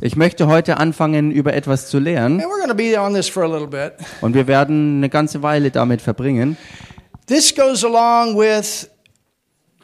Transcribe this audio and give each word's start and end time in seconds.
Ich 0.00 0.16
möchte 0.16 0.46
heute 0.46 0.76
anfangen, 0.76 1.30
über 1.32 1.54
etwas 1.54 1.88
zu 1.88 1.98
lernen 1.98 2.40
and 2.40 2.48
we're 2.48 2.58
going 2.58 2.68
to 2.68 2.74
be 2.74 3.00
on 3.00 3.12
this 3.12 3.28
for 3.28 3.42
a 3.42 3.46
little 3.46 3.66
bit. 3.66 3.94
und 4.20 4.34
wir 4.34 4.46
werden 4.46 4.98
eine 4.98 5.08
ganze 5.08 5.42
Weile 5.42 5.70
damit 5.70 6.00
verbringen. 6.00 6.56
This 7.26 7.52
goes 7.52 7.84
along 7.84 8.36
with 8.36 8.88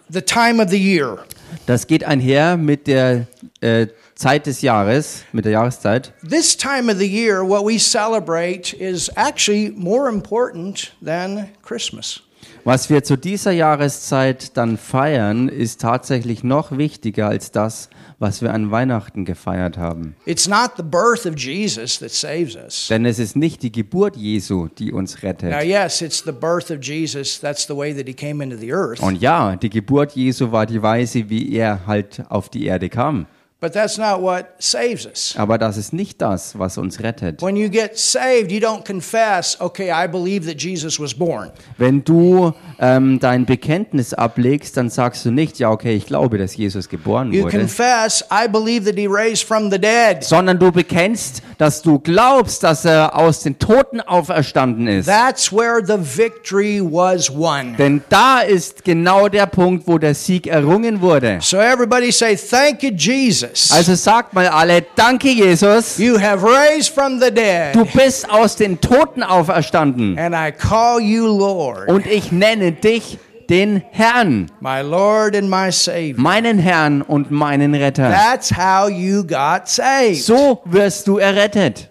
the 0.08 0.22
time 0.22 0.62
of 0.62 0.70
the 0.70 0.78
year. 0.78 1.18
Das 1.66 1.86
geht 1.86 2.04
einher 2.04 2.56
mit 2.56 2.86
der 2.86 3.26
äh, 3.60 3.88
Zeit 4.14 4.46
des 4.46 4.62
Jahres, 4.62 5.24
mit 5.32 5.44
der 5.44 5.52
Jahreszeit. 5.52 6.12
This 6.28 6.56
time 6.56 6.90
of 6.90 6.98
the 6.98 7.06
year, 7.06 7.42
what 7.42 7.64
we 7.64 7.78
celebrate 7.78 8.72
is 8.74 9.10
actually 9.16 9.72
more 9.76 10.08
important 10.08 10.92
than 11.04 11.48
Christmas. 11.62 12.22
Was 12.64 12.88
wir 12.90 13.02
zu 13.02 13.16
dieser 13.16 13.50
Jahreszeit 13.50 14.56
dann 14.56 14.78
feiern, 14.78 15.48
ist 15.48 15.80
tatsächlich 15.80 16.44
noch 16.44 16.70
wichtiger 16.78 17.26
als 17.26 17.50
das, 17.50 17.90
was 18.20 18.40
wir 18.40 18.54
an 18.54 18.70
Weihnachten 18.70 19.24
gefeiert 19.24 19.78
haben. 19.78 20.14
It's 20.26 20.46
not 20.46 20.70
the 20.76 20.84
birth 20.84 21.26
of 21.26 21.36
Jesus 21.36 21.98
that 21.98 22.12
saves 22.12 22.54
us. 22.54 22.86
Denn 22.88 23.04
es 23.04 23.18
ist 23.18 23.34
nicht 23.34 23.64
die 23.64 23.72
Geburt 23.72 24.16
Jesu, 24.16 24.68
die 24.78 24.92
uns 24.92 25.16
Now, 25.20 25.28
rettet. 25.28 25.64
yes, 25.64 26.02
it's 26.02 26.22
the 26.24 26.30
birth 26.30 26.70
of 26.70 26.78
Jesus. 26.80 27.40
That's 27.40 27.66
the 27.66 27.76
way 27.76 27.92
that 27.96 28.06
he 28.06 28.14
came 28.14 28.42
into 28.44 28.56
the 28.56 28.72
earth. 28.72 29.00
Und 29.00 29.20
ja, 29.20 29.56
die 29.56 29.68
Geburt 29.70 30.12
Jesu 30.12 30.52
war 30.52 30.64
die 30.64 30.80
Weise, 30.80 31.28
wie 31.28 31.52
er 31.56 31.84
halt 31.88 32.22
auf 32.28 32.48
die 32.48 32.66
Erde 32.66 32.88
kam. 32.88 33.26
But 33.62 33.74
that's 33.74 33.96
not 33.96 34.20
what 34.20 34.46
saves 34.58 35.06
us. 35.06 35.36
Aber 35.38 35.56
das 35.56 35.76
ist 35.76 35.92
nicht 35.92 36.20
das, 36.20 36.58
was 36.58 36.78
uns 36.78 37.00
rettet. 37.00 37.40
When 37.40 37.54
you 37.54 37.70
get 37.70 37.96
saved, 37.96 38.50
you 38.50 38.58
don't 38.58 38.84
confess, 38.84 39.56
okay, 39.60 39.92
I 39.92 40.08
believe 40.08 40.48
that 40.48 40.60
Jesus 40.60 40.98
was 40.98 41.14
born. 41.14 41.52
Wenn 41.78 42.02
du 42.02 42.52
ähm, 42.80 43.20
dein 43.20 43.46
Bekenntnis 43.46 44.14
ablegst, 44.14 44.76
dann 44.76 44.90
sagst 44.90 45.24
du 45.24 45.30
nicht, 45.30 45.60
ja, 45.60 45.70
okay, 45.70 45.94
ich 45.94 46.06
glaube, 46.06 46.38
dass 46.38 46.56
Jesus 46.56 46.88
geboren 46.88 47.32
You 47.32 47.44
wurde, 47.44 47.60
confess, 47.60 48.24
I 48.32 48.48
believe 48.48 48.84
that 48.84 48.98
he 48.98 49.06
raised 49.06 49.44
from 49.44 49.70
the 49.70 49.78
dead. 49.78 50.24
sondern 50.24 50.58
du 50.58 50.72
bekennst, 50.72 51.40
dass 51.56 51.82
du 51.82 52.00
glaubst, 52.00 52.64
dass 52.64 52.84
er 52.84 53.16
aus 53.16 53.44
den 53.44 53.60
Toten 53.60 54.00
auferstanden 54.00 54.88
ist. 54.88 55.06
That's 55.06 55.52
where 55.52 55.80
the 55.86 55.98
victory 56.00 56.80
was 56.82 57.32
won. 57.32 57.76
Denn 57.76 58.02
da 58.08 58.40
ist 58.40 58.84
genau 58.84 59.28
der 59.28 59.46
Punkt, 59.46 59.86
wo 59.86 59.98
der 59.98 60.16
Sieg 60.16 60.48
errungen 60.48 61.00
wurde. 61.00 61.38
So 61.40 61.58
everybody 61.58 62.10
say, 62.10 62.34
thank 62.34 62.82
you, 62.82 62.90
Jesus. 62.90 63.51
Also 63.72 63.94
sagt 63.94 64.32
mal 64.34 64.48
alle, 64.48 64.82
danke 64.96 65.28
Jesus, 65.30 65.98
You 65.98 66.18
have 66.18 66.42
raised 66.44 66.94
from 66.94 67.20
the 67.20 67.26
du 67.30 67.34
dead, 67.34 67.92
bist 67.94 68.28
aus 68.30 68.56
den 68.56 68.80
Toten 68.80 69.22
auferstanden 69.22 70.18
and 70.18 70.34
I 70.34 70.50
call 70.52 71.00
you 71.00 71.26
Lord, 71.26 71.88
und 71.88 72.06
ich 72.06 72.32
nenne 72.32 72.72
dich 72.72 73.18
den 73.50 73.82
Herrn, 73.90 74.50
my 74.60 74.80
Lord 74.80 75.36
and 75.36 75.50
my 75.50 75.70
Savior. 75.70 76.18
meinen 76.18 76.58
Herrn 76.58 77.02
und 77.02 77.30
meinen 77.30 77.74
Retter. 77.74 78.10
That's 78.10 78.50
how 78.50 78.88
you 78.88 79.22
got 79.24 79.66
saved. 79.68 80.22
So 80.22 80.62
wirst 80.64 81.06
du 81.06 81.18
errettet. 81.18 81.90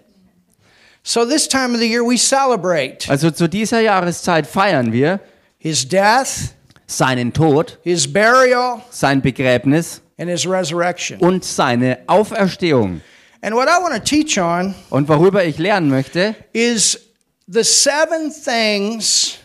So 1.04 1.24
this 1.24 1.48
time 1.48 1.74
of 1.74 1.80
the 1.80 1.88
year 1.88 2.02
we 2.02 2.16
celebrate 2.16 3.08
Also 3.08 3.30
zu 3.30 3.48
dieser 3.48 3.80
Jahreszeit 3.80 4.46
feiern 4.46 4.92
wir 4.92 5.20
his 5.58 5.88
death, 5.88 6.54
seinen 6.86 7.32
Tod, 7.32 7.78
his 7.82 8.12
burial, 8.12 8.80
sein 8.90 9.20
Begräbnis. 9.22 10.00
Und 11.20 11.44
seine 11.44 11.98
Auferstehung. 12.06 13.00
And 13.42 13.54
what 13.54 13.68
I 13.68 13.82
want 13.82 13.94
to 13.94 14.00
teach 14.00 14.38
on 14.38 14.74
Und 14.90 15.08
worüber 15.08 15.44
ich 15.44 15.58
lernen 15.58 15.88
möchte, 15.90 16.34
is 16.52 16.98
the 17.46 17.64
seven 17.64 18.32
things 18.32 19.38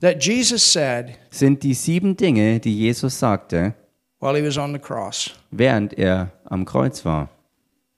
that 0.00 0.22
Jesus 0.22 0.62
said 0.72 1.14
sind 1.30 1.62
die 1.62 1.74
sieben 1.74 2.16
Dinge, 2.16 2.60
die 2.60 2.76
Jesus 2.78 3.18
sagte, 3.18 3.74
while 4.20 4.36
he 4.36 4.46
was 4.46 4.58
on 4.58 4.72
the 4.72 4.78
cross. 4.78 5.30
während 5.50 5.94
er 5.98 6.32
am 6.44 6.64
Kreuz 6.64 7.04
war. 7.04 7.30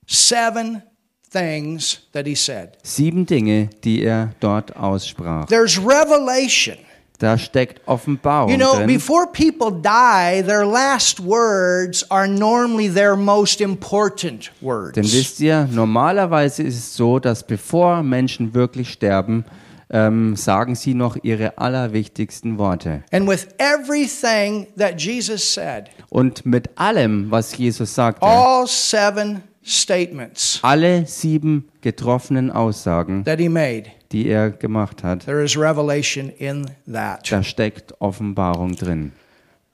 Seven 0.06 0.83
things 1.31 2.00
that 2.12 2.27
he 2.27 2.34
said. 2.34 2.78
Sieben 2.83 3.27
Dinge, 3.27 3.69
die 3.84 4.03
er 4.03 4.33
dort 4.41 4.77
aussprach. 4.77 5.47
There's 5.47 5.77
revelation. 5.77 6.78
Da 7.19 7.37
steckt 7.37 7.81
Offenbarung 7.87 8.49
You 8.51 8.56
know, 8.56 8.87
before 8.87 9.27
people 9.33 9.73
die, 9.73 10.41
their 10.43 10.65
last 10.65 11.19
words 11.19 12.09
are 12.11 12.29
normally 12.29 12.89
their 12.89 13.17
most 13.17 13.61
important 13.61 14.53
Denn 14.61 14.69
words. 14.69 14.97
wisst 15.12 15.41
ihr, 15.41 15.69
normalerweise 15.73 16.62
ist 16.62 16.79
es 16.79 16.95
so, 16.95 17.19
dass 17.19 17.43
bevor 17.45 18.05
Menschen 18.05 18.55
wirklich 18.55 18.91
sterben, 18.93 19.45
ähm, 19.91 20.37
sagen 20.37 20.77
sie 20.77 20.95
noch 20.95 21.17
ihre 21.23 21.59
allerwichtigsten 21.59 22.56
Worte. 22.59 23.03
And 23.11 23.29
with 23.29 23.49
everything 23.59 24.69
that 24.77 25.00
Jesus 25.00 25.43
said, 25.43 25.91
Und 26.11 26.47
mit 26.47 26.71
allem, 26.77 27.31
was 27.31 27.56
Jesus 27.56 27.95
sagte, 27.95 28.23
all 28.23 28.67
seven 28.69 29.43
statements 29.65 30.61
alle 30.62 31.05
sieben 31.06 31.69
getroffenen 31.81 32.50
Aussagen, 32.50 33.25
that 33.25 33.41
he 33.41 33.49
made, 33.49 33.91
die 34.12 34.28
er 34.28 34.50
gemacht 34.50 35.02
hat, 35.04 35.24
there 35.26 35.42
is 35.42 35.56
revelation 35.56 36.30
in 36.38 36.70
that. 36.86 37.30
da 37.30 37.42
steckt 37.42 37.94
Offenbarung 38.00 38.74
drin. 38.76 39.12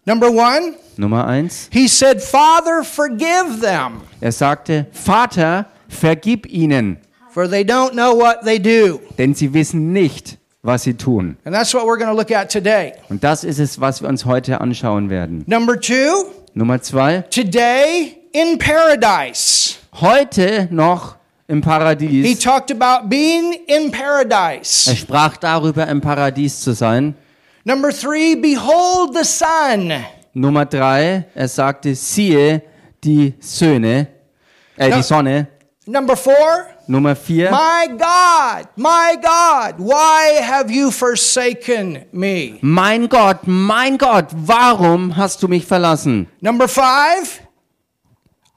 Number 0.07 0.29
one, 0.31 0.75
Nummer 0.97 1.27
eins, 1.27 1.69
he 1.73 1.89
said, 1.89 2.21
Father, 2.23 2.85
forgive 2.85 3.61
them, 3.61 4.03
er 4.21 4.33
sagte, 4.33 4.87
Vater, 4.93 5.67
vergib 5.89 6.47
ihnen, 6.47 6.99
for 7.31 7.49
they 7.49 7.63
don't 7.65 7.93
know 7.93 8.15
what 8.15 8.43
they 8.45 8.59
do. 8.59 9.01
denn 9.19 9.35
sie 9.35 9.53
wissen 9.55 9.93
nicht, 9.93 10.37
was 10.63 10.83
sie 10.83 10.95
tun. 10.95 11.37
And 11.45 11.55
that's 11.55 11.73
what 11.75 11.85
we're 11.87 11.97
going 11.99 12.11
to 12.11 12.17
look 12.17 12.31
at 12.31 12.51
today. 12.51 12.93
Und 13.09 13.25
das 13.25 13.45
ist 13.45 13.59
es, 13.59 13.81
was 13.81 14.03
wir 14.03 14.09
uns 14.09 14.25
heute 14.27 14.61
anschauen 14.61 15.09
werden. 15.11 15.45
Number 15.47 15.79
two, 15.81 16.27
Nummer 16.55 16.81
zwei, 16.83 17.23
today 17.31 18.17
in 18.33 18.59
paradise. 18.59 19.77
heute 20.01 20.69
noch 20.71 21.17
im 21.49 21.57
He 21.59 21.63
Paradies. 21.63 22.39
talked 22.41 22.71
about 22.71 23.09
being 23.09 23.53
in 23.67 23.91
Er 23.93 23.99
paradise. 23.99 24.95
sprach 24.97 25.37
darüber, 25.37 25.87
im 25.89 26.01
Paradies 26.01 26.61
zu 26.61 26.73
sein. 26.73 27.15
Number 27.65 27.91
three, 27.91 28.35
behold 28.37 29.15
the 29.17 29.25
Son. 29.25 29.93
Nummer 30.35 30.65
drei, 30.67 31.27
er 31.35 31.49
sagte, 31.49 31.95
siehe 31.95 32.63
die 33.03 33.35
Söhne, 33.41 34.09
äh, 34.77 34.89
Ja. 34.91 34.97
die 34.97 35.03
Sonne. 35.03 35.47
Number 35.87 36.17
four, 36.17 36.67
Nummer 36.87 37.15
vier, 37.15 37.51
my 37.51 37.89
God, 37.89 38.69
my 38.77 39.17
God, 39.17 39.79
why 39.79 40.43
have 40.43 40.71
you 40.73 40.91
forsaken 40.91 42.05
me? 42.13 42.59
mein 42.63 43.07
Gott, 43.09 43.41
mein 43.47 43.97
Gott, 43.99 44.27
warum 44.33 45.15
hast 45.17 45.43
du 45.43 45.49
mich 45.49 45.65
verlassen? 45.67 46.27
Number 46.41 46.69
five, 46.69 47.41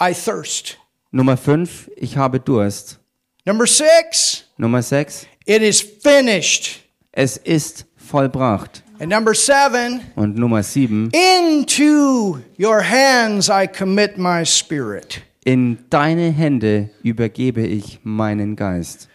I 0.02 0.14
thirst. 0.14 0.78
Nummer 1.18 1.36
fünf, 1.36 1.90
ich 1.96 2.16
habe 2.16 2.40
Durst. 2.40 3.00
Number 3.44 3.66
six, 3.66 4.44
Nummer 4.56 4.84
sechs, 4.84 5.26
it 5.48 5.64
is 5.64 5.82
finished. 5.82 6.82
es 7.12 7.38
ist 7.38 7.88
vollbracht. 7.96 8.84
And 9.00 9.10
number 9.10 9.34
seven, 9.34 10.02
Und 10.16 10.38
Nummer 10.38 10.62
sieben, 10.62 11.10
into 11.10 12.38
your 12.60 12.84
hands 12.84 13.50
I 13.50 13.66
commit 13.66 14.20
my 14.20 14.46
spirit. 14.46 15.24
in 15.44 15.80
deine 15.90 16.30
Hände 16.30 16.92
übergebe 17.02 17.66
ich 17.66 17.98
meinen 18.04 18.56
Geist. 18.56 19.08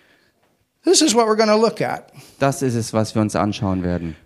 This 0.83 1.03
is 1.03 1.15
what 1.15 1.29
we're 1.29 1.37
going 1.37 1.51
to 1.51 1.57
look 1.57 1.81
at. 1.81 2.11
Das 2.41 2.63
ist 2.63 2.75
es, 2.75 2.93
was 2.93 3.15
wir 3.15 3.23
uns 3.23 3.37
anschauen 3.37 3.85
werden. 3.85 4.17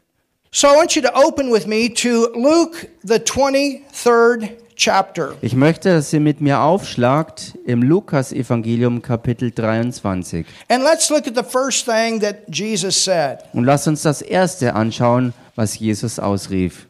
So 0.51 0.67
I 0.69 0.77
want 0.77 0.97
you 0.97 1.03
to 1.03 1.13
open 1.13 1.53
with 1.53 1.67
me 1.67 1.93
to 1.93 2.29
Luke, 2.35 2.89
the 3.03 3.19
23rd 3.19 4.49
chapter. 4.77 5.35
Ich 5.41 5.55
möchte, 5.55 5.91
dass 5.91 6.13
ihr 6.13 6.21
mit 6.21 6.41
mir 6.41 6.61
aufschlagt 6.61 7.55
im 7.67 7.83
Lukas-Evangelium 7.83 9.03
Kapitel 9.03 9.51
23. 9.51 10.47
And 10.69 10.85
let's 10.85 11.11
look 11.11 11.27
at 11.27 11.35
the 11.35 11.43
first 11.43 11.85
thing 11.87 12.21
that 12.21 12.37
Jesus 12.49 13.03
said. 13.03 13.39
Und 13.53 13.65
lasst 13.65 13.89
uns 13.89 14.03
das 14.03 14.23
erste 14.23 14.75
anschauen, 14.75 15.33
was 15.55 15.79
Jesus 15.79 16.19
ausrief. 16.19 16.87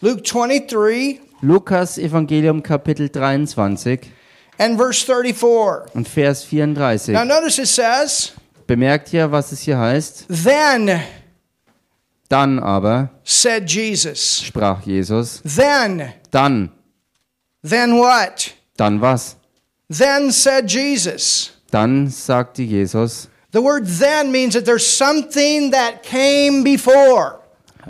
Luke 0.00 0.22
23 0.22 1.20
Lukas 1.42 1.98
Evangelium 1.98 2.62
Kapitel 2.62 3.08
23 3.08 4.00
and 4.58 4.78
verse 4.78 5.04
34. 5.04 5.94
und 5.94 6.06
Vers 6.08 6.44
34. 6.44 7.14
Now 7.14 7.24
notice 7.24 7.58
it 7.58 7.66
says, 7.68 8.32
Bemerkt 8.66 9.12
ihr, 9.12 9.32
was 9.32 9.50
es 9.52 9.60
hier 9.60 9.78
heißt? 9.78 10.26
Then 10.28 11.00
Dann 12.28 12.58
aber, 12.60 13.10
said 13.24 13.68
Jesus. 13.68 14.42
sprach 14.44 14.82
Jesus, 14.86 15.42
Then, 15.42 16.12
dann, 16.30 16.70
then 17.62 17.98
what? 17.98 18.52
dann 18.76 19.00
was? 19.00 19.36
Then 19.88 20.30
said 20.30 20.68
Jesus. 20.68 21.50
Dann 21.70 22.08
sagte 22.08 22.62
Jesus, 22.62 23.28
The 23.52 23.60
word 23.60 23.86
then 23.86 24.30
means 24.30 24.54
that 24.54 24.64
there's 24.64 24.86
something 24.86 25.72
that 25.72 26.02
came 26.02 26.62
before. 26.62 27.40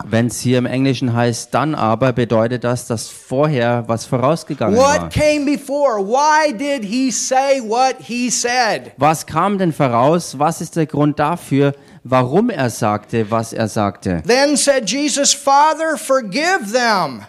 wenn 0.05 0.29
es 0.29 0.41
hier 0.41 0.59
im 0.59 0.67
Englischen 0.67 1.13
heißt, 1.13 1.53
dann 1.53 1.75
aber, 1.75 2.13
bedeutet 2.13 2.65
das, 2.65 2.87
dass 2.87 3.09
vorher 3.09 3.85
was 3.87 4.07
vorausgegangen 4.07 4.77
war. 4.77 5.03
What 5.03 5.11
came 5.11 5.45
before? 5.45 5.99
Why 5.99 6.53
did 6.53 6.85
he 6.85 7.11
say 7.11 7.61
what 7.61 7.97
he 8.01 8.31
said? 8.31 8.93
Was 8.97 9.27
kam 9.27 9.59
denn 9.59 9.73
voraus? 9.73 10.39
Was 10.39 10.61
ist 10.61 10.77
der 10.77 10.87
Grund 10.87 11.19
dafür, 11.19 11.75
warum 12.05 12.51
er 12.51 12.71
sagte, 12.71 13.31
was 13.31 13.53
er 13.53 13.69
sagte? 13.69 14.23
Then 14.27 14.57
said 14.57 14.89
Jesus, 14.89 15.35
Father, 15.35 15.97
forgive 15.99 16.73
them. 16.73 17.23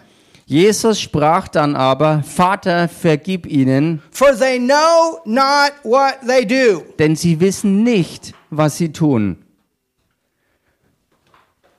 Jesus 0.52 1.00
sprach 1.00 1.48
dann 1.48 1.74
aber, 1.74 2.22
Vater, 2.22 2.86
vergib 2.86 3.46
ihnen, 3.46 4.02
for 4.10 4.36
they 4.36 4.58
know 4.58 5.18
not 5.24 5.72
what 5.82 6.16
they 6.26 6.44
do. 6.44 6.82
denn 6.98 7.16
sie 7.16 7.40
wissen 7.40 7.82
nicht, 7.82 8.34
was 8.50 8.76
sie 8.76 8.92
tun. 8.92 9.38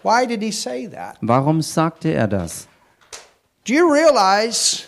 Why 0.01 0.25
did 0.25 0.41
he 0.41 0.51
say 0.51 0.87
that? 0.87 1.17
Warum 1.21 1.61
sagte 1.61 2.09
er 2.15 2.27
das? 2.27 2.67
Do 3.67 3.73
you 3.73 3.87
realize 3.87 4.85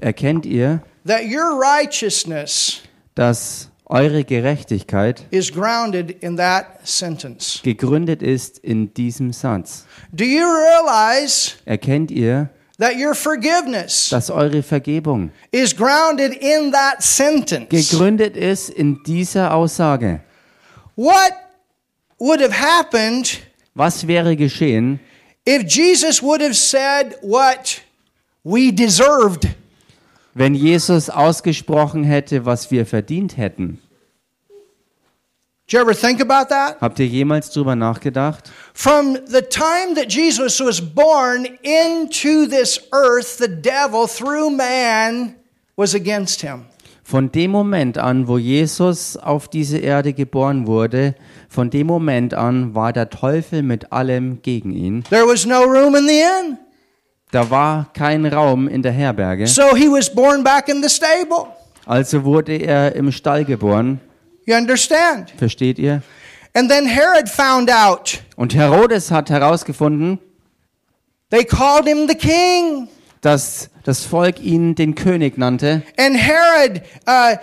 Erkennt 0.00 0.46
ihr, 0.46 0.80
that 1.06 1.24
your 1.24 1.60
righteousness 1.60 2.80
dass 3.14 3.68
eure 3.84 4.24
Gerechtigkeit 4.24 5.26
is 5.30 5.52
grounded 5.52 6.22
in 6.22 6.38
that 6.38 6.64
sentence? 6.82 7.60
gegründet 7.62 8.22
ist 8.22 8.58
in 8.58 8.94
diesem 8.94 9.34
Satz? 9.34 9.84
Do 10.12 10.24
you 10.24 10.46
realize 10.46 11.56
Erkennt 11.66 12.10
ihr, 12.10 12.48
that 12.80 12.96
your 12.96 13.14
forgiveness 13.14 14.08
dass 14.10 14.30
eure 14.30 14.62
Vergebung 14.62 15.30
is 15.52 15.76
grounded 15.76 16.32
in 16.34 16.72
that 16.72 17.02
sentence? 17.02 17.68
gegründet 17.68 18.36
ist 18.36 18.70
in 18.70 19.02
dieser 19.04 19.54
Aussage? 19.54 20.20
What 20.96 21.32
would 22.18 22.40
have 22.40 22.52
happened 22.52 23.40
Was 23.74 24.06
wäre 24.06 24.34
geschehen, 24.36 24.98
if 25.46 25.62
Jesus 25.64 26.22
would 26.22 26.40
have 26.42 26.54
said 26.54 27.16
what 27.22 27.80
we 28.42 28.72
deserved? 28.72 29.46
wenn 30.34 30.54
Jesus 30.54 31.10
ausgesprochen 31.10 32.04
hätte, 32.04 32.44
was 32.46 32.70
wir 32.70 32.86
verdient 32.86 33.36
hätten? 33.36 33.78
Did 33.82 33.88
you 34.48 34.48
ever 34.48 34.48
think 34.48 34.58
about 34.58 35.59
that? 35.59 35.59
Habt 35.72 36.98
ihr 36.98 37.06
jemals 37.06 37.50
drüber 37.50 37.76
nachgedacht? 37.76 38.50
From 38.74 39.18
the 39.26 39.42
time 39.42 39.94
that 39.94 40.12
Jesus 40.12 40.60
was 40.60 40.80
born 40.80 41.46
into 41.62 42.46
this 42.48 42.80
earth, 42.92 43.38
the 43.38 43.48
devil, 43.48 44.06
through 44.08 44.50
man, 44.50 45.34
was 45.76 45.94
against 45.94 46.40
him. 46.42 46.64
Von 47.04 47.32
dem 47.32 47.50
Moment 47.50 47.98
an, 47.98 48.28
wo 48.28 48.38
Jesus 48.38 49.16
auf 49.16 49.48
diese 49.48 49.78
Erde 49.78 50.12
geboren 50.12 50.66
wurde, 50.66 51.14
von 51.48 51.68
dem 51.70 51.88
Moment 51.88 52.34
an 52.34 52.74
war 52.74 52.92
der 52.92 53.10
Teufel 53.10 53.62
mit 53.62 53.92
allem 53.92 54.42
gegen 54.42 54.72
ihn. 54.72 55.02
There 55.10 55.26
was 55.26 55.44
no 55.44 55.62
room 55.64 55.96
in 55.96 56.06
the 56.06 56.20
inn. 56.20 56.58
Da 57.32 57.48
war 57.50 57.90
kein 57.94 58.26
Raum 58.26 58.66
in 58.68 58.82
der 58.82 58.92
Herberge, 58.92 59.46
So 59.46 59.74
he 59.76 59.88
was 59.88 60.12
born 60.12 60.42
back 60.44 60.68
in 60.68 60.82
the 60.82 60.88
stable. 60.88 61.46
also 61.86 62.24
wurde 62.24 62.56
er 62.56 62.94
im 62.94 63.10
Stall 63.12 63.44
geboren. 63.44 64.00
You 64.50 64.56
understand? 64.56 65.30
Versteht 65.36 65.78
ihr? 65.78 66.02
And 66.54 66.68
then 66.68 66.84
Herod 66.84 67.28
found 67.28 67.70
out. 67.70 68.20
Und 68.34 68.52
Herodes 68.52 69.12
hat 69.12 69.30
herausgefunden, 69.30 70.18
They 71.30 71.44
called 71.44 71.86
him 71.86 72.08
the 72.08 72.16
king. 72.16 72.88
dass 73.20 73.70
das 73.84 74.04
Volk 74.04 74.40
ihn 74.40 74.74
den 74.74 74.96
König 74.96 75.38
nannte. 75.38 75.82
And 75.96 76.16
Herod 76.16 76.82
uh, 77.06 77.36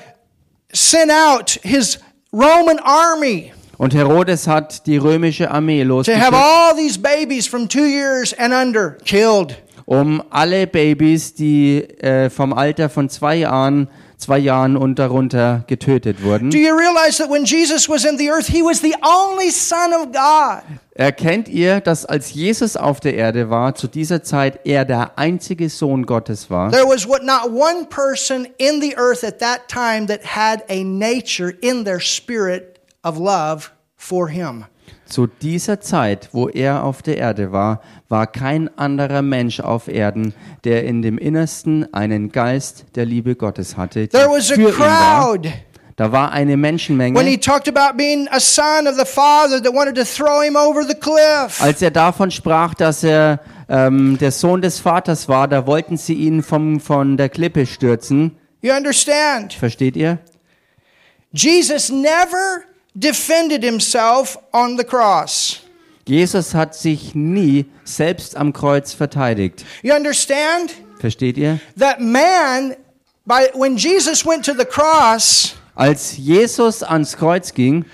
sent 0.74 1.10
out 1.10 1.58
his 1.64 2.00
Roman 2.34 2.80
army 2.80 3.54
Und 3.78 3.94
Herodes 3.94 4.46
hat 4.46 4.86
die 4.86 4.98
römische 4.98 5.50
Armee 5.50 5.84
losgeschickt, 5.84 6.34
all 6.34 6.76
these 6.76 7.00
babies 7.00 7.48
from 7.48 7.70
two 7.70 7.86
years 7.86 8.34
and 8.34 8.54
under 8.54 8.98
killed. 9.06 9.56
um 9.86 10.22
alle 10.30 10.68
Babys, 10.68 11.34
die 11.36 11.84
äh, 12.02 12.30
vom 12.30 12.52
Alter 12.52 12.90
von 12.90 13.08
zwei 13.08 13.38
Jahren, 13.38 13.88
zwei 14.18 14.40
Jahren 14.40 14.76
und 14.76 15.00
darunter 15.00 15.64
getötet 15.68 16.24
wurden. 16.24 16.50
Do 16.50 16.58
you 16.58 16.76
realize 16.76 17.18
that 17.18 17.30
when 17.30 17.46
Jesus 17.46 17.88
was 17.88 18.04
in 18.04 18.18
the 18.18 18.30
earth, 18.30 18.48
he 18.48 18.62
was 18.62 18.82
the 18.82 18.96
only 19.02 19.52
Son 19.52 19.94
of 19.94 20.12
God? 20.12 20.64
Erkennt 20.96 21.48
ihr, 21.48 21.80
dass 21.80 22.06
als 22.06 22.34
Jesus 22.34 22.76
auf 22.76 23.00
der 23.00 23.14
Erde 23.14 23.52
war, 23.52 23.76
zu 23.76 23.88
dieser 23.88 24.24
Zeit 24.24 24.62
er 24.66 24.84
der 24.84 25.18
einzige 25.20 25.70
Sohn 25.70 26.08
Gottes 26.08 26.50
war? 26.50 26.72
There 26.72 26.88
was 26.88 27.08
not 27.08 27.52
one 27.52 27.86
person 27.86 28.48
in 28.58 28.82
the 28.82 28.96
earth 28.98 29.24
at 29.24 29.40
that 29.40 29.68
time 29.68 30.08
that 30.08 30.22
had 30.36 30.64
a 30.70 30.84
nature 30.84 31.54
in 31.62 31.86
their 31.86 32.00
spirit 32.00 32.80
of 33.04 33.18
love 33.20 33.70
for 33.96 34.28
him. 34.30 34.66
Zu 35.06 35.28
dieser 35.28 35.80
Zeit, 35.80 36.30
wo 36.34 36.50
er 36.50 36.84
auf 36.84 37.02
der 37.02 37.18
Erde 37.18 37.52
war, 37.52 37.82
war 38.10 38.28
kein 38.28 38.76
anderer 38.78 39.22
Mensch 39.22 39.60
auf 39.60 39.88
Erden, 39.88 40.34
der 40.64 40.84
in 40.84 41.02
dem 41.02 41.18
Innersten 41.18 41.94
einen 41.94 42.32
Geist 42.32 42.86
der 42.96 43.06
Liebe 43.06 43.36
Gottes 43.36 43.78
hatte. 43.78 44.08
There 44.10 44.30
was 44.30 44.52
a 44.52 44.56
crowd 44.56 45.50
Da 45.98 46.12
war 46.12 46.32
eine 46.32 46.52
when 46.52 46.60
he 46.60 46.62
Menschenmenge. 46.62 47.40
talked 47.40 47.68
about 47.68 47.98
being 47.98 48.28
a 48.30 48.40
son 48.40 48.86
of 48.88 48.96
the 49.00 49.06
Father 49.06 49.60
that 49.60 49.74
wanted 49.74 49.96
to 49.96 50.04
throw 50.04 50.44
him 50.44 50.56
over 50.56 50.84
the 50.84 50.94
cliff. 50.94 51.60
Als 51.60 51.82
er 51.82 51.90
davon 51.90 52.30
sprach, 52.30 52.76
dass 52.76 53.04
er 53.04 53.40
ähm, 53.68 54.20
der 54.20 54.32
Sohn 54.32 54.62
des 54.62 54.80
Vaters 54.80 55.28
war, 55.28 55.48
da 55.48 55.66
wollten 55.66 55.98
sie 55.98 56.14
ihn 56.14 56.44
vom, 56.44 56.80
von 56.80 57.18
der 57.18 57.30
Klippe 57.30 57.66
stürzen. 57.66 58.38
You 58.62 58.74
understand? 58.74 59.54
Versteht 59.54 59.96
ihr? 59.96 60.20
Jesus 61.32 61.90
never 61.90 62.62
defended 63.00 63.64
himself 63.64 64.38
on 64.52 64.78
the 64.78 64.84
cross. 64.84 65.62
Jesus 66.08 66.54
hat 66.54 66.74
sich 66.74 67.14
nie 67.16 67.66
selbst 67.84 68.36
am 68.38 68.54
Kreuz 68.54 68.94
verteidigt. 68.94 69.66
You 69.84 69.94
understand? 69.94 70.74
Versteht 71.00 71.38
ihr? 71.38 71.60
That 71.78 72.00
man, 72.00 72.76
by 73.26 73.50
when 73.54 73.76
Jesus 73.78 74.26
went 74.26 74.46
to 74.46 74.54
the 74.54 74.66
cross, 74.66 75.56
Als 75.76 76.18
Jesus 76.18 76.82
ans 76.82 77.16
Kreuz 77.18 77.54
ging, 77.54 77.86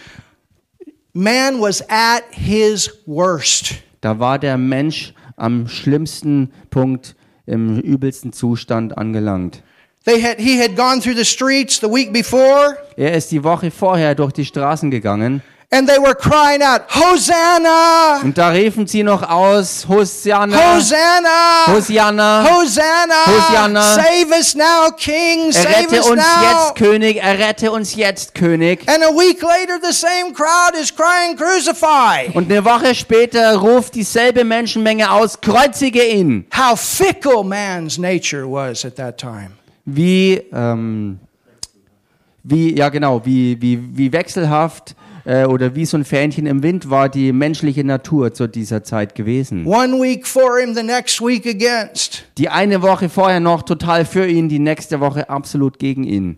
man 1.14 1.60
was 1.60 1.82
at 1.90 2.24
his 2.32 2.90
worst. 3.06 3.76
da 4.02 4.20
war 4.20 4.40
der 4.40 4.58
Mensch 4.58 5.14
am 5.36 5.68
schlimmsten 5.68 6.54
Punkt, 6.70 7.16
im 7.46 7.80
übelsten 7.80 8.32
Zustand 8.32 8.98
angelangt. 8.98 9.64
They 10.06 10.20
had, 10.20 10.40
he 10.40 10.60
had 10.60 10.76
gone 10.76 11.00
through 11.02 11.16
the 11.16 11.26
streets 11.26 11.80
the 11.80 11.88
week 11.88 12.12
before, 12.12 12.78
Er 12.98 13.14
ist 13.14 13.32
die 13.32 13.44
Woche 13.44 13.72
vorher 13.72 14.16
durch 14.16 14.34
die 14.34 14.46
Straßen 14.46 14.92
gegangen 14.92 15.42
and 15.74 15.90
they 15.90 15.98
were 15.98 16.14
crying 16.14 16.62
out, 16.62 16.84
Hosanna! 16.90 18.22
und 18.24 18.38
da 18.38 18.50
riefen 18.50 18.86
sie 18.86 19.02
noch 19.02 19.28
aus, 19.28 19.88
Hosianna, 19.90 20.76
Hosanna! 20.76 21.66
Hosianna, 21.68 22.46
Hosanna! 22.48 23.26
Hosanna. 23.26 23.82
Save 23.82 24.32
us 24.32 24.56
now, 24.56 24.92
King! 24.92 25.52
Save 25.52 25.88
errette 25.88 26.00
us 26.00 26.08
uns 26.08 26.22
now! 26.22 26.44
jetzt 26.44 26.76
König, 26.76 27.18
errette 27.18 27.72
uns 27.72 27.96
jetzt 27.96 28.36
König. 28.36 28.88
And 28.88 29.04
a 29.04 29.10
week 29.10 29.42
later, 29.42 29.80
the 29.82 29.94
same 29.94 30.32
crowd 30.34 30.76
is 30.80 30.92
crying, 30.92 31.36
Crucify! 31.36 32.30
Und 32.36 32.52
eine 32.52 32.64
Woche 32.64 32.94
später 32.94 33.56
ruft 33.56 33.96
dieselbe 33.96 34.44
Menschenmenge 34.44 35.12
aus, 35.12 35.42
kreuzige 35.42 36.04
ihn. 36.04 36.46
How 36.56 36.80
fickle 36.80 37.44
man's 37.44 37.98
nature 37.98 38.46
was 38.46 38.86
at 38.86 38.96
that 38.98 39.18
time. 39.18 39.62
Wie, 39.86 40.42
ähm, 40.54 41.20
wie, 42.44 42.75
ja 42.75 42.90
genau, 42.90 43.25
wie, 43.25 43.62
wie, 43.62 43.98
wie 43.98 44.12
wechselhaft 44.13 44.96
äh, 45.25 45.46
oder 45.46 45.75
wie 45.75 45.86
so 45.86 45.98
ein 45.98 46.06
Fähnchen 46.06 46.46
im 46.46 46.63
Wind 46.63 46.90
war 46.90 47.10
die 47.10 47.32
menschliche 47.34 47.84
Natur 47.84 48.34
zu 48.34 48.48
dieser 48.48 48.84
Zeit 48.84 49.16
gewesen. 49.16 49.66
One 49.66 50.02
week 50.02 50.28
for 50.28 50.58
him, 50.60 50.74
the 50.74 50.84
next 50.84 51.22
week 51.22 51.46
against. 51.46 52.25
Die 52.38 52.50
eine 52.50 52.82
Woche 52.82 53.10
vorher 53.10 53.40
noch 53.40 53.63
total 53.63 54.06
für 54.06 54.28
ihn, 54.28 54.50
die 54.50 54.60
nächste 54.60 55.00
Woche 55.00 55.30
absolut 55.30 55.80
gegen 55.80 56.04
ihn. 56.04 56.38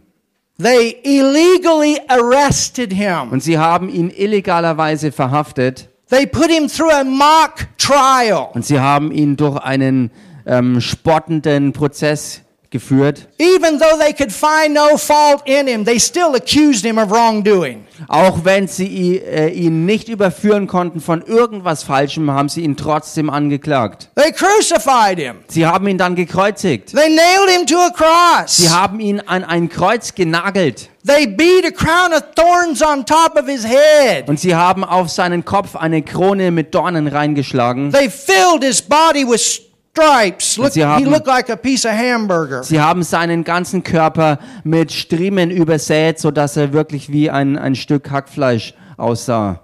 They 0.62 0.96
illegally 1.04 2.00
arrested 2.08 2.94
him. 2.94 3.32
Und 3.32 3.44
sie 3.44 3.58
haben 3.58 3.90
ihn 3.90 4.10
illegalerweise 4.10 5.12
verhaftet 5.12 5.90
They 6.10 6.28
put 6.28 6.52
him 6.52 6.68
through 6.68 6.92
a 6.94 7.04
mock 7.04 7.68
trial. 7.80 8.50
und 8.54 8.64
sie 8.64 8.80
haben 8.80 9.12
ihn 9.12 9.36
durch 9.36 9.58
einen 9.58 10.12
ähm, 10.46 10.80
spottenden 10.80 11.74
Prozess 11.74 12.42
geführt. 12.76 13.28
Even 13.40 13.80
though 13.80 13.98
they 13.98 14.14
could 14.14 14.32
find 14.32 14.74
no 14.74 14.98
fault 14.98 15.42
in 15.46 15.66
him, 15.66 15.86
they 15.86 15.98
still 15.98 16.36
accused 16.36 16.84
him 16.86 16.98
of 16.98 17.10
wrongdoing. 17.10 17.86
Auch 18.10 18.44
wenn 18.44 18.68
sie 18.68 19.18
äh, 19.18 19.48
ihn 19.50 19.86
nicht 19.86 20.10
überführen 20.10 20.68
konnten 20.68 21.00
von 21.00 21.22
irgendwas 21.22 21.84
Falschem, 21.84 22.30
haben 22.30 22.50
sie 22.50 22.62
ihn 22.62 22.76
trotzdem 22.76 23.30
angeklagt. 23.30 24.10
They 24.16 24.34
crucified 24.34 25.18
him. 25.18 25.38
Sie 25.48 25.66
haben 25.66 25.88
ihn 25.88 25.98
dann 25.98 26.16
gekreuzigt. 26.16 26.94
They 26.94 27.16
nailed 27.16 27.50
him 27.50 27.66
to 27.66 27.78
a 27.78 27.90
cross. 27.92 28.58
Sie 28.58 28.70
haben 28.70 29.00
ihn 29.00 29.22
an 29.22 29.46
ein 29.46 29.70
Kreuz 29.70 30.14
genagelt. 30.14 30.90
They 31.08 31.26
beat 31.28 31.66
a 31.66 31.72
crown 31.72 32.12
of 32.14 32.24
thorns 32.36 32.82
on 32.82 33.06
top 33.06 33.38
of 33.38 33.48
his 33.48 33.66
head. 33.66 34.28
Und 34.28 34.40
sie 34.40 34.56
haben 34.56 34.84
auf 34.84 35.10
seinen 35.10 35.46
Kopf 35.46 35.76
eine 35.78 36.02
Krone 36.02 36.52
mit 36.52 36.76
Dornen 36.76 37.08
reingeschlagen. 37.08 37.92
They 37.94 38.10
filled 38.10 38.64
his 38.64 38.82
body 38.82 39.26
with 39.26 39.62
stripes. 39.96 40.58
Look, 40.58 40.72
sie 40.74 40.82
he 40.82 40.86
haben- 40.86 41.06
looked 41.06 41.28
like 41.28 41.50
a 41.50 41.56
piece 41.56 41.86
of 41.86 41.92
hamburger. 41.92 42.64
Sie 42.64 42.80
haben 42.80 43.04
seinen 43.04 43.44
ganzen 43.44 43.84
Körper 43.84 44.40
mit 44.64 44.92
Striemen 44.92 45.52
übersät, 45.52 46.20
sodass 46.20 46.58
er 46.58 46.74
wirklich 46.74 47.12
wie 47.12 47.30
ein, 47.30 47.58
ein 47.58 47.76
Stück 47.76 48.10
Hackfleisch 48.12 48.74
aussah. 48.98 49.62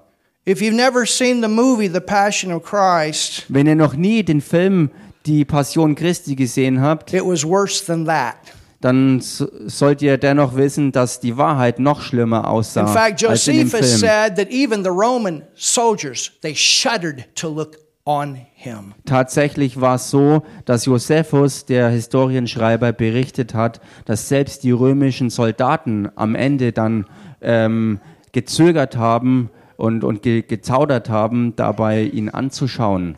If 0.48 0.60
you've 0.62 0.74
never 0.76 1.06
seen 1.06 1.42
the 1.42 1.48
movie 1.50 1.88
The 1.88 2.00
Passion 2.00 2.52
of 2.52 2.64
Christ, 2.64 3.46
Wenn 3.50 3.68
ihr 3.68 3.76
noch 3.76 3.94
nie 3.96 4.24
den 4.24 4.42
Film 4.42 4.90
Die 5.28 5.46
Passion 5.46 5.94
Christi 5.94 6.36
gesehen 6.36 6.82
habt, 6.82 7.14
it 7.14 7.24
was 7.24 7.46
worse 7.46 7.86
than 7.86 8.06
that. 8.08 8.36
dann 8.80 9.22
sollt 9.22 10.02
ihr 10.02 10.18
dennoch 10.18 10.56
wissen, 10.56 10.92
dass 10.92 11.20
die 11.20 11.38
Wahrheit 11.38 11.78
noch 11.78 12.02
schlimmer 12.02 12.50
aussah 12.50 12.82
In 12.82 12.88
fact, 12.88 13.24
als 13.24 13.48
in 13.48 13.58
dem 13.58 13.68
Josephus 13.68 13.88
Film. 13.90 14.00
said 14.00 14.36
that 14.38 14.50
even 14.50 14.84
the 14.84 14.90
Roman 14.90 15.44
soldiers, 15.54 16.32
they 16.42 16.56
shuddered 16.56 17.26
to 17.36 17.48
look 17.48 17.78
on 18.06 18.40
him. 18.62 18.94
Tatsächlich 19.06 19.82
war 19.82 19.96
es 19.96 20.10
so, 20.10 20.44
dass 20.66 20.86
Josephus, 20.86 21.66
der 21.66 21.90
Historienschreiber, 21.90 22.94
berichtet 22.94 23.54
hat, 23.54 23.82
dass 24.06 24.28
selbst 24.30 24.64
die 24.64 24.72
römischen 24.72 25.30
Soldaten 25.30 26.10
am 26.16 26.36
Ende 26.36 26.72
dann 26.72 27.06
ähm, 27.42 28.00
gezögert 28.32 28.96
haben 28.98 29.50
und, 29.78 30.04
und 30.04 30.22
ge 30.22 30.44
gezaudert 30.44 31.10
haben, 31.10 31.56
dabei 31.56 32.04
ihn 32.04 32.30
anzuschauen. 32.30 33.16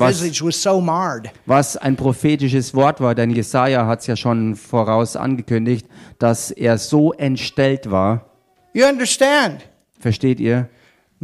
Was- 0.00 0.20
was 1.46 1.78
ein 1.78 1.96
prophetisches 1.96 2.74
Wort 2.74 3.00
war, 3.00 3.14
denn 3.14 3.30
Jesaja 3.30 3.86
hat 3.86 4.00
es 4.00 4.06
ja 4.06 4.16
schon 4.16 4.54
voraus 4.54 5.16
angekündigt, 5.16 5.86
dass 6.18 6.50
er 6.50 6.76
so 6.76 7.14
entstellt 7.14 7.90
war. 7.90 8.26
You 8.74 8.84
understand? 8.86 9.66
Versteht 9.98 10.40
ihr? 10.40 10.68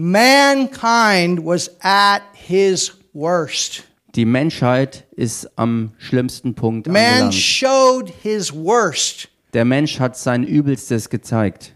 Mankind 0.01 1.45
was 1.45 1.71
at 1.83 2.23
his 2.33 2.93
worst. 3.13 3.83
Die 4.15 4.25
Menschheit 4.25 5.05
ist 5.17 5.49
am 5.57 5.91
schlimmsten 5.99 6.55
Punkt 6.55 6.87
Man 6.87 7.33
showed 7.33 8.09
his 8.23 8.53
worst 8.53 9.29
Der 9.55 9.65
Mensch 9.65 9.99
hat 9.99 10.17
sein 10.17 10.45
Übelstes 10.45 11.09
gezeigt, 11.09 11.73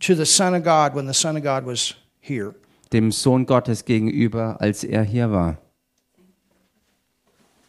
to 0.00 0.14
the 0.14 0.26
Son 0.26 0.54
of 0.54 0.62
God 0.62 0.94
when 0.94 1.06
the 1.06 1.14
Son 1.14 1.34
of 1.34 1.42
God 1.42 1.64
was 1.64 1.94
here. 2.20 2.54
dem 2.92 3.10
Sohn 3.10 3.46
Gottes 3.46 3.86
gegenüber, 3.86 4.56
als 4.60 4.84
er 4.84 5.02
hier 5.02 5.30
war. 5.30 5.56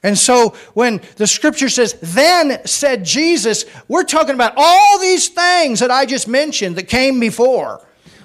And 0.03 0.17
so 0.17 0.53
when 0.73 0.99
the 1.15 1.27
scripture 1.27 1.69
says, 1.69 1.95
then 2.01 2.59
said 2.65 3.05
Jesus, 3.05 3.65
we're 3.87 4.03
talking 4.03 4.35
about 4.35 4.51
all 4.57 4.99
these 4.99 5.29
things 5.29 5.79
that 5.79 5.91
I 5.91 6.05
just 6.05 6.27
mentioned 6.27 6.75
that 6.75 6.89
came 6.89 7.21
before. 7.21 7.79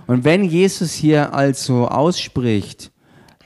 Und 0.09 0.25
wenn 0.25 0.43
Jesus 0.43 0.95
hier 0.95 1.35
also 1.35 1.87
ausspricht, 1.87 2.91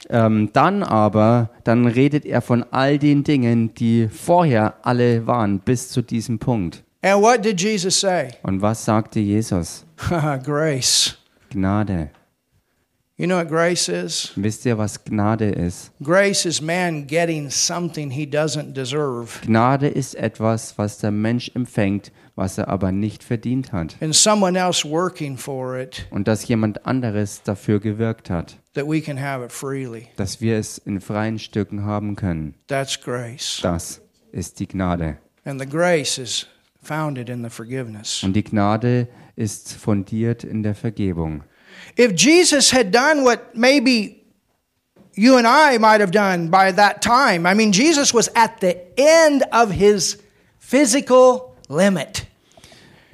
ähm, 0.08 0.50
dann 0.52 0.84
aber, 0.84 1.50
dann 1.64 1.88
redet 1.88 2.24
er 2.24 2.40
von 2.40 2.64
all 2.70 2.98
den 2.98 3.24
Dingen, 3.24 3.74
die 3.74 4.08
vorher 4.08 4.74
alle 4.82 5.26
waren, 5.26 5.58
bis 5.58 5.88
zu 5.88 6.02
diesem 6.02 6.38
Punkt. 6.38 6.84
And 7.02 7.20
what 7.20 7.44
did 7.44 7.60
Jesus 7.60 8.00
say? 8.00 8.28
Und 8.44 8.62
was 8.62 8.84
sagte 8.84 9.18
Jesus? 9.18 9.84
grace. 10.44 11.18
Gnade. 11.50 12.10
You 13.16 13.26
know 13.26 13.38
what 13.38 13.48
grace 13.48 13.88
is? 13.88 14.32
Wisst 14.36 14.64
ihr, 14.64 14.78
was 14.78 15.04
Gnade 15.04 15.50
ist? 15.50 15.90
Grace 16.00 16.46
is 16.46 16.62
man 16.62 17.06
getting 17.08 17.50
something 17.50 18.10
he 18.10 18.24
doesn't 18.24 18.72
deserve. 18.72 19.40
Gnade 19.44 19.88
ist 19.88 20.14
etwas, 20.14 20.78
was 20.78 20.98
der 20.98 21.10
Mensch 21.10 21.50
empfängt, 21.54 22.12
was 22.34 22.58
er 22.58 22.68
aber 22.68 22.92
nicht 22.92 23.22
verdient 23.22 23.72
hat. 23.72 23.96
It 24.00 24.26
Und 26.10 26.28
dass 26.28 26.48
jemand 26.48 26.86
anderes 26.86 27.42
dafür 27.42 27.80
gewirkt 27.80 28.30
hat, 28.30 28.56
that 28.74 28.86
we 28.86 29.00
can 29.00 29.20
have 29.20 29.44
it 29.44 29.52
freely. 29.52 30.08
dass 30.16 30.40
wir 30.40 30.58
es 30.58 30.78
in 30.78 31.00
freien 31.00 31.38
Stücken 31.38 31.84
haben 31.84 32.16
können. 32.16 32.54
That's 32.68 33.00
grace. 33.00 33.60
Das 33.62 34.00
ist 34.32 34.60
die 34.60 34.66
Gnade. 34.66 35.18
And 35.44 35.60
the 35.60 35.68
grace 35.68 36.18
is 36.18 36.46
founded 36.82 37.28
in 37.28 37.44
the 37.44 37.50
forgiveness. 37.50 38.22
Und 38.22 38.34
die 38.34 38.44
Gnade 38.44 39.08
ist 39.36 39.74
fundiert 39.74 40.44
in 40.44 40.62
der 40.62 40.74
Vergebung. 40.74 41.44
If 41.98 42.12
Jesus 42.16 42.72
had 42.72 42.94
done 42.94 43.24
what 43.24 43.54
maybe 43.54 44.16
you 45.14 45.36
and 45.36 45.46
I 45.46 45.78
might 45.78 46.00
have 46.00 46.10
done 46.10 46.50
by 46.50 46.72
that 46.72 47.02
time, 47.02 47.46
I 47.46 47.54
mean, 47.54 47.72
Jesus 47.72 48.14
was 48.14 48.30
at 48.34 48.60
the 48.60 48.76
end 48.96 49.44
of 49.52 49.70
his 49.70 50.18
physical 50.58 51.51
limit. 51.74 52.26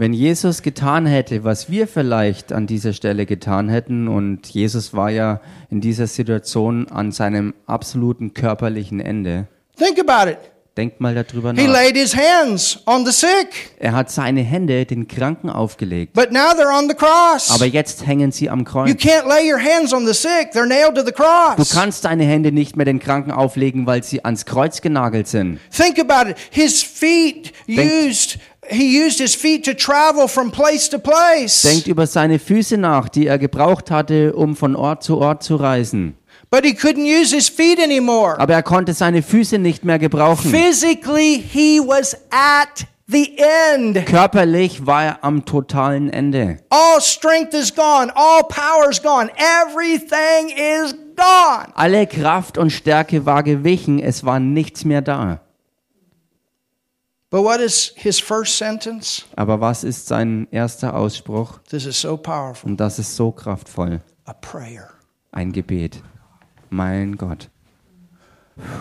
Wenn 0.00 0.12
Jesus 0.12 0.62
getan 0.62 1.06
hätte, 1.06 1.42
was 1.42 1.70
wir 1.70 1.88
vielleicht 1.88 2.52
an 2.52 2.66
dieser 2.68 2.92
Stelle 2.92 3.26
getan 3.26 3.68
hätten, 3.68 4.06
und 4.06 4.46
Jesus 4.46 4.94
war 4.94 5.10
ja 5.10 5.40
in 5.70 5.80
dieser 5.80 6.06
Situation 6.06 6.86
an 6.88 7.10
seinem 7.10 7.52
absoluten 7.66 8.32
körperlichen 8.32 9.00
Ende, 9.00 9.48
Think 9.76 9.98
about 9.98 10.30
it. 10.30 10.38
denkt 10.76 11.00
mal 11.00 11.12
darüber 11.16 11.52
He 11.52 11.66
nach. 11.66 11.72
laid 11.72 11.96
his 11.96 12.14
hands 12.16 12.80
on 12.86 13.04
the 13.04 13.10
sick, 13.10 13.72
Er 13.80 13.92
hat 13.96 14.12
seine 14.12 14.42
Hände 14.42 14.86
den 14.86 15.08
Kranken 15.08 15.50
aufgelegt, 15.50 16.12
but 16.12 16.30
now 16.30 16.50
they're 16.52 16.76
on 16.76 16.88
the 16.88 16.94
cross. 16.94 17.50
aber 17.52 17.66
jetzt 17.66 18.06
hängen 18.06 18.30
sie 18.30 18.48
am 18.48 18.60
You 18.60 18.64
Kreuz. 18.64 18.90
can't 19.02 19.26
lay 19.28 19.52
your 19.52 19.58
hands 19.60 19.92
on 19.92 20.06
the 20.06 20.14
sick, 20.14 20.50
they're 20.52 20.66
nailed 20.68 20.94
to 20.94 21.00
the 21.04 21.10
Du 21.10 21.12
cross. 21.12 21.70
kannst 21.74 22.04
deine 22.04 22.22
Hände 22.24 22.52
nicht 22.52 22.76
mehr 22.76 22.86
den 22.86 23.00
Kranken 23.00 23.32
auflegen, 23.32 23.86
weil 23.88 24.04
sie 24.04 24.24
ans 24.24 24.44
Kreuz 24.46 24.80
genagelt 24.80 25.26
sind. 25.26 25.58
Think 25.76 25.98
about 25.98 26.30
it. 26.30 26.36
His 26.50 26.84
feet 26.84 27.52
used, 27.68 28.38
he 28.68 29.04
used 29.04 29.18
his 29.18 29.34
feet 29.34 29.64
to 29.64 29.74
travel 29.74 30.28
from 30.28 30.50
place 30.50 30.88
to 30.90 30.98
place. 30.98 31.62
Denkt 31.62 31.86
über 31.86 32.06
seine 32.06 32.38
Füße 32.38 32.76
nach, 32.76 33.08
die 33.08 33.26
er 33.26 33.38
gebraucht 33.38 33.90
hatte, 33.90 34.34
um 34.34 34.56
von 34.56 34.76
Ort 34.76 35.02
zu 35.02 35.18
Ort 35.18 35.42
zu 35.42 35.56
reisen. 35.56 36.16
But 36.50 36.64
he 36.64 36.72
couldn't 36.72 37.04
use 37.04 37.34
his 37.34 37.48
feet 37.48 37.78
anymore. 37.78 38.38
Aber 38.38 38.54
er 38.54 38.62
konnte 38.62 38.94
seine 38.94 39.22
Füße 39.22 39.58
nicht 39.58 39.84
mehr 39.84 39.98
gebrauchen. 39.98 40.50
Physically, 40.50 41.42
he 41.46 41.78
was 41.80 42.16
at 42.30 42.86
the 43.06 43.36
end. 43.74 44.06
Körperlich 44.06 44.86
war 44.86 45.04
er 45.04 45.24
am 45.24 45.44
totalen 45.44 46.10
Ende. 46.10 46.58
All 46.70 47.00
strength 47.00 47.54
is 47.54 47.74
gone. 47.74 48.10
All 48.14 48.42
power 48.44 48.90
is 48.90 49.02
gone. 49.02 49.30
Everything 49.36 50.50
is 50.50 50.94
gone. 51.16 51.72
Alle 51.74 52.06
Kraft 52.06 52.56
und 52.56 52.70
Stärke 52.70 53.26
war 53.26 53.42
gewichen, 53.42 53.98
es 53.98 54.24
war 54.24 54.40
nichts 54.40 54.84
mehr 54.84 55.02
da. 55.02 55.40
But 57.30 57.44
what 57.44 57.60
is 57.60 57.92
his 57.94 58.18
first 58.18 58.56
sentence? 58.56 59.24
Aber 59.36 59.60
was 59.60 59.84
ist 59.84 60.06
sein 60.06 60.48
erster 60.50 60.94
Ausspruch? 60.94 61.58
This 61.68 61.84
is 61.84 62.00
so 62.00 62.16
powerful. 62.16 62.70
Und 62.70 62.80
das 62.80 62.98
ist 62.98 63.14
so 63.16 63.32
kraftvoll. 63.32 64.00
A 64.24 64.32
prayer. 64.32 64.88
Ein 65.32 65.52
Gebet. 65.52 66.02
Mein 66.70 67.16
Gott, 67.16 67.50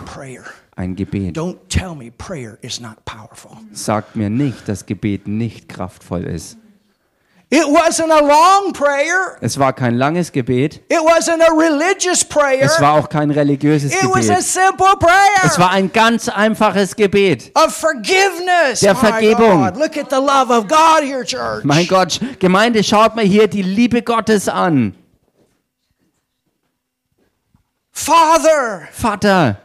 prayer. 0.06 0.44
ein 0.76 0.96
Gebet. 0.96 1.36
Don't 1.36 1.58
tell 1.68 1.94
me 1.94 2.10
prayer 2.10 2.58
is 2.62 2.80
not 2.80 3.04
powerful. 3.04 3.58
Sagt 3.72 4.16
mir 4.16 4.30
nicht, 4.30 4.66
dass 4.68 4.86
Gebet 4.86 5.26
nicht 5.28 5.68
kraftvoll 5.68 6.24
ist. 6.24 6.56
It 7.50 7.66
wasn't 7.66 8.10
a 8.12 8.20
long 8.20 8.74
prayer. 8.74 9.38
Es 9.40 9.58
war 9.58 9.72
kein 9.72 9.96
langes 9.96 10.30
Gebet. 10.32 10.82
It 10.90 11.02
wasn't 11.02 11.40
a 11.42 11.50
religious 11.54 12.22
prayer. 12.22 12.62
Es 12.64 12.78
war 12.78 12.92
auch 12.92 13.08
kein 13.08 13.30
religiöses 13.30 13.90
It 13.94 14.02
was 14.04 14.28
a 14.28 14.34
Gebet. 14.34 14.42
simple 14.44 14.96
prayer 15.00 15.44
Es 15.46 15.58
war 15.58 15.70
ein 15.70 15.90
ganz 15.90 16.28
einfaches 16.28 16.94
Gebet. 16.94 17.50
of 17.54 17.74
forgiveness. 17.74 18.80
Der 18.80 18.94
Vergebung. 18.94 19.64
God, 19.64 19.76
look 19.78 19.96
at 19.96 20.10
the 20.10 20.16
love 20.20 20.50
of 20.52 20.68
God 20.68 21.02
here, 21.02 21.24
church. 21.24 21.64
Mein 21.64 21.86
Gott, 21.86 22.20
Gemeinde, 22.38 22.84
schaut 22.84 23.16
mal 23.16 23.24
hier 23.24 23.48
die 23.48 23.62
Liebe 23.62 24.02
Gottes 24.02 24.46
an. 24.46 24.94
Father, 27.92 28.88
Vater, 28.92 29.56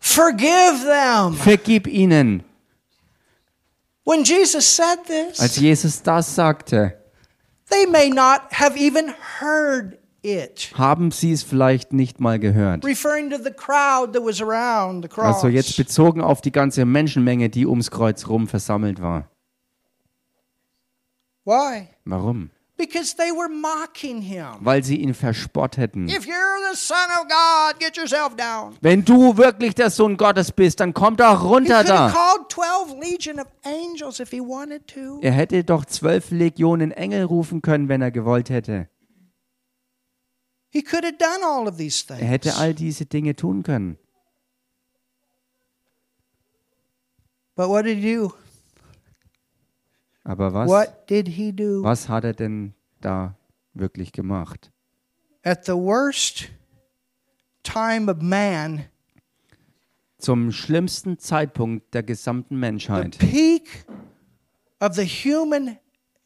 forgive 0.00 0.84
them. 0.84 1.34
vergib 1.36 1.86
ihnen. 1.86 2.42
When 4.04 4.24
Jesus 4.24 4.64
said 4.66 4.98
Als 5.38 5.54
this, 5.54 5.56
Jesus 5.56 6.02
das 6.02 6.34
sagte, 6.34 6.98
they 7.70 7.86
may 7.86 8.08
not 8.10 8.42
have 8.52 8.76
even 8.76 9.14
heard 9.40 9.98
it. 10.22 10.72
haben 10.74 11.10
sie 11.12 11.32
es 11.32 11.42
vielleicht 11.42 11.92
nicht 11.92 12.20
mal 12.20 12.38
gehört. 12.38 12.84
Referring 12.84 13.30
to 13.30 13.36
the 13.36 13.52
crowd 13.52 14.12
that 14.12 14.24
was 14.24 14.40
around 14.40 15.04
the 15.04 15.08
cross. 15.08 15.36
Also 15.36 15.48
jetzt 15.48 15.76
bezogen 15.76 16.20
auf 16.20 16.40
die 16.40 16.52
ganze 16.52 16.84
Menschenmenge, 16.84 17.48
die 17.48 17.66
ums 17.66 17.90
Kreuz 17.90 18.26
rum 18.26 18.48
versammelt 18.48 19.00
war. 19.00 19.28
Why? 21.44 21.88
Warum? 22.04 22.50
Because 22.82 23.14
they 23.14 23.30
were 23.30 23.48
mocking 23.48 24.20
him. 24.22 24.56
Weil 24.58 24.82
sie 24.82 24.96
ihn 24.96 25.14
verspotteten. 25.14 26.08
If 26.08 26.26
you're 26.26 26.58
the 26.72 26.76
Son 26.76 26.96
of 27.20 27.28
God, 27.28 27.78
get 27.78 27.96
yourself 27.96 28.34
down. 28.34 28.76
Wenn 28.80 29.04
du 29.04 29.36
wirklich 29.36 29.76
der 29.76 29.88
Sohn 29.88 30.16
Gottes 30.16 30.50
bist, 30.50 30.80
dann 30.80 30.92
komm 30.92 31.16
doch 31.16 31.42
He 31.42 31.46
runter 31.46 31.84
da. 31.84 32.10
called 32.10 32.48
12 32.48 32.98
legion 33.00 33.38
of 33.38 33.46
angels 33.64 34.18
if 34.18 34.30
he 34.30 34.40
wanted 34.40 34.88
to. 34.88 35.20
Er 35.22 35.30
hätte 35.30 35.62
doch 35.62 35.84
zwölf 35.84 36.32
Legionen 36.32 36.90
Engel 36.90 37.22
rufen 37.22 37.62
können, 37.62 37.88
wenn 37.88 38.02
er 38.02 38.10
gewollt 38.10 38.50
hätte. 38.50 38.88
He 40.70 40.82
could 40.82 41.04
have 41.04 41.18
done 41.18 41.44
all 41.44 41.68
of 41.68 41.76
these 41.76 42.04
Er 42.08 42.16
hätte 42.16 42.56
all 42.56 42.74
diese 42.74 43.06
Dinge 43.06 43.36
tun 43.36 43.62
können. 43.62 43.96
But 47.54 47.68
what 47.68 47.84
did 47.84 47.98
he 47.98 48.14
do? 48.16 48.34
Aber 50.24 50.54
was, 50.54 50.68
What 50.68 51.08
did 51.10 51.28
he 51.28 51.52
do? 51.52 51.82
was 51.82 52.08
hat 52.08 52.24
er 52.24 52.32
denn 52.34 52.74
da 53.00 53.36
wirklich 53.74 54.12
gemacht? 54.12 54.70
At 55.42 55.64
the 55.66 55.72
worst 55.72 56.48
time 57.64 58.10
of 58.10 58.22
man, 58.22 58.84
Zum 60.18 60.52
schlimmsten 60.52 61.18
Zeitpunkt 61.18 61.92
der 61.94 62.04
gesamten 62.04 62.54
the 62.54 62.60
Menschheit, 62.60 63.18
peak 63.18 63.84
of 64.80 64.94
the 64.94 65.04
human 65.04 65.78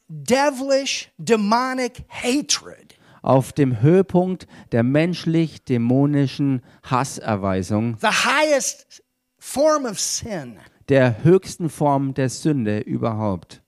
devilish 0.09 1.11
demonic 1.17 2.05
hatred, 2.11 2.99
auf 3.23 3.55
dem 3.55 3.81
Höhepunkt 3.81 4.47
der 4.73 4.83
menschlich-dämonischen 4.83 6.61
Hasserweisung, 6.83 7.97
the 8.03 8.09
highest 8.09 9.03
form 9.39 9.87
of 9.87 9.99
sin, 9.99 10.59
der 10.91 11.25
höchsten 11.25 11.71
Form 11.71 12.13
der 12.13 12.29
Sünde 12.29 12.81
überhaupt. 12.81 13.63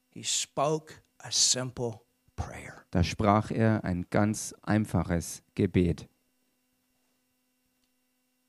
Da 2.91 3.03
sprach 3.03 3.51
er 3.51 3.83
ein 3.83 4.05
ganz 4.09 4.53
einfaches 4.63 5.43
Gebet 5.55 6.07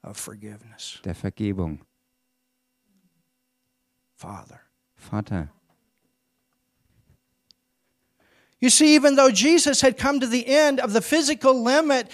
of 0.03 0.17
forgiveness. 0.17 1.01
der 1.05 1.15
Vergebung. 1.15 1.85
Father. 4.17 4.61
Vater, 4.97 5.49
You 8.61 8.71
see, 8.71 8.95
even 8.95 9.17
though 9.17 9.29
Jesus 9.29 9.83
had 9.83 9.99
come 9.99 10.21
to 10.21 10.27
the 10.27 10.47
end 10.47 10.81
of 10.81 10.93
the 10.93 11.01
physical 11.01 11.53
limit, 11.53 12.09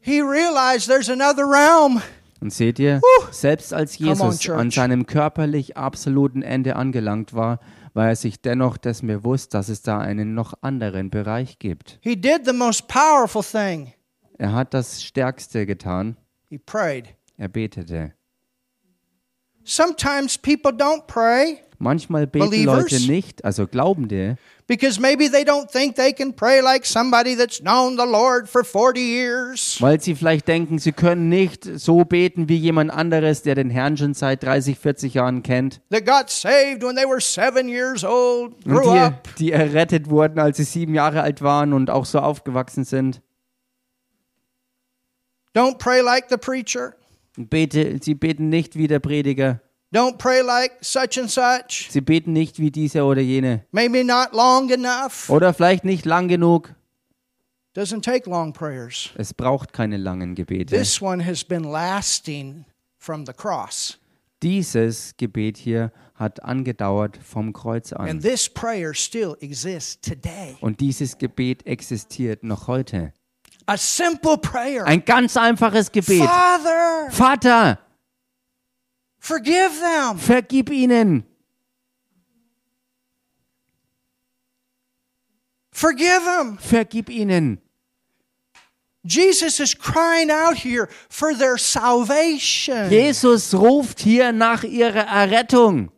he 0.00 0.20
realized 0.22 0.88
there's 0.88 1.08
another 1.08 1.44
realm. 1.44 2.00
und 2.40 2.52
seht 2.52 2.78
ihr, 2.78 3.00
selbst 3.32 3.74
als 3.74 3.98
Jesus 3.98 4.48
an 4.48 4.70
seinem 4.70 5.06
körperlich 5.06 5.76
absoluten 5.76 6.42
Ende 6.42 6.76
angelangt 6.76 7.34
war, 7.34 7.58
war 7.94 8.08
er 8.08 8.16
sich 8.16 8.40
dennoch 8.40 8.76
dessen 8.76 9.06
bewusst, 9.06 9.54
dass 9.54 9.68
es 9.68 9.82
da 9.82 9.98
einen 9.98 10.34
noch 10.34 10.54
anderen 10.62 11.10
Bereich 11.10 11.58
gibt. 11.58 11.98
He 12.02 12.16
did 12.16 12.44
the 12.46 12.52
most 12.52 12.88
powerful 12.88 13.42
thing. 13.42 13.92
Er 14.38 14.52
hat 14.52 14.72
das 14.74 15.02
Stärkste 15.02 15.66
getan, 15.66 16.16
He 16.48 16.58
prayed. 16.58 17.14
er 17.36 17.48
betete. 17.48 18.12
Sometimes 19.64 20.38
people 20.38 20.70
don't 20.72 21.06
pray 21.06 21.60
Manchmal 21.80 22.26
beten 22.26 22.50
Believers? 22.50 22.90
Leute 22.90 23.06
nicht, 23.06 23.44
also 23.44 23.68
Glaubende, 23.68 24.36
because 24.66 25.00
maybe 25.00 25.30
they 25.30 25.44
don't 25.44 25.70
think 25.70 25.94
they 25.94 26.12
can 26.12 26.34
pray 26.34 26.60
like 26.60 26.84
somebody 26.84 27.36
that's 27.36 27.60
known 27.60 27.96
the 27.96 28.04
Lord 28.04 28.48
for 28.48 28.64
40 28.64 28.98
years. 29.00 29.76
weil 29.80 30.00
sie 30.00 30.16
vielleicht 30.16 30.48
denken, 30.48 30.80
sie 30.80 30.90
können 30.90 31.28
nicht 31.28 31.64
so 31.64 32.04
beten 32.04 32.48
wie 32.48 32.56
jemand 32.56 32.90
anderes, 32.90 33.42
der 33.42 33.54
den 33.54 33.70
Herrn 33.70 33.96
schon 33.96 34.14
seit 34.14 34.42
30, 34.42 34.76
40 34.76 35.14
Jahren 35.14 35.44
kennt. 35.44 35.80
That 35.90 36.04
got 36.04 36.30
saved 36.30 36.82
when 36.82 36.96
they 36.96 37.06
were 37.06 37.20
seven 37.20 37.68
years 37.68 38.02
old, 38.04 38.54
Und 38.66 38.74
grew 38.74 38.92
die, 38.92 38.98
up. 38.98 39.28
die 39.38 39.52
errettet 39.52 40.10
wurden, 40.10 40.40
als 40.40 40.56
sie 40.56 40.64
sieben 40.64 40.94
Jahre 40.94 41.22
alt 41.22 41.42
waren 41.42 41.72
und 41.72 41.90
auch 41.90 42.06
so 42.06 42.18
aufgewachsen 42.18 42.82
sind. 42.84 43.22
Don't 45.54 45.78
pray 45.78 46.00
like 46.00 46.26
the 46.28 46.36
preacher. 46.36 46.94
Bete, 47.36 47.98
sie 48.02 48.14
beten 48.14 48.48
nicht 48.48 48.76
wie 48.76 48.88
der 48.88 48.98
Prediger. 48.98 49.60
Don't 49.92 50.18
pray 50.18 50.42
like 50.42 50.72
such 50.82 51.18
and 51.18 51.30
such. 51.30 51.88
Sie 51.90 52.02
beten 52.02 52.32
nicht 52.32 52.58
wie 52.58 52.70
dieser 52.70 53.06
oder 53.06 53.22
jene. 53.22 53.64
Maybe 53.72 54.04
not 54.04 54.32
long 54.32 54.68
enough. 54.70 55.30
Oder 55.30 55.54
vielleicht 55.54 55.84
nicht 55.84 56.04
lang 56.04 56.28
genug. 56.28 56.74
Doesn't 57.74 58.02
take 58.02 58.28
long 58.28 58.52
prayers. 58.52 59.10
Es 59.16 59.32
braucht 59.32 59.72
keine 59.72 59.96
langen 59.96 60.34
Gebete. 60.34 60.76
This 60.76 61.00
one 61.00 61.24
has 61.24 61.42
been 61.44 61.64
lasting 61.64 62.66
from 62.98 63.24
the 63.24 63.32
cross. 63.32 63.98
Dieses 64.42 65.14
Gebet 65.16 65.56
hier 65.56 65.90
hat 66.14 66.42
angedauert 66.44 67.18
vom 67.22 67.52
Kreuz 67.52 67.92
And 67.92 68.10
an. 68.10 68.20
this 68.20 68.48
prayer 68.48 68.92
still 68.94 69.36
exists 69.40 69.98
today. 70.00 70.56
Und 70.60 70.80
dieses 70.80 71.16
Gebet 71.18 71.66
existiert 71.66 72.42
noch 72.44 72.66
heute. 72.68 73.12
A 73.66 73.76
simple 73.76 74.38
prayer. 74.38 74.84
Ein 74.84 75.04
ganz 75.04 75.36
einfaches 75.36 75.90
Gebet. 75.92 76.24
Father, 76.24 77.10
Vater, 77.10 77.78
forgive 79.18 79.78
them. 79.80 80.18
vergib 80.18 80.70
ihnen. 80.70 81.24
Forgive 85.72 86.24
them. 86.24 86.58
Vergib 86.58 87.08
ihnen. 87.08 87.58
Jesus 89.04 89.60
is 89.60 89.74
crying 89.74 90.30
out 90.30 90.56
here 90.56 90.88
for 91.08 91.34
their 91.34 91.56
salvation. 91.56 92.90
Jesus 92.90 93.54
ruft 93.54 94.00
hier 94.00 94.32
nach 94.32 94.64
ihrer 94.64 95.06
Errettung. 95.06 95.90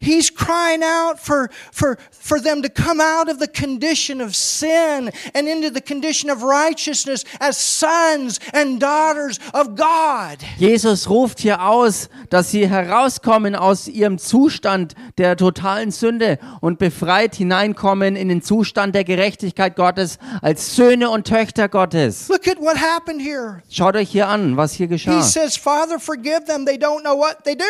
He's 0.00 0.30
crying 0.30 0.82
out 0.82 1.18
for, 1.18 1.48
for, 1.72 1.98
for 2.10 2.40
them 2.40 2.62
to 2.62 2.68
come 2.68 3.00
out 3.00 3.28
of 3.28 3.38
the 3.38 3.48
condition 3.48 4.20
of 4.20 4.34
sin 4.36 5.10
and 5.34 5.48
into 5.48 5.70
the 5.70 5.80
condition 5.80 6.30
of 6.30 6.42
righteousness 6.42 7.24
as 7.40 7.56
sons 7.56 8.38
and 8.52 8.80
daughters 8.80 9.38
of 9.52 9.74
God. 9.76 10.38
Jesus 10.58 11.08
ruft 11.08 11.40
hier 11.40 11.60
aus, 11.62 12.08
dass 12.30 12.50
sie 12.50 12.68
herauskommen 12.68 13.56
aus 13.56 13.88
ihrem 13.88 14.18
Zustand 14.18 14.94
der 15.18 15.36
totalen 15.36 15.90
Sünde 15.90 16.38
und 16.60 16.78
befreit 16.78 17.34
hineinkommen 17.34 18.14
in 18.16 18.28
den 18.28 18.42
Zustand 18.42 18.94
der 18.94 19.04
Gerechtigkeit 19.04 19.74
Gottes 19.76 20.18
als 20.42 20.76
Söhne 20.76 21.10
und 21.10 21.26
Töchter 21.26 21.68
Gottes. 21.68 22.28
Look 22.28 22.46
at 22.46 22.60
what 22.60 22.76
happened 22.76 23.20
here. 23.20 23.62
Schaut 23.70 23.96
euch 23.96 24.10
hier 24.10 24.28
an, 24.28 24.56
was 24.56 24.72
hier 24.74 24.86
He 24.86 24.94
geschah. 24.94 25.22
says, 25.22 25.56
Father, 25.56 25.98
forgive 25.98 26.44
them. 26.46 26.64
They 26.64 26.76
don't 26.78 27.02
know 27.02 27.16
what 27.18 27.44
they 27.44 27.54
do. 27.56 27.64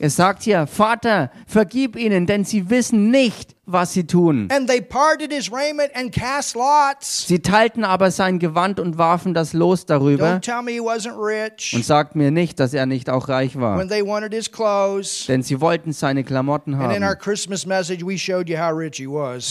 Er 0.00 0.10
sagt 0.10 0.44
hier, 0.44 0.68
Vater, 0.68 1.32
vergib 1.48 1.96
ihnen, 1.96 2.26
denn 2.26 2.44
sie 2.44 2.70
wissen 2.70 3.10
nicht, 3.10 3.56
was 3.66 3.92
sie 3.92 4.06
tun. 4.06 4.48
And 4.52 4.68
they 4.68 4.80
parted 4.80 5.32
his 5.32 5.50
raiment 5.52 5.90
and 5.96 6.12
cast 6.12 6.54
lots. 6.54 7.26
Sie 7.26 7.40
teilten 7.40 7.82
aber 7.82 8.12
sein 8.12 8.38
Gewand 8.38 8.78
und 8.78 8.96
warfen 8.96 9.34
das 9.34 9.52
Los 9.54 9.86
darüber 9.86 10.36
Don't 10.36 10.40
tell 10.40 10.62
me 10.62 10.70
he 10.70 10.80
wasn't 10.80 11.18
rich 11.18 11.74
und 11.74 11.84
sagt 11.84 12.14
mir 12.14 12.30
nicht, 12.30 12.60
dass 12.60 12.74
er 12.74 12.86
nicht 12.86 13.10
auch 13.10 13.28
reich 13.28 13.58
war. 13.58 13.76
when 13.76 13.88
they 13.88 14.06
wanted 14.06 14.32
his 14.32 14.52
clothes. 14.52 15.26
Denn 15.26 15.42
sie 15.42 15.60
wollten 15.60 15.92
seine 15.92 16.22
Klamotten 16.22 16.78
haben. 16.78 16.94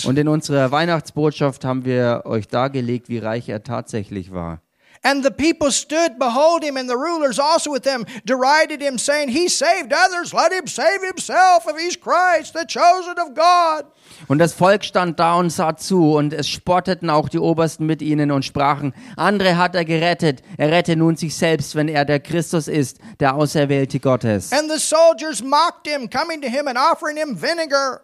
Und 0.06 0.18
in 0.18 0.28
unserer 0.30 0.72
Weihnachtsbotschaft 0.72 1.66
haben 1.66 1.84
wir 1.84 2.22
euch 2.24 2.48
dargelegt, 2.48 3.10
wie 3.10 3.18
reich 3.18 3.50
er 3.50 3.64
tatsächlich 3.64 4.32
war. 4.32 4.62
And 5.08 5.24
the 5.24 5.32
people 5.32 5.72
stood, 5.72 6.20
behold 6.20 6.64
him, 6.64 6.76
and 6.76 6.90
the 6.90 6.98
rulers 6.98 7.40
also 7.40 7.72
with 7.72 7.84
them 7.84 8.06
derided 8.26 8.82
him, 8.82 8.98
saying, 8.98 9.30
He 9.30 9.48
saved 9.48 9.94
others, 9.94 10.34
let 10.34 10.52
him 10.52 10.68
save 10.68 11.02
himself 11.02 11.66
if 11.66 11.78
he's 11.78 11.96
Christ, 11.96 12.54
the 12.54 12.66
chosen 12.66 13.18
of 13.18 13.34
God. 13.34 13.86
Und 14.28 14.40
das 14.40 14.54
Volk 14.54 14.84
stand 14.84 15.18
da 15.18 15.36
und 15.36 15.50
sah 15.50 15.78
zu, 15.78 16.14
und 16.14 16.34
es 16.34 16.50
spotteten 16.50 17.10
auch 17.10 17.30
die 17.30 17.40
Obersten 17.40 17.86
mit 17.86 18.02
ihnen 18.02 18.32
und 18.32 18.44
sprachen, 18.44 18.94
andere 19.16 19.58
hat 19.58 19.76
er 19.76 19.86
gerettet, 19.86 20.42
er 20.58 20.72
rette 20.72 20.98
nun 20.98 21.16
sich 21.16 21.34
selbst, 21.38 21.76
wenn 21.76 21.88
er 21.88 22.04
der 22.04 22.20
Christus 22.20 22.68
ist, 22.68 22.98
der 23.22 23.36
Auserwählte 23.36 24.02
Gottes. 24.02 24.52
And 24.52 24.70
the 24.70 24.78
soldiers 24.78 25.42
mocked 25.42 25.88
him, 25.88 26.10
coming 26.10 26.42
to 26.42 26.50
him 26.50 26.68
and 26.68 26.78
offering 26.78 27.16
him 27.16 27.42
vinegar. 27.42 28.02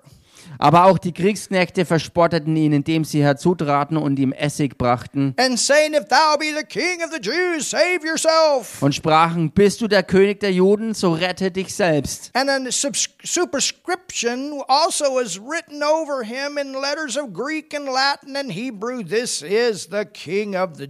Aber 0.60 0.86
auch 0.86 0.98
die 0.98 1.12
Kriegsknechte 1.14 1.86
verspotteten 1.86 2.56
ihn, 2.56 2.74
indem 2.74 3.04
sie 3.06 3.24
herzutraten 3.24 3.98
und 3.98 4.18
ihm 4.20 4.32
Essig 4.32 4.78
brachten 4.78 5.34
And 5.38 5.60
saying, 5.60 5.94
If 5.94 6.08
thou 6.08 6.38
be 6.38 6.46
the 6.58 6.66
king 6.66 7.04
of 7.04 7.12
the 7.14 7.22
Jews, 7.22 7.70
save 7.70 8.06
yourself. 8.06 8.82
und 8.82 8.96
sprachen, 8.96 9.52
bist 9.52 9.82
du 9.82 9.88
der 9.88 10.04
König 10.04 10.40
der 10.40 10.52
Juden, 10.52 10.94
so 10.94 11.14
rette 11.14 11.52
dich 11.52 11.74
selbst. 11.74 12.32
And 12.34 12.50
a 12.50 12.58
subs- 12.72 13.10
superscription 13.24 14.62
also 14.68 15.06
was 15.16 15.40
written 15.40 15.82
over 15.84 16.24
him 16.24 16.58
in 16.58 16.74
letters 16.74 17.18
of 17.18 17.34
Greek 17.34 17.74
and 17.76 17.86
Latin 17.86 18.36
and 18.36 18.52
Hebrew 18.52 19.04
This 19.04 19.42
is 19.42 19.90
the 19.92 20.06
king 20.06 20.56
of 20.56 20.78
the 20.78 20.88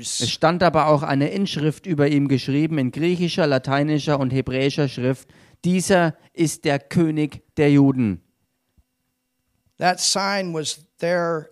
Es 0.00 0.30
stand 0.30 0.62
aber 0.62 0.86
auch 0.86 1.02
eine 1.02 1.28
Inschrift 1.30 1.86
über 1.86 2.08
ihm 2.08 2.28
geschrieben 2.28 2.78
in 2.78 2.90
griechischer, 2.92 3.46
lateinischer 3.46 4.18
und 4.18 4.32
hebräischer 4.32 4.88
Schrift. 4.88 5.28
Dieser 5.64 6.14
ist 6.32 6.64
der 6.64 6.78
König 6.78 7.42
der 7.56 7.70
Juden. 7.70 8.21
That 9.82 9.98
sign 9.98 10.54
was 10.54 10.86
there 10.98 11.50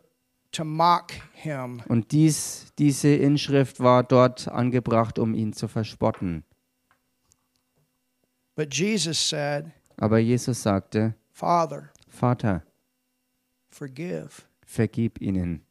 to 0.53 0.62
mock 0.64 1.11
him. 1.33 1.83
Und 1.88 2.12
dies, 2.12 2.73
diese 2.79 3.09
Inschrift 3.09 3.81
war 3.81 4.05
dort 4.05 4.47
angebracht, 4.47 5.19
um 5.19 5.35
ihn 5.35 5.53
zu 5.53 5.66
verspotten. 5.66 6.45
But 8.55 8.73
Jesus 8.73 9.19
said, 9.19 9.73
Aber 9.97 10.21
Jesus 10.21 10.62
sagte, 10.62 11.16
Father, 11.33 11.90
Vater, 12.09 12.62
forgive. 13.69 14.45
vergib 14.64 15.21
ihnen. 15.21 15.62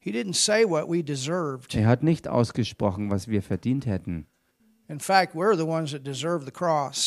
He 0.00 0.10
didn't 0.10 0.34
say 0.34 0.64
what 0.64 0.88
we 0.88 1.04
deserved. 1.04 1.76
Er 1.76 1.86
hat 1.86 2.02
nicht 2.02 2.26
ausgesprochen, 2.26 3.12
was 3.12 3.28
wir 3.28 3.40
verdient 3.40 3.86
hätten. 3.86 4.26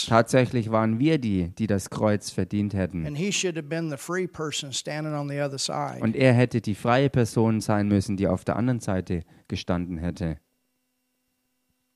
Tatsächlich 0.08 0.72
waren 0.72 1.00
wir 1.00 1.18
die, 1.20 1.50
die 1.50 1.68
das 1.68 1.90
Kreuz 1.90 2.32
verdient 2.32 2.74
hätten. 2.74 3.06
And 3.06 3.18
he 3.18 3.32
should 3.32 3.56
have 3.56 3.68
been 3.68 3.90
the 3.92 3.98
free 3.98 4.28
person 4.28 4.74
standing 4.74 5.14
on 5.14 5.30
the 5.30 5.40
other 5.42 5.60
side. 5.60 6.00
Und 6.02 6.16
er 6.16 6.34
hätte 6.34 6.60
die 6.62 6.76
freie 6.76 7.10
Person 7.10 7.62
sein 7.62 7.88
müssen, 7.88 8.18
die 8.18 8.28
auf 8.28 8.44
der 8.44 8.56
anderen 8.56 8.80
Seite 8.80 9.24
gestanden 9.48 9.98
hätte. 9.98 10.38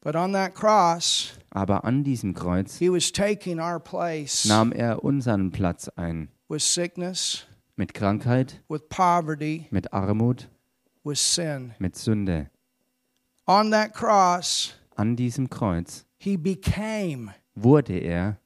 But 0.04 0.16
on 0.16 0.34
that 0.34 0.56
cross, 0.56 1.34
Aber 1.52 1.84
an 1.86 2.04
diesem 2.04 2.34
Kreuz 2.34 2.78
he 2.80 2.90
was 2.92 3.12
taking 3.12 3.60
our 3.60 3.80
place 3.80 4.46
nahm 4.46 4.72
er 4.72 5.04
unseren 5.04 5.52
Platz 5.52 5.90
ein. 5.90 6.30
with 6.50 6.64
sickness, 6.64 7.46
Mit 7.76 7.94
Krankheit, 7.94 8.62
mit 8.70 9.94
Armut, 9.94 10.50
mit 11.04 11.96
Sünde. 11.96 12.50
On 13.48 13.72
that 13.72 13.94
cross, 13.94 14.74
An 14.96 15.16
diesem 15.16 15.50
Kreuz 15.50 16.06
he 16.18 16.38
became 16.38 17.34
wurde 17.56 17.98
er 18.00 18.38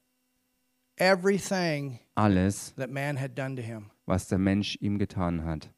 everything 0.97 1.99
alles, 2.15 2.73
that 2.77 2.89
man 2.89 3.17
had 3.17 3.35
done 3.35 3.55
to 3.55 3.61
him. 3.61 3.91
was 4.05 4.27
der 4.27 4.37
Mensch 4.37 4.77
ihm 4.81 4.97
getan 4.97 5.43
hat. 5.43 5.69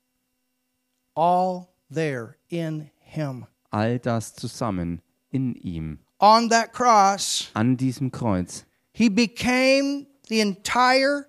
All 1.15 1.69
there 1.89 2.35
in 2.49 2.89
him. 2.99 3.45
All 3.71 3.97
das 3.99 4.33
zusammen 4.35 5.01
in 5.31 5.55
ihm. 5.55 5.99
On 6.19 6.49
that 6.49 6.73
cross, 6.73 7.49
An 7.53 7.77
diesem 7.77 8.11
Kreuz 8.11 8.65
he 8.93 9.09
became 9.09 10.07
the 10.27 10.41
entire 10.41 11.27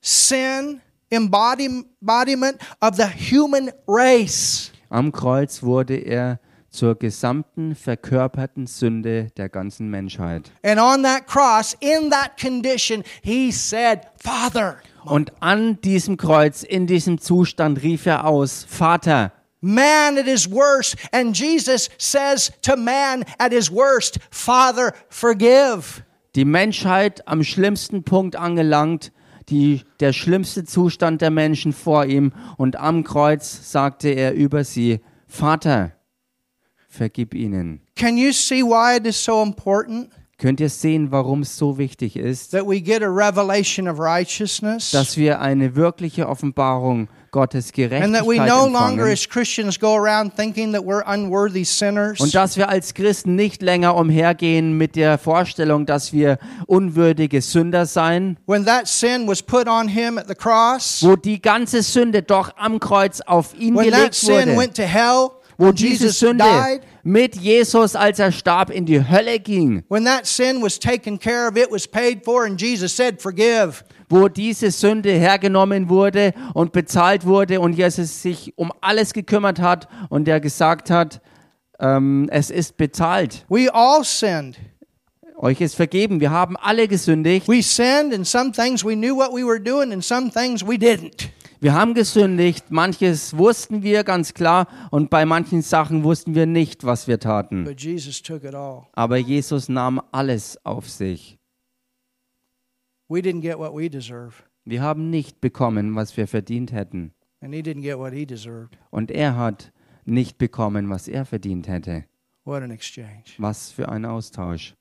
sin 0.00 0.80
embodiment 1.10 2.60
of 2.80 2.96
the 2.96 3.06
human 3.06 3.70
race. 3.86 4.70
Am 4.90 5.10
Kreuz 5.12 5.62
wurde 5.62 5.96
er 5.96 6.38
zur 6.72 6.96
gesamten 6.96 7.76
verkörperten 7.76 8.66
Sünde 8.66 9.28
der 9.36 9.48
ganzen 9.48 9.88
Menschheit. 9.88 10.50
And 10.64 10.80
on 10.80 11.04
that 11.04 11.28
cross, 11.28 11.76
in 11.78 12.10
that 12.10 12.36
condition, 12.40 13.04
he 13.22 13.52
said, 13.52 14.00
Father. 14.16 14.78
Und 15.04 15.32
an 15.40 15.80
diesem 15.82 16.16
Kreuz, 16.16 16.64
in 16.64 16.86
diesem 16.88 17.20
Zustand 17.20 17.82
rief 17.82 18.06
er 18.06 18.26
aus, 18.26 18.66
Vater, 18.68 19.32
Man 19.60 20.18
at 20.18 20.24
his 20.24 20.50
worst. 20.50 20.96
And 21.12 21.38
Jesus 21.38 21.88
says 21.96 22.50
to 22.62 22.76
man 22.76 23.24
at 23.38 23.52
his 23.52 23.70
worst, 23.70 24.18
Father, 24.32 24.92
forgive. 25.08 26.02
die 26.34 26.44
Menschheit 26.44 27.28
am 27.28 27.44
schlimmsten 27.44 28.04
Punkt 28.04 28.36
angelangt, 28.36 29.12
die, 29.48 29.82
der 30.00 30.12
schlimmste 30.12 30.64
Zustand 30.64 31.20
der 31.20 31.30
Menschen 31.30 31.72
vor 31.72 32.06
ihm. 32.06 32.32
Und 32.56 32.76
am 32.76 33.04
Kreuz 33.04 33.70
sagte 33.70 34.08
er 34.08 34.34
über 34.34 34.64
sie, 34.64 35.00
Vater, 35.26 35.92
vergib 36.92 37.34
ihnen. 37.34 37.80
Can 37.96 38.16
you 38.16 38.32
see 38.32 38.62
why 38.62 38.96
it 38.96 39.06
is 39.06 39.22
so 39.22 39.42
important 39.42 40.10
Könnt 40.42 40.58
ihr 40.58 40.70
sehen, 40.70 41.12
warum 41.12 41.42
es 41.42 41.56
so 41.56 41.78
wichtig 41.78 42.16
ist, 42.16 42.50
that 42.50 42.66
we 42.66 42.80
get 42.80 43.00
a 43.00 43.06
revelation 43.06 43.86
of 43.86 44.00
righteousness? 44.00 44.90
dass 44.90 45.16
wir 45.16 45.40
eine 45.40 45.76
wirkliche 45.76 46.28
Offenbarung 46.28 47.08
Gottes 47.30 47.72
And 47.78 48.12
that 48.12 48.26
we 48.26 48.34
Gerechtigkeit 48.34 48.48
no 48.48 48.66
longer 48.66 49.04
empfangen 49.04 49.12
as 49.12 49.28
Christians 49.28 49.78
go 49.78 49.94
around 49.94 50.34
thinking 50.34 50.72
that 50.72 50.82
we're 50.82 51.04
unworthy 51.06 51.64
sinners. 51.64 52.20
und 52.20 52.34
dass 52.34 52.56
wir 52.56 52.68
als 52.68 52.92
Christen 52.92 53.36
nicht 53.36 53.62
länger 53.62 53.94
umhergehen 53.94 54.76
mit 54.76 54.96
der 54.96 55.16
Vorstellung, 55.16 55.86
dass 55.86 56.12
wir 56.12 56.38
unwürdige 56.66 57.40
Sünder 57.40 57.86
seien, 57.86 58.36
when 58.46 58.64
that 58.64 58.88
sin 58.88 59.28
was 59.28 59.42
put 59.42 59.68
on 59.68 59.86
him 59.86 60.18
at 60.18 60.26
the 60.26 60.34
cross, 60.34 61.02
wo 61.02 61.14
die 61.14 61.40
ganze 61.40 61.82
Sünde 61.82 62.22
doch 62.22 62.50
am 62.56 62.80
Kreuz 62.80 63.20
auf 63.20 63.54
ihn 63.54 63.76
when 63.76 63.90
that 63.90 63.94
gelegt 63.94 64.14
sin 64.14 64.34
wurde, 64.34 64.56
went 64.56 64.76
to 64.76 64.82
hell, 64.82 65.30
wo 65.62 65.72
diese 65.72 66.04
Jesus 66.04 66.18
Sünde 66.18 66.44
mit 67.02 67.36
Jesus, 67.36 67.94
als 67.94 68.18
er 68.18 68.32
starb, 68.32 68.70
in 68.70 68.84
die 68.84 69.08
Hölle 69.08 69.38
ging, 69.38 69.84
when 69.88 70.04
that 70.04 70.26
sin 70.26 70.62
was 70.62 70.78
taken 70.78 71.18
care 71.18 71.48
of, 71.48 71.56
it 71.56 71.70
was 71.70 71.86
paid 71.86 72.24
for, 72.24 72.44
and 72.44 72.60
Jesus 72.60 72.94
said, 72.96 73.20
Forgive. 73.20 73.84
wo 74.08 74.28
diese 74.28 74.70
Sünde 74.70 75.10
hergenommen 75.12 75.88
wurde 75.88 76.34
und 76.54 76.72
bezahlt 76.72 77.24
wurde 77.24 77.60
und 77.60 77.72
Jesus 77.74 78.22
sich 78.22 78.52
um 78.56 78.72
alles 78.80 79.12
gekümmert 79.12 79.60
hat 79.60 79.88
und 80.10 80.28
er 80.28 80.40
gesagt 80.40 80.90
hat, 80.90 81.20
ähm, 81.80 82.28
es 82.30 82.50
ist 82.50 82.76
bezahlt. 82.76 83.44
We 83.48 83.72
all 83.72 84.04
sinned. 84.04 84.58
Euch 85.36 85.60
ist 85.60 85.74
vergeben. 85.74 86.20
Wir 86.20 86.30
haben 86.30 86.56
alle 86.56 86.86
gesündigt. 86.86 87.48
We 87.48 87.62
sinned, 87.62 88.14
and 88.14 88.26
some 88.26 88.52
things 88.52 88.84
we 88.84 88.94
knew 88.94 89.16
what 89.16 89.32
we 89.32 89.44
were 89.44 89.60
doing, 89.60 89.92
and 89.92 90.04
some 90.04 90.30
things 90.30 90.64
we 90.64 90.76
didn't. 90.76 91.30
Wir 91.62 91.74
haben 91.74 91.94
gesündigt. 91.94 92.72
Manches 92.72 93.38
wussten 93.38 93.84
wir 93.84 94.02
ganz 94.02 94.34
klar 94.34 94.66
und 94.90 95.10
bei 95.10 95.24
manchen 95.24 95.62
Sachen 95.62 96.02
wussten 96.02 96.34
wir 96.34 96.44
nicht, 96.44 96.82
was 96.82 97.06
wir 97.06 97.20
taten. 97.20 97.68
Aber 98.94 99.16
Jesus 99.16 99.68
nahm 99.68 100.02
alles 100.10 100.58
auf 100.66 100.90
sich. 100.90 101.38
We 103.08 103.20
didn't 103.20 103.42
get 103.42 103.58
what 103.58 103.72
we 103.76 103.88
deserve, 103.88 104.42
Wir 104.64 104.82
haben 104.82 105.10
nicht 105.10 105.40
bekommen, 105.40 105.94
was 105.94 106.16
wir 106.16 106.26
verdient 106.26 106.72
hätten. 106.72 107.12
and 107.40 107.54
He 107.54 107.60
didn't 107.60 107.82
get 107.82 107.96
what 107.96 108.12
He 108.12 108.26
deserved. 108.26 108.76
Und 108.90 109.12
er 109.12 109.36
hat 109.36 109.70
nicht 110.04 110.38
bekommen, 110.38 110.90
was 110.90 111.06
er 111.06 111.24
verdient 111.24 111.68
hätte. 111.68 112.06
What 112.44 112.64
an 112.64 112.72
exchange. 112.72 113.22
Was 113.38 113.70
für 113.70 113.88
ein 113.88 114.04
Austausch. 114.04 114.74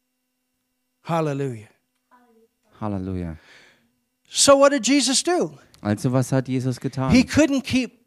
Hallelujah. 1.04 1.68
Halleluja. 2.80 3.38
So, 4.28 4.58
what 4.58 4.72
did 4.72 4.88
Jesus 4.88 5.22
do? 5.22 5.60
Also 5.82 6.12
was 6.12 6.32
hat 6.32 6.48
Jesus 6.48 6.80
getan? 6.80 7.12
He 7.12 7.24
couldn't 7.24 7.64
keep 7.64 8.06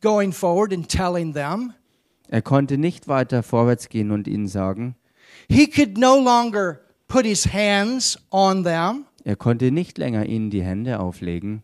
going 0.00 0.32
forward 0.32 0.72
and 0.72 0.88
telling 0.88 1.32
them. 1.34 1.72
Er 2.28 2.42
konnte 2.42 2.78
nicht 2.78 3.08
weiter 3.08 3.42
vorwärts 3.42 3.88
gehen 3.88 4.10
und 4.10 4.26
ihnen 4.28 4.48
sagen, 4.48 4.96
He 5.48 5.66
could 5.66 5.98
no 5.98 6.18
longer 6.18 6.80
put 7.08 7.24
his 7.24 7.52
hands 7.52 8.18
on 8.30 8.64
them. 8.64 9.06
er 9.24 9.36
konnte 9.36 9.70
nicht 9.70 9.98
länger 9.98 10.26
ihnen 10.26 10.50
die 10.50 10.62
Hände 10.62 10.98
auflegen. 11.00 11.62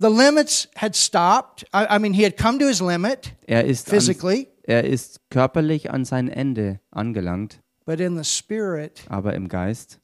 The 0.00 0.08
limits 0.08 0.68
had 0.76 0.94
stopped. 0.94 1.64
I, 1.74 1.98
mean, 1.98 2.12
he 2.14 2.24
had 2.24 2.36
come 2.36 2.58
to 2.60 2.66
his 2.68 2.80
limit 2.80 3.34
Er 3.46 3.64
ist, 3.64 3.88
an, 3.88 3.94
physically, 3.94 4.46
er 4.62 4.84
ist 4.84 5.28
körperlich 5.30 5.90
an 5.90 6.04
sein 6.04 6.28
Ende 6.28 6.78
angelangt, 6.92 7.60
but 7.84 7.98
in 7.98 8.16
the 8.16 8.24
spirit, 8.24 9.02
aber 9.08 9.34
im 9.34 9.48
Geist 9.48 9.98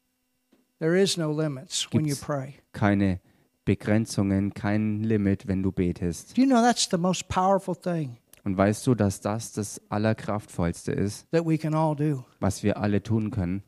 there 0.80 1.00
is 1.00 1.16
no 1.16 1.30
limits 1.32 1.86
when 1.92 2.04
you 2.06 2.16
pray. 2.16 2.54
keine 2.72 3.20
Begrenzungen, 3.64 4.52
kein 4.54 5.02
Limit, 5.02 5.46
wenn 5.46 5.62
du 5.62 5.72
betest. 5.72 6.36
Do 6.36 6.42
you 6.42 6.46
know 6.46 6.60
that's 6.60 6.88
the 6.90 6.98
most 6.98 7.28
powerful 7.28 7.74
thing 7.74 8.16
Und 8.44 8.56
weißt 8.56 8.86
du, 8.86 8.94
dass 8.94 9.20
das 9.20 9.52
das 9.52 9.80
Allerkraftvollste 9.88 10.92
ist, 10.92 11.30
that 11.30 11.46
we 11.46 11.56
can 11.56 11.74
all 11.74 11.96
do 11.96 12.24
was 12.40 12.62
wir 12.62 12.76
alle 12.76 13.02
tun 13.02 13.30
können? 13.30 13.62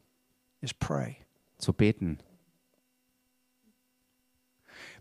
is 0.61 0.75
pray. 0.75 1.17
Zu 1.59 1.73
beten. 1.73 2.19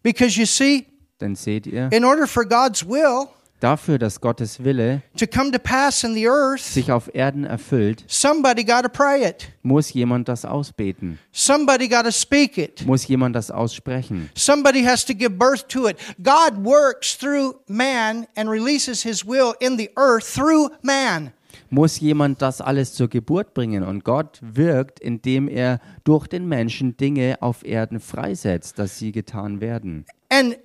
Because 0.02 0.40
you 0.40 0.46
see, 0.46 0.86
Denn 1.20 1.36
seht 1.36 1.68
ihr, 1.68 1.92
in 1.92 2.06
order 2.06 2.28
for 2.28 2.46
God's 2.46 2.86
will 2.88 3.28
dafür, 3.60 3.98
dass 3.98 4.22
Gottes 4.22 4.64
Wille 4.64 5.02
to 5.18 5.26
come 5.28 5.52
to 5.52 5.60
pass 5.60 6.04
in 6.04 6.14
the 6.14 6.28
earth, 6.28 6.60
sich 6.62 6.92
auf 6.92 7.10
Erden 7.14 7.44
erfüllt, 7.46 8.04
somebody 8.08 8.64
got 8.64 8.84
to 8.84 8.90
pray 8.90 9.28
it. 9.28 9.50
muss 9.64 9.92
jemand 9.94 10.28
das 10.28 10.46
ausbeten, 10.46 11.20
Somebody 11.32 11.88
got 11.88 12.04
to 12.06 12.12
speak 12.12 12.58
it. 12.58 12.86
muss 12.86 13.08
jemand 13.08 13.36
das 13.36 13.52
aussprechen. 13.52 14.30
Somebody 14.36 14.84
has 14.84 15.06
to 15.06 15.14
give 15.14 15.32
birth 15.32 15.68
to 15.70 15.88
it. 15.88 15.98
God 16.22 16.64
works 16.66 17.18
through 17.18 17.56
man 17.68 18.28
and 18.36 18.50
releases 18.50 19.04
his 19.04 19.26
will 19.26 19.54
in 19.60 19.78
the 19.78 19.90
earth 19.98 20.26
through 20.34 20.70
man. 20.82 21.32
Muss 21.70 22.00
jemand 22.00 22.42
das 22.42 22.62
alles 22.62 22.94
zur 22.94 23.08
Geburt 23.08 23.54
bringen 23.54 23.84
und 23.84 24.04
Gott 24.04 24.40
wirkt, 24.42 25.00
indem 25.00 25.48
er 25.48 25.80
durch 26.04 26.28
den 26.28 26.48
Menschen 26.48 26.96
Dinge 26.96 27.38
auf 27.42 27.66
Erden 27.66 28.00
freisetzt, 28.00 28.78
dass 28.78 29.00
sie 29.00 29.12
getan 29.12 29.62
werden. 29.62 30.06
And 30.30 30.58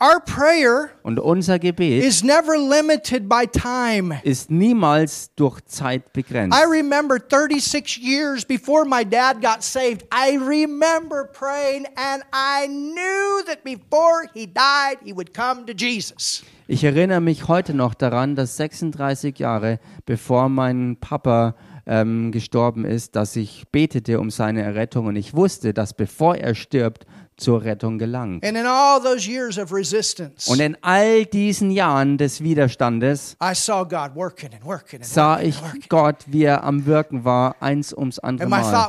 our 0.00 0.20
prayer 0.20 0.90
Und 1.02 1.18
unser 1.18 1.58
Gebet 1.58 2.02
is 2.04 2.22
never 2.22 2.56
limited 2.56 3.28
by 3.28 3.46
time. 3.46 4.20
ist 4.24 4.50
niemals 4.50 5.30
durch 5.36 5.60
Zeit 5.66 6.12
begrenzt. 6.12 6.56
I 6.56 6.64
remember 6.68 7.18
36 7.18 7.98
years 7.98 8.44
before 8.44 8.84
my 8.84 9.04
dad 9.04 9.40
got 9.40 9.62
saved, 9.62 10.04
I 10.12 10.36
remember 10.36 11.24
praying 11.32 11.86
and 11.96 12.22
I 12.32 12.66
knew 12.66 13.44
that 13.46 13.64
before 13.64 14.28
he 14.34 14.46
died, 14.46 14.98
he 15.04 15.14
would 15.14 15.32
come 15.32 15.64
to 15.66 15.72
Jesus. 15.72 16.42
Ich 16.68 16.82
erinnere 16.82 17.20
mich 17.20 17.46
heute 17.46 17.74
noch 17.74 17.94
daran, 17.94 18.34
dass 18.34 18.56
36 18.56 19.38
Jahre 19.38 19.78
bevor 20.04 20.48
mein 20.48 20.96
Papa 21.00 21.54
ähm, 21.86 22.32
gestorben 22.32 22.84
ist, 22.84 23.14
dass 23.14 23.36
ich 23.36 23.64
betete 23.70 24.18
um 24.18 24.30
seine 24.30 24.62
Errettung 24.62 25.06
und 25.06 25.14
ich 25.14 25.34
wusste, 25.34 25.72
dass 25.72 25.94
bevor 25.94 26.36
er 26.36 26.56
stirbt, 26.56 27.06
zur 27.36 27.62
Rettung 27.62 27.98
gelangt. 27.98 28.44
And 28.44 28.56
in 28.56 28.66
all 28.66 29.00
those 29.00 29.28
years 29.28 29.58
of 29.58 29.72
resistance, 29.72 30.50
Und 30.50 30.60
in 30.60 30.76
all 30.82 31.24
diesen 31.26 31.70
Jahren 31.70 32.18
des 32.18 32.42
Widerstandes 32.42 33.36
I 33.42 33.54
saw 33.54 33.84
God 33.84 34.14
working 34.14 34.52
and 34.54 34.64
working 34.64 35.00
and 35.00 35.06
sah 35.06 35.40
ich. 35.40 35.56
Gott, 35.88 36.24
wie 36.26 36.44
er 36.44 36.64
am 36.64 36.86
Wirken 36.86 37.24
war, 37.24 37.56
eins 37.60 37.92
ums 37.92 38.18
andere 38.18 38.48
Mal. 38.48 38.88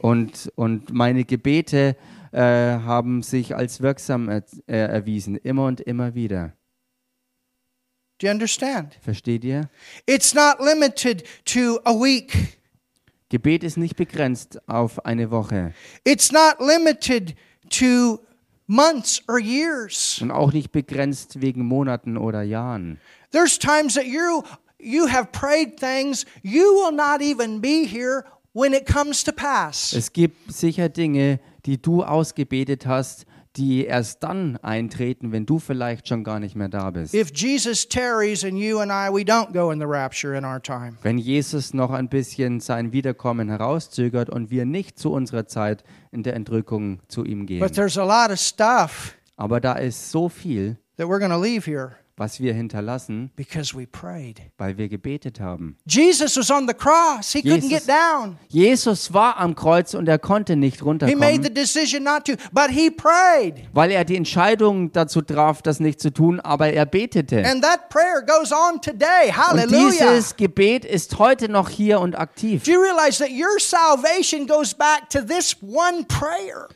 Und, 0.00 0.52
und 0.54 0.92
meine 0.92 1.24
Gebete 1.24 1.96
äh, 2.30 2.40
haben 2.40 3.22
sich 3.22 3.56
als 3.56 3.80
wirksam 3.80 4.28
er, 4.28 4.44
äh, 4.66 4.76
erwiesen, 4.76 5.36
immer 5.36 5.66
und 5.66 5.80
immer 5.80 6.14
wieder. 6.14 6.52
Do 8.20 8.26
you 8.26 8.32
understand? 8.32 8.98
Versteht 9.00 9.44
ihr? 9.44 9.70
It's 10.06 10.34
not 10.34 10.58
limited 10.60 11.24
to 11.44 11.78
a 11.84 11.92
week. 11.92 12.57
Gebet 13.30 13.62
ist 13.62 13.76
nicht 13.76 13.96
begrenzt 13.96 14.58
auf 14.68 15.04
eine 15.04 15.30
Woche 15.30 15.72
It's 16.04 16.32
not 16.32 16.56
limited 16.60 17.34
to 17.70 18.20
months 18.66 19.22
or 19.28 19.38
years. 19.38 20.18
und 20.22 20.30
auch 20.30 20.52
nicht 20.52 20.72
begrenzt 20.72 21.40
wegen 21.40 21.64
Monaten 21.66 22.16
oder 22.16 22.42
Jahren. 22.42 22.98
There's 23.30 23.58
times 23.58 23.94
that 23.94 24.06
you 24.06 24.42
you 24.78 25.08
have 25.08 25.28
prayed 25.32 25.78
things 25.78 26.24
you 26.42 26.62
will 26.62 26.94
not 26.94 27.20
even 27.20 27.60
be 27.60 27.84
here 27.86 28.24
when 28.54 28.72
it 28.72 28.86
comes 28.86 29.22
to 29.24 29.32
pass. 29.32 29.92
Es 29.92 30.12
gibt 30.12 30.52
sicher 30.52 30.88
Dinge, 30.88 31.40
die 31.66 31.80
du 31.80 32.02
ausgebetet 32.02 32.86
hast, 32.86 33.26
die 33.58 33.84
erst 33.84 34.22
dann 34.22 34.56
eintreten, 34.58 35.32
wenn 35.32 35.44
du 35.44 35.58
vielleicht 35.58 36.08
schon 36.08 36.22
gar 36.22 36.38
nicht 36.38 36.54
mehr 36.54 36.68
da 36.68 36.90
bist. 36.90 37.12
If 37.12 37.32
Jesus 37.34 37.88
tarries 37.88 38.44
and 38.44 38.56
you 38.56 38.78
and 38.78 38.90
I 38.90 39.12
we 39.12 39.22
don't 39.22 39.52
go 39.52 39.70
in 39.72 39.80
the 39.80 39.86
rapture 39.86 40.36
in 40.36 40.44
our 40.44 40.62
time. 40.62 40.92
Wenn 41.02 41.18
Jesus 41.18 41.74
noch 41.74 41.90
ein 41.90 42.08
bisschen 42.08 42.60
sein 42.60 42.92
Wiederkommen 42.92 43.48
herauszögert 43.48 44.30
und 44.30 44.50
wir 44.50 44.64
nicht 44.64 44.98
zu 44.98 45.12
unserer 45.12 45.46
Zeit 45.46 45.82
in 46.12 46.22
der 46.22 46.34
Entrückung 46.34 47.00
zu 47.08 47.24
ihm 47.24 47.46
gehen. 47.46 47.60
But 47.60 47.74
there's 47.74 47.98
a 47.98 48.04
lot 48.04 48.30
of 48.30 48.38
stuff 48.38 49.14
Aber 49.36 49.60
da 49.60 49.74
ist 49.74 50.10
so 50.10 50.28
viel, 50.28 50.76
that 50.96 51.06
we're 51.08 51.18
going 51.18 51.30
to 51.30 51.40
leave 51.40 51.68
here. 51.68 51.96
Was 52.18 52.40
wir 52.40 52.52
hinterlassen, 52.54 53.30
because 53.36 53.76
we 53.76 53.86
prayed. 53.86 54.40
weil 54.58 54.76
wir 54.76 54.88
gebetet 54.88 55.40
haben. 55.40 55.76
Jesus 55.86 56.36
was 56.36 56.50
on 56.50 56.66
the 56.68 56.74
cross. 56.74 57.32
He 57.32 57.40
couldn't 57.40 57.68
Jesus- 57.68 57.86
get 57.86 57.88
down. 57.88 58.36
Jesus 58.48 59.12
war 59.14 59.36
am 59.38 59.54
Kreuz 59.54 59.94
und 59.94 60.08
er 60.08 60.18
konnte 60.18 60.56
nicht 60.56 60.80
He 60.80 60.84
made 60.84 61.02
the 61.06 61.08
runterkommen, 61.08 61.54
decision 61.54 62.02
not 62.04 62.24
to, 62.26 62.32
but 62.52 62.70
he 62.70 62.90
prayed. 62.90 63.54
weil 63.72 63.90
er 63.90 64.04
die 64.04 64.16
Entscheidung 64.16 64.92
dazu 64.92 65.22
traf, 65.22 65.62
das 65.62 65.80
nicht 65.80 66.00
zu 66.00 66.12
tun, 66.12 66.40
aber 66.40 66.72
er 66.72 66.86
betete. 66.86 67.44
And 67.44 67.62
that 67.62 67.88
prayer 67.88 68.22
goes 68.22 68.52
on 68.52 68.80
today. 68.80 69.28
Und 69.28 69.36
Hallelujah. 69.36 69.90
dieses 69.90 70.36
Gebet 70.36 70.84
ist 70.84 71.18
heute 71.18 71.48
noch 71.48 71.68
hier 71.68 72.00
und 72.00 72.18
aktiv. 72.18 72.64
Do 72.64 72.72
you 72.72 72.80
realize 72.80 73.18
that 73.22 73.30
your 73.30 73.58
salvation 73.58 74.46
goes 74.46 74.74
back 74.74 75.08
to 75.10 75.20
this 75.20 75.56
one 75.62 76.04
prayer? 76.08 76.68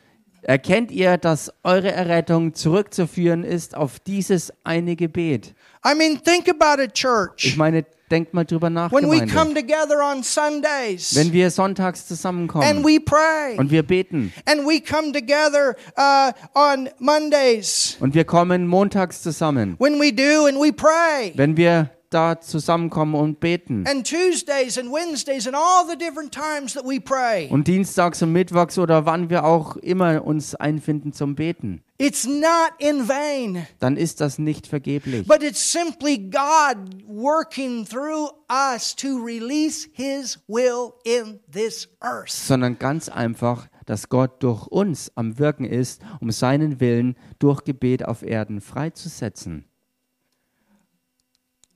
Erkennt 0.43 0.91
ihr, 0.91 1.17
dass 1.17 1.53
eure 1.63 1.91
Errettung 1.91 2.53
zurückzuführen 2.53 3.43
ist 3.43 3.75
auf 3.75 3.99
dieses 3.99 4.51
eine 4.63 4.95
Gebet? 4.95 5.53
I 5.85 5.95
mean, 5.95 6.21
think 6.21 6.49
about 6.49 6.81
it, 6.81 6.91
Ich 6.93 7.01
church. 7.01 7.55
meine, 7.57 7.85
denkt 8.11 8.33
mal 8.33 8.43
drüber 8.45 8.69
nach, 8.69 8.91
When 8.91 9.09
we 9.09 9.25
come 9.25 9.53
together 9.53 9.99
on 10.03 10.21
Sundays 10.21 11.15
Wenn 11.15 11.31
wir 11.31 11.49
sonntags 11.49 12.01
and 12.01 12.07
zusammenkommen 12.07 12.83
we 12.83 12.99
pray, 12.99 13.57
und 13.57 13.71
wir 13.71 13.83
beten 13.83 14.33
and 14.45 14.65
we 14.67 14.81
come 14.81 15.11
together 15.11 15.75
uh, 15.97 16.31
on 16.53 16.89
Mondays, 16.99 17.97
und 17.99 18.13
wir 18.13 18.25
kommen 18.25 18.67
montags 18.67 19.21
zusammen, 19.21 19.75
when 19.79 19.99
we 19.99 20.13
do 20.13 20.45
and 20.45 20.57
we 20.59 20.71
pray, 20.71 21.31
wenn 21.35 21.57
wir 21.57 21.89
da 22.13 22.39
zusammenkommen 22.39 23.15
und 23.15 23.39
beten 23.39 23.85
and 23.87 24.07
Tuesdays 24.07 24.77
and 24.77 24.91
Wednesdays 24.91 25.47
and 25.47 25.55
all 25.55 25.85
the 25.89 25.97
different 25.97 26.31
times 26.33 26.73
that 26.73 26.85
we 26.85 26.99
pray, 27.01 27.47
und 27.49 27.67
dienstags 27.67 28.21
und 28.21 28.31
mittwochs 28.31 28.77
oder 28.77 29.05
wann 29.05 29.29
wir 29.29 29.43
auch 29.45 29.75
immer 29.77 30.23
uns 30.25 30.55
einfinden 30.55 31.13
zum 31.13 31.35
Beten, 31.35 31.81
it's 31.97 32.25
not 32.25 32.71
in 32.79 33.07
vain. 33.07 33.65
dann 33.79 33.97
ist 33.97 34.21
das 34.21 34.37
nicht 34.39 34.67
vergeblich, 34.67 35.27
But 35.27 35.43
it's 35.43 35.71
simply 35.71 36.17
God 36.17 36.77
working 37.07 37.85
through 37.85 38.29
us 38.49 38.95
to 38.95 39.17
release 39.23 39.87
His 39.93 40.39
will 40.47 40.91
in 41.03 41.39
this 41.51 41.87
earth. 42.01 42.29
sondern 42.29 42.77
ganz 42.79 43.09
einfach, 43.09 43.67
dass 43.85 44.07
Gott 44.07 44.41
durch 44.43 44.65
uns 44.67 45.11
am 45.15 45.39
Wirken 45.39 45.65
ist, 45.65 46.01
um 46.21 46.31
seinen 46.31 46.79
Willen 46.79 47.15
durch 47.39 47.63
Gebet 47.65 48.05
auf 48.05 48.23
Erden 48.23 48.61
freizusetzen. 48.61 49.65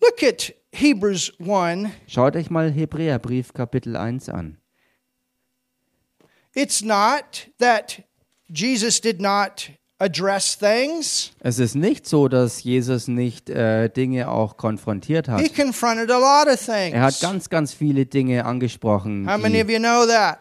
Look 0.01 0.23
at 0.23 0.53
Hebrews 0.71 1.33
1. 1.39 1.89
Schaut 2.07 2.35
euch 2.35 2.49
mal 2.49 2.71
Hebräerbrief 2.71 3.53
Kapitel 3.53 3.95
1 3.95 4.29
an. 4.29 4.57
It's 6.53 6.81
not 6.83 7.47
that 7.59 8.03
Jesus 8.49 8.99
did 9.01 9.21
not 9.21 9.71
address 9.99 10.55
things, 10.57 11.31
Es 11.39 11.57
ist 11.59 11.75
nicht 11.75 12.07
so, 12.07 12.27
dass 12.27 12.63
Jesus 12.63 13.07
nicht 13.07 13.49
äh, 13.49 13.89
Dinge 13.89 14.29
auch 14.29 14.55
konfrontiert 14.57 15.27
hat. 15.27 15.41
He 15.41 15.49
confronted 15.49 16.11
a 16.11 16.17
lot 16.19 16.47
of 16.47 16.67
Er 16.67 17.01
hat 17.01 17.13
things. 17.15 17.19
ganz, 17.19 17.49
ganz 17.49 17.73
viele 17.73 18.05
Dinge 18.05 18.45
angesprochen. 18.45 19.27
How 19.31 19.39
many 19.39 19.61
of 19.61 19.69
you 19.69 19.79
know 19.79 20.05
that? 20.05 20.39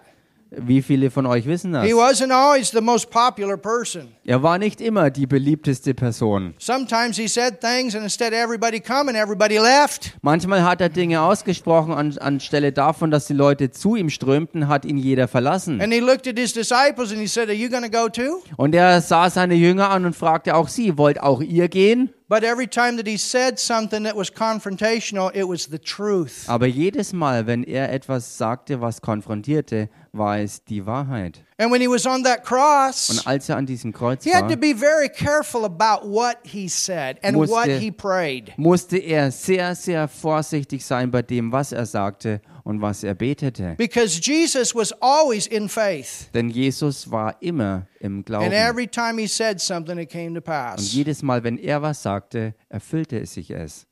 Wie 0.51 0.83
viele 0.83 1.11
von 1.11 1.27
euch 1.27 1.47
wissen 1.47 1.73
das? 1.73 1.85
He 1.85 1.93
wasn't 1.93 2.31
always 2.33 2.71
the 2.71 2.81
most 2.81 3.11
popular 3.11 3.57
person. 3.57 4.09
Er 4.25 4.43
war 4.43 4.59
nicht 4.59 4.81
immer 4.81 5.11
die 5.11 5.27
beliebteste 5.27 5.95
Person. 5.95 6.55
Sometimes 6.59 7.17
he 7.17 7.29
said 7.29 7.61
things, 7.61 7.95
and 7.95 8.05
instead 8.05 8.33
of 8.33 8.39
everybody 8.39 8.81
coming, 8.81 9.17
everybody 9.17 9.59
left. 9.59 10.17
Manchmal 10.23 10.63
hat 10.63 10.81
er 10.81 10.89
Dinge 10.89 11.21
ausgesprochen, 11.21 11.93
an, 11.93 12.17
anstelle 12.19 12.73
davon, 12.73 13.11
dass 13.11 13.27
die 13.27 13.35
Leute 13.35 13.71
zu 13.71 13.97
ihm 13.97 14.09
strömten, 14.09 14.69
hat 14.69 14.85
ihn 14.85 14.99
jeder 14.99 15.29
verlassen. 15.29 15.81
And 15.81 15.93
he 15.93 16.01
looked 16.01 16.27
at 16.29 16.39
his 16.39 16.53
disciples 16.53 17.11
and 17.11 17.21
he 17.21 17.27
said, 17.27 17.49
Are 17.49 17.57
you 17.57 17.69
going 17.69 17.85
to 17.85 17.91
go 17.91 18.09
too? 18.09 18.43
Und 18.57 18.75
er 18.75 19.01
sah 19.01 19.31
seine 19.31 19.55
Jünger 19.55 19.91
an 19.91 20.07
und 20.07 20.15
fragte 20.15 20.55
auch 20.55 20.69
sie, 20.69 20.97
wollt 20.97 21.21
auch 21.21 21.41
ihr 21.41 21.69
gehen? 21.69 22.11
But 22.29 22.43
every 22.43 22.67
time 22.67 22.97
that 22.97 23.07
he 23.07 23.17
said 23.17 23.57
something 23.61 24.03
that 24.03 24.17
was 24.17 24.31
confrontational, 24.33 25.31
it 25.33 25.45
was 25.47 25.69
the 25.69 25.79
truth. 25.79 26.49
Aber 26.49 26.67
jedes 26.67 27.13
Mal, 27.13 27.47
wenn 27.47 27.63
er 27.63 27.93
etwas 27.93 28.37
sagte, 28.37 28.81
was 28.81 29.01
konfrontierte, 29.01 29.89
war 30.13 30.39
es 30.39 30.65
die 30.65 30.85
Wahrheit. 30.85 31.41
And 31.59 31.71
when 31.71 31.81
he 31.81 31.87
was 31.89 32.05
on 32.05 32.25
that 32.25 32.45
cross, 32.45 33.11
Und 33.11 33.27
als 33.29 33.49
er 33.49 33.57
an 33.57 33.67
diesem 33.67 33.93
Kreuz 33.93 34.25
he 34.25 34.31
had 34.35 34.43
war, 34.43 34.51
to 34.51 34.57
be 34.57 34.75
very 34.75 35.09
careful 35.09 35.65
about 35.65 36.05
what 36.05 36.39
he 36.43 36.69
said 36.69 37.19
and 37.23 37.37
Musste- 37.37 37.53
what 37.55 37.69
he 37.69 37.93
prayed. 37.93 38.53
musste 38.57 38.97
er 38.99 39.31
sehr, 39.31 39.77
sehr 39.77 40.09
vorsichtig 40.09 40.85
sein 40.85 41.11
bei 41.13 41.23
dem, 41.23 41.53
was 41.53 41.71
er 41.71 41.87
sagte 41.87 42.41
und 42.67 42.83
was 42.83 43.05
er 43.05 43.15
betete. 43.15 43.77
Because 43.79 44.21
Jesus 44.21 44.75
was 44.75 44.93
always 45.01 45.47
in 45.47 45.69
faith. 45.69 46.29
Denn 46.35 46.51
Jesus 46.51 47.09
war 47.09 47.41
immer 47.41 47.87
im 48.01 48.25
Glauben. 48.25 48.47
And 48.47 48.55
every 48.55 48.89
time 48.89 49.21
he 49.21 49.29
said 49.29 49.61
something, 49.61 49.99
it 49.99 50.11
came 50.11 50.31
to 50.31 50.39
Und 50.39 50.45
pass. 50.45 50.93
jedes 50.93 51.23
Mal, 51.23 51.45
wenn 51.45 51.59
er 51.59 51.81
was 51.81 52.03
sagte, 52.03 52.57
erfüllte 52.69 53.21
es 53.21 53.35
sich 53.35 53.53
es. 53.53 53.87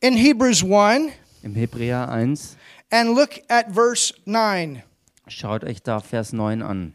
In 0.00 0.14
Hebrews 0.14 0.62
1, 0.62 1.12
Im 1.42 1.56
Hebräer 1.56 2.08
1, 2.08 2.56
and 2.92 3.16
look 3.16 3.30
at 3.48 3.74
verse 3.74 4.14
9. 4.26 4.84
schaut 5.26 5.64
euch 5.64 5.82
da 5.82 5.98
Vers 5.98 6.32
9 6.32 6.62
an. 6.62 6.94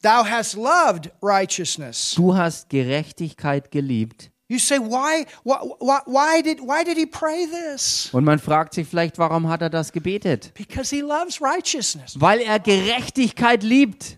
Thou 0.00 0.24
hast 0.24 0.54
loved 0.54 1.10
righteousness. 1.20 2.14
Du 2.16 2.34
hast 2.34 2.70
Gerechtigkeit 2.70 3.70
geliebt. 3.70 4.30
You 4.48 4.58
say, 4.58 4.78
why, 4.78 5.26
why, 5.42 5.58
why, 5.78 6.00
why, 6.06 6.40
did, 6.40 6.60
why 6.60 6.82
did 6.82 6.96
he 6.96 7.04
pray 7.04 7.44
this? 7.44 8.08
Und 8.14 8.24
man 8.24 8.38
fragt 8.38 8.72
sich 8.72 8.88
vielleicht, 8.88 9.18
warum 9.18 9.46
hat 9.48 9.60
er 9.60 9.68
das 9.68 9.92
gebetet? 9.92 10.54
Because 10.54 10.90
he 10.90 11.02
loves 11.02 11.42
righteousness. 11.42 12.18
Weil 12.18 12.40
er 12.40 12.58
Gerechtigkeit 12.58 13.62
liebt. 13.62 14.16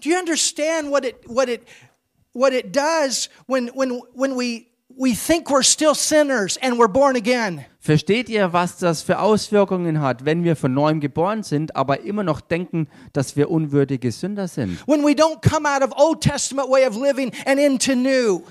Do 0.00 0.08
you 0.08 0.16
understand 0.16 0.92
what 0.92 1.04
it, 1.04 1.16
what 1.26 1.48
it, 1.48 1.66
what 2.32 2.52
it 2.52 2.72
does 2.72 3.28
when, 3.46 3.68
when, 3.74 4.00
when 4.14 4.36
we, 4.36 4.68
we 4.96 5.14
think 5.14 5.50
we're 5.50 5.64
still 5.64 5.96
sinners 5.96 6.56
and 6.62 6.78
we're 6.78 6.86
born 6.86 7.16
again? 7.16 7.66
Versteht 7.88 8.28
ihr, 8.28 8.52
was 8.52 8.76
das 8.76 9.00
für 9.00 9.18
Auswirkungen 9.18 10.02
hat, 10.02 10.26
wenn 10.26 10.44
wir 10.44 10.56
von 10.56 10.74
neuem 10.74 11.00
geboren 11.00 11.42
sind, 11.42 11.74
aber 11.74 12.02
immer 12.02 12.22
noch 12.22 12.42
denken, 12.42 12.86
dass 13.14 13.34
wir 13.34 13.50
unwürdige 13.50 14.12
Sünder 14.12 14.46
sind? 14.46 14.78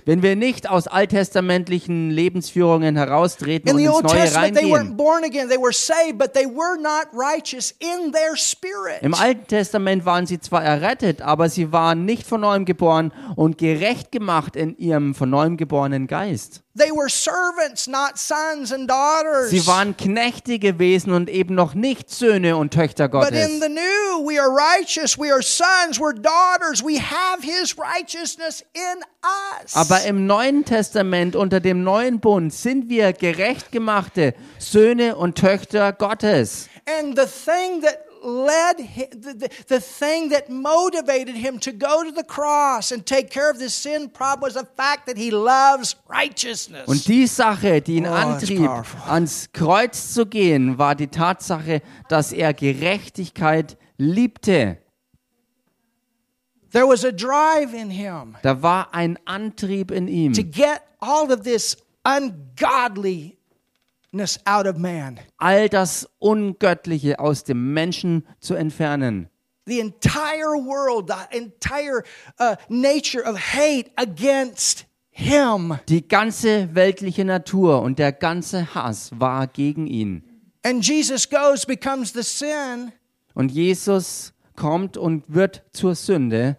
Wenn 0.05 0.23
wir 0.23 0.35
nicht 0.35 0.67
aus 0.67 0.87
alttestamentlichen 0.87 2.09
Lebensführungen 2.09 2.95
heraustreten 2.95 3.69
und 3.73 3.77
ins 3.77 4.01
Neue 4.01 4.35
reingehen. 4.35 4.97
Im 9.03 9.13
Alten 9.13 9.47
Testament 9.47 10.03
waren 10.05 10.25
sie 10.25 10.39
zwar 10.39 10.63
errettet, 10.63 11.21
aber 11.21 11.49
sie 11.49 11.71
waren 11.71 12.05
nicht 12.05 12.25
von 12.25 12.41
neuem 12.41 12.65
geboren 12.65 13.13
und 13.35 13.59
gerecht 13.59 14.11
gemacht 14.11 14.55
in 14.55 14.75
ihrem 14.79 15.13
von 15.13 15.29
neuem 15.29 15.57
geborenen 15.57 16.07
Geist. 16.07 16.63
They 16.77 16.91
were 16.91 17.09
servants, 17.09 17.87
not 17.87 18.17
sons 18.19 18.71
and 18.71 18.87
daughters. 18.89 19.49
Sie 19.49 19.65
waren 19.65 19.97
Knechte 19.97 20.59
gewesen 20.59 21.11
und 21.11 21.29
eben 21.29 21.55
noch 21.55 21.73
nicht 21.73 22.09
Söhne 22.09 22.55
und 22.57 22.73
Töchter 22.73 23.07
But 23.09 23.29
in 23.29 23.33
Gottes. 23.33 23.59
the 23.61 23.69
new, 23.69 24.23
we 24.29 24.39
are 24.39 24.49
righteous. 24.49 25.17
We 25.17 25.31
are 25.31 25.41
sons. 25.41 25.99
We're 25.99 26.13
daughters. 26.13 26.83
We 26.83 26.99
have 26.99 27.41
His 27.41 27.75
righteousness 27.77 28.63
in 28.73 29.03
us. 29.63 29.75
Aber 29.75 30.03
im 30.03 30.27
Neuen 30.27 30.65
Testament, 30.65 31.35
unter 31.35 31.59
dem 31.59 31.83
neuen 31.83 32.19
Bund, 32.19 32.53
sind 32.53 32.89
wir 32.89 33.13
gerecht 33.13 33.71
gemachte 33.71 34.33
Söhne 34.59 35.15
und 35.15 35.35
Töchter 35.37 35.93
Gottes. 35.93 36.69
and 36.85 37.17
the 37.17 37.25
thing 37.25 37.81
that 37.81 38.06
led 38.27 38.79
him, 38.79 39.07
the, 39.11 39.33
the, 39.33 39.49
the 39.67 39.79
thing 39.79 40.29
that 40.29 40.49
motivated 40.49 41.35
him 41.35 41.59
to 41.59 41.71
go 41.71 42.03
to 42.03 42.11
the 42.11 42.23
cross 42.23 42.91
and 42.91 43.05
take 43.05 43.29
care 43.31 43.49
of 43.49 43.57
this 43.57 43.73
sin 43.73 44.09
problem 44.09 44.41
was 44.41 44.55
the 44.55 44.67
fact 44.75 45.05
that 45.07 45.17
he 45.17 45.31
loves 45.31 45.95
righteousness. 46.09 46.87
Und 46.87 47.07
die 47.07 47.25
Sache, 47.25 47.81
die 47.81 47.97
ihn 47.97 48.05
Oh, 48.05 48.11
antrieb, 48.13 48.69
ans 49.07 49.49
Kreuz 49.53 50.13
zu 50.13 50.25
gehen, 50.25 50.77
war 50.77 50.95
die 50.95 51.07
Tatsache, 51.07 51.81
dass 52.09 52.33
er 52.33 52.53
Gerechtigkeit 52.53 53.77
liebte. 53.97 54.77
there 56.71 56.85
was 56.85 57.03
a 57.05 57.11
drive 57.11 57.73
in 57.73 57.89
him 57.89 58.35
Da 58.43 58.61
war 58.61 58.93
ein 58.93 59.17
Antrieb 59.25 59.89
in 59.89 60.07
ihm, 60.07 60.33
to 60.33 60.43
get 60.43 60.81
all 60.99 61.31
of 61.31 61.43
this 61.43 61.77
man. 62.05 63.36
All 65.37 65.69
das 65.69 66.09
Ungöttliche 66.19 67.19
aus 67.19 67.43
dem 67.43 67.73
Menschen 67.73 68.25
zu 68.39 68.55
entfernen. 68.55 69.29
The 69.65 69.81
entire 69.81 70.55
world, 70.63 71.09
the 71.09 71.37
entire 71.37 72.03
uh, 72.39 72.55
nature 72.69 73.23
of 73.23 73.37
hate 73.37 73.91
against 73.97 74.85
him. 75.09 75.77
Die 75.89 76.07
ganze 76.07 76.73
weltliche 76.73 77.25
Natur 77.25 77.81
und 77.81 77.99
der 77.99 78.13
ganze 78.13 78.73
Hass 78.73 79.11
war 79.19 79.47
gegen 79.47 79.87
ihn. 79.87 80.23
And 80.63 80.85
Jesus 80.85 81.29
goes, 81.29 81.65
becomes 81.65 82.13
the 82.13 82.23
sin, 82.23 82.93
Und 83.33 83.51
Jesus 83.51 84.33
kommt 84.55 84.97
und 84.97 85.23
wird 85.27 85.63
zur 85.71 85.95
Sünde 85.95 86.57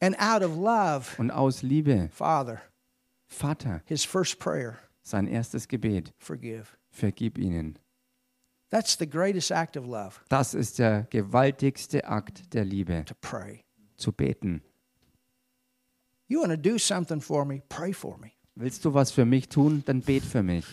and 0.00 0.18
out 0.18 0.42
of 0.42 0.56
love, 0.56 1.18
und 1.18 1.30
aus 1.30 1.62
Liebe, 1.62 2.08
Father, 2.12 2.62
Vater, 3.26 3.82
his 3.86 4.04
first 4.04 4.38
prayer, 4.38 4.78
sein 5.10 5.26
erstes 5.26 5.68
Gebet, 5.68 6.12
forgive. 6.18 6.66
vergib 6.90 7.38
ihnen. 7.38 7.78
That's 8.70 8.98
the 8.98 9.08
greatest 9.08 9.50
act 9.50 9.76
of 9.76 9.86
love, 9.86 10.20
Das 10.28 10.52
ist 10.54 10.78
der 10.78 11.06
gewaltigste 11.10 12.04
Akt 12.06 12.52
der 12.52 12.64
Liebe, 12.64 13.04
to 13.06 13.14
pray. 13.20 13.64
zu 13.96 14.12
beten. 14.12 14.62
You 16.26 16.40
want 16.42 16.50
to 16.52 16.56
do 16.70 16.76
something 16.78 17.20
for 17.20 17.44
me? 17.46 17.62
Pray 17.70 17.92
for 17.94 18.18
me. 18.18 18.32
Willst 18.54 18.84
du 18.84 18.92
was 18.92 19.10
für 19.10 19.24
mich 19.24 19.48
tun? 19.48 19.82
Dann 19.86 20.02
bet 20.02 20.22
für 20.24 20.42
mich. 20.42 20.66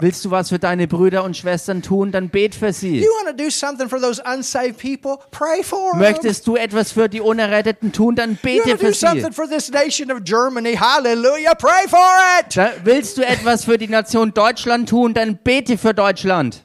Willst 0.00 0.24
du 0.24 0.30
was 0.30 0.48
für 0.50 0.58
deine 0.58 0.86
Brüder 0.86 1.24
und 1.24 1.36
Schwestern 1.36 1.82
tun? 1.82 2.12
Dann 2.12 2.28
bet 2.28 2.54
für 2.54 2.72
sie. 2.72 3.00
You 3.00 3.08
want 3.24 3.36
to 3.36 3.44
do 3.44 3.50
something 3.50 3.88
for 3.88 4.00
those 4.00 4.22
unsaved 4.24 4.78
people? 4.78 5.18
Pray 5.30 5.62
for 5.64 5.90
them. 5.90 6.00
Möchtest 6.00 6.46
du 6.46 6.56
etwas 6.56 6.92
für 6.92 7.08
die 7.08 7.20
Unerretteten 7.20 7.92
tun? 7.92 8.14
Dann 8.14 8.32
You 8.32 8.36
bete 8.42 8.58
want 8.68 8.70
to 8.80 8.86
für 8.86 8.92
do 8.92 8.92
something 8.92 9.26
sie. 9.26 9.32
for 9.32 9.48
this 9.48 9.70
nation 9.70 10.12
of 10.12 10.22
Germany? 10.24 10.74
Hallelujah. 10.76 11.54
Pray 11.54 11.88
for 11.88 11.98
it. 12.40 12.56
Da 12.56 12.70
willst 12.84 13.18
du 13.18 13.22
etwas 13.26 13.64
für 13.64 13.76
die 13.76 13.88
Nation 13.88 14.32
Deutschland 14.32 14.88
tun? 14.88 15.12
Dann 15.12 15.38
bete 15.42 15.76
für 15.78 15.94
Deutschland. 15.94 16.64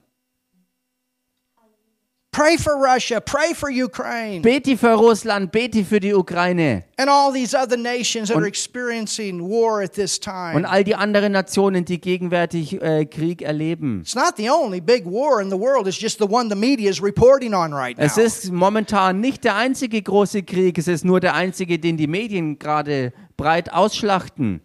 Pray 2.37 2.55
for 2.55 2.75
Russia. 2.75 3.19
Pray 3.19 3.55
for 3.55 3.67
Ukraine. 3.67 4.43
Bete 4.43 4.77
für 4.77 4.93
Russland, 4.93 5.51
bete 5.51 5.83
für 5.83 5.99
die 5.99 6.13
Ukraine 6.13 6.83
And 6.95 7.09
all 7.09 7.33
these 7.33 7.57
other 7.57 7.77
nations 7.77 8.27
that 8.27 8.37
Und- 8.37 8.43
are 8.43 8.47
experiencing 8.47 9.41
war 9.41 9.81
at 9.81 9.93
this 9.93 10.19
und 10.19 10.23
time. 10.23 10.69
all 10.69 10.83
die 10.83 10.93
anderen 10.93 11.31
Nationen, 11.31 11.83
die 11.83 11.99
gegenwärtig 11.99 12.79
äh, 12.79 13.05
Krieg 13.05 13.41
erleben. 13.41 14.01
It's 14.01 14.13
not 14.13 14.35
the 14.37 14.51
only 14.51 14.79
big 14.79 15.05
war 15.05 15.41
in 15.41 15.49
the 15.49 15.57
world, 15.57 15.87
it's 15.87 15.99
just 15.99 16.19
the 16.19 16.27
one 16.29 16.47
the 16.47 16.55
media 16.55 16.91
is 16.91 17.01
reporting 17.01 17.55
on 17.55 17.73
right 17.73 17.97
now. 17.97 18.05
Es 18.05 18.19
ist 18.19 18.51
momentan 18.51 19.19
nicht 19.19 19.43
der 19.43 19.55
einzige 19.55 19.99
große 19.99 20.43
Krieg, 20.43 20.77
es 20.77 20.87
ist 20.87 21.05
nur 21.05 21.19
der 21.19 21.33
einzige, 21.33 21.79
den 21.79 21.97
die 21.97 22.05
Medien 22.05 22.59
gerade 22.59 23.13
breit 23.35 23.73
ausschlachten. 23.73 24.61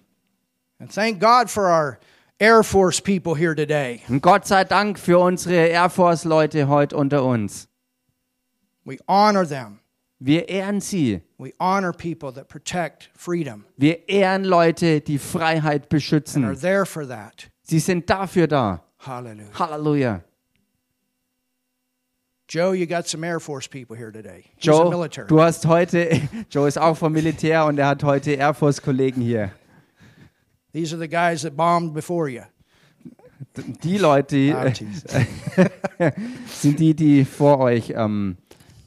And 0.78 0.92
thank 0.94 1.20
God 1.20 1.48
for 1.48 1.68
our 1.68 1.98
Air 2.38 2.62
Force 2.62 3.01
people 3.01 3.35
here 3.37 3.55
today. 3.55 4.01
Und 4.09 4.23
Gott 4.23 4.47
sei 4.47 4.64
Dank 4.64 4.99
für 4.99 5.18
unsere 5.18 5.68
Air 5.68 5.90
Force 5.90 6.25
Leute 6.25 6.68
heute 6.68 6.97
unter 6.97 7.25
uns. 7.25 7.68
We 8.85 8.99
honor 9.07 9.47
them. 9.47 9.79
Wir 10.18 10.49
ehren 10.49 10.81
sie. 10.81 11.23
We 11.38 11.53
honor 11.61 11.92
people 11.92 12.33
that 12.33 12.49
protect 12.49 13.11
freedom 13.16 13.64
Wir 13.77 14.09
ehren 14.09 14.45
Leute, 14.45 15.01
die 15.01 15.18
Freiheit 15.18 15.83
and 15.83 15.85
are 15.85 15.88
beschützen. 15.88 16.61
there 16.61 16.87
for 16.87 17.07
that. 17.07 17.51
Sie 17.62 17.79
sind 17.79 18.09
dafür 18.09 18.47
da. 18.47 18.83
Hallelujah. 18.99 19.59
Halleluja. 19.59 20.21
Joe, 22.49 22.73
you 22.75 22.87
got 22.87 23.09
some 23.09 23.25
Air 23.25 23.40
Force 23.40 23.66
people 23.66 23.97
here 23.97 24.12
today. 24.12 24.45
He's 24.57 24.66
Joe, 24.66 25.09
du 25.27 25.40
hast 25.40 25.64
heute, 25.66 26.21
Joe 26.51 26.68
ist 26.68 26.79
auch 26.79 26.97
vom 26.97 27.12
Militär 27.12 27.64
und 27.64 27.79
er 27.79 27.87
hat 27.88 28.05
heute 28.05 28.33
Air 28.33 28.53
Force 28.55 28.83
Kollegen 28.83 29.23
hier. 29.23 29.53
These 30.72 30.94
are 30.94 30.98
the 30.98 31.08
guys 31.08 31.42
that 31.42 31.56
bombed 31.56 31.92
before 31.94 32.28
you. 32.28 32.42
Die 33.82 33.98
Leute 33.98 34.37
die, 34.37 34.54
Ah, 34.54 34.66
äh, 35.98 36.12
sind 36.48 36.78
die, 36.78 36.94
die 36.94 37.24
vor 37.24 37.58
euch 37.58 37.92
ähm, 37.94 38.37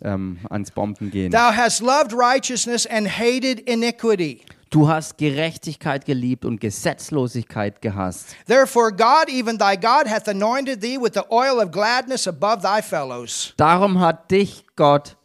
ähm, 0.01 0.39
ans 0.49 0.71
Bomben 0.71 1.11
gehen. 1.11 1.31
Thou 1.31 1.51
hast 1.55 1.81
loved 1.81 2.13
righteousness 2.13 2.87
and 2.87 3.07
hated 3.07 3.59
iniquity. 3.69 4.41
Du 4.71 4.89
hast 4.89 5.17
Gerechtigkeit 5.17 6.05
geliebt 6.05 6.43
und 6.43 6.59
Gesetzlosigkeit 6.59 7.81
gehasst. 7.81 8.35
Therefore, 8.47 8.91
God, 8.91 9.29
even 9.29 9.57
thy 9.57 9.75
God, 9.77 10.07
hath 10.07 10.27
anointed 10.27 10.81
thee 10.81 10.97
with 10.97 11.13
the 11.13 11.23
oil 11.31 11.61
of 11.61 11.71
gladness 11.71 12.27
above 12.27 12.61
thy 12.61 12.81
fellows. 12.81 13.53
Darum 13.57 13.99
hat 13.99 14.31
dich 14.31 14.65
Gott, 14.75 15.15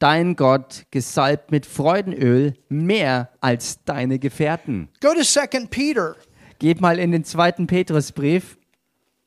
dein 0.00 0.34
Gott, 0.34 0.86
gesalbt 0.90 1.52
mit 1.52 1.66
Freudenöl 1.66 2.54
mehr 2.68 3.30
als 3.40 3.84
deine 3.84 4.18
Gefährten. 4.18 4.88
Go 5.00 5.14
to 5.14 5.22
2 5.22 5.66
Peter. 5.70 6.16
Geht 6.58 6.80
mal 6.80 6.98
in 6.98 7.12
den 7.12 7.24
zweiten 7.24 7.68
Petrusbrief. 7.68 8.58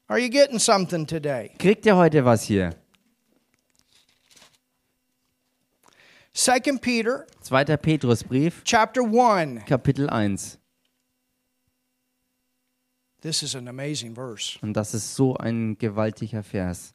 Are 0.07 0.19
you 0.19 0.29
getting 0.29 0.59
something 0.59 1.07
today? 1.07 1.51
Kriegt 1.57 1.86
ihr 1.86 1.95
heute 1.95 2.25
was 2.25 2.43
hier? 2.43 2.75
2 6.33 6.59
Peter 6.81 7.25
Zweiter 7.41 7.77
Petrusbrief, 7.77 8.63
chapter 8.63 9.01
1. 9.03 9.65
Kapitel 9.65 10.09
1. 10.09 10.59
This 13.21 13.43
is 13.43 13.55
an 13.55 13.67
amazing 13.67 14.15
verse. 14.15 14.57
Und 14.62 14.73
das 14.73 14.93
ist 14.93 15.15
so 15.15 15.36
ein 15.38 15.77
gewaltiger 15.77 16.41
Vers. 16.41 16.93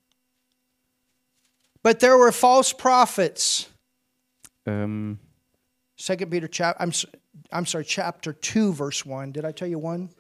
But 1.83 2.01
there 2.01 2.19
were 2.19 2.33
false 2.33 2.73
prophets. 2.73 3.69
Ähm, 4.67 5.19
2 5.97 6.27
Peter 6.27 6.49
chap 6.49 6.77
I'm, 6.81 6.93
I'm 7.53 7.67
sorry, 7.67 7.85
chapter 7.85 8.33
2 8.33 8.73
verse 8.73 9.05
1. 9.07 9.33
Did 9.33 9.45
I 9.45 9.53
tell 9.53 9.69
you 9.69 9.79
1? 9.79 10.11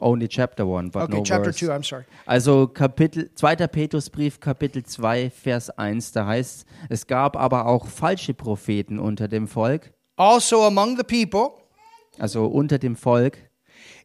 only 0.00 0.28
chapter 0.28 0.64
1, 0.64 0.90
but 0.90 1.02
Okay, 1.04 1.16
no 1.16 1.24
chapter 1.24 1.50
verse. 1.50 1.58
2, 1.58 1.72
I'm 1.72 1.82
sorry. 1.82 2.04
Also 2.26 2.66
Kapitel, 2.68 3.28
2. 3.34 3.66
Petrusbrief, 3.68 4.38
Kapitel 4.38 4.84
2, 4.84 5.30
Vers 5.30 5.68
1, 5.70 6.12
da 6.12 6.26
heißt 6.26 6.64
es 6.88 7.06
gab 7.06 7.36
aber 7.36 7.66
auch 7.66 7.86
falsche 7.88 8.34
Propheten 8.34 8.98
unter 8.98 9.26
dem 9.28 9.48
Volk, 9.48 9.92
Also 10.16 10.62
among 10.62 10.96
the 10.96 11.02
people, 11.02 11.60
also 12.20 12.46
unter 12.46 12.78
dem 12.78 12.94
Volk, 12.94 13.36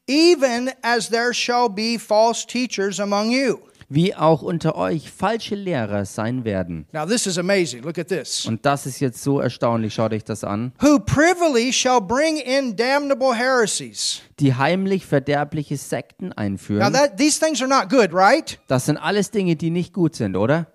even 0.08 0.72
as 0.82 1.10
there 1.10 1.34
shall 1.34 1.70
be 1.70 2.00
false 2.00 2.46
teachers 2.48 3.00
among 3.00 3.30
you. 3.30 3.60
Wie 3.92 4.14
auch 4.16 4.42
unter 4.44 4.76
euch 4.76 5.10
falsche 5.12 5.56
Lehrer 5.56 6.06
sein 6.06 6.46
werden. 6.46 6.86
Now 6.94 7.06
this 7.08 7.26
is 7.26 7.38
amazing. 7.40 7.82
Look 7.84 7.98
at 7.98 8.08
this. 8.08 8.46
Und 8.46 8.64
das 8.66 8.86
ist 8.86 9.00
jetzt 9.00 9.24
so 9.24 9.40
erstaunlich, 9.40 9.94
schaut 9.96 10.14
euch 10.14 10.24
das 10.24 10.44
an, 10.44 10.72
Who 10.80 11.00
privily 11.00 11.74
shall 11.74 12.00
bring 12.00 12.38
in 12.38 12.76
damnable 12.76 13.34
heresies. 13.36 14.22
die 14.40 14.54
heimlich 14.54 15.06
verderbliche 15.06 15.76
Sekten 15.78 16.28
Now 16.28 16.38
einführen. 16.38 16.94
that 16.94 17.18
these 17.18 17.40
things 17.44 17.62
are 17.62 17.70
not 17.70 17.90
good, 17.90 18.14
right? 18.14 18.60
Das 18.68 18.86
sind 18.86 18.98
alles 18.98 19.32
Dinge, 19.32 19.56
die 19.56 19.72
nicht 19.72 19.94
gut 19.94 20.16
sind, 20.16 20.36
oder? 20.36 20.68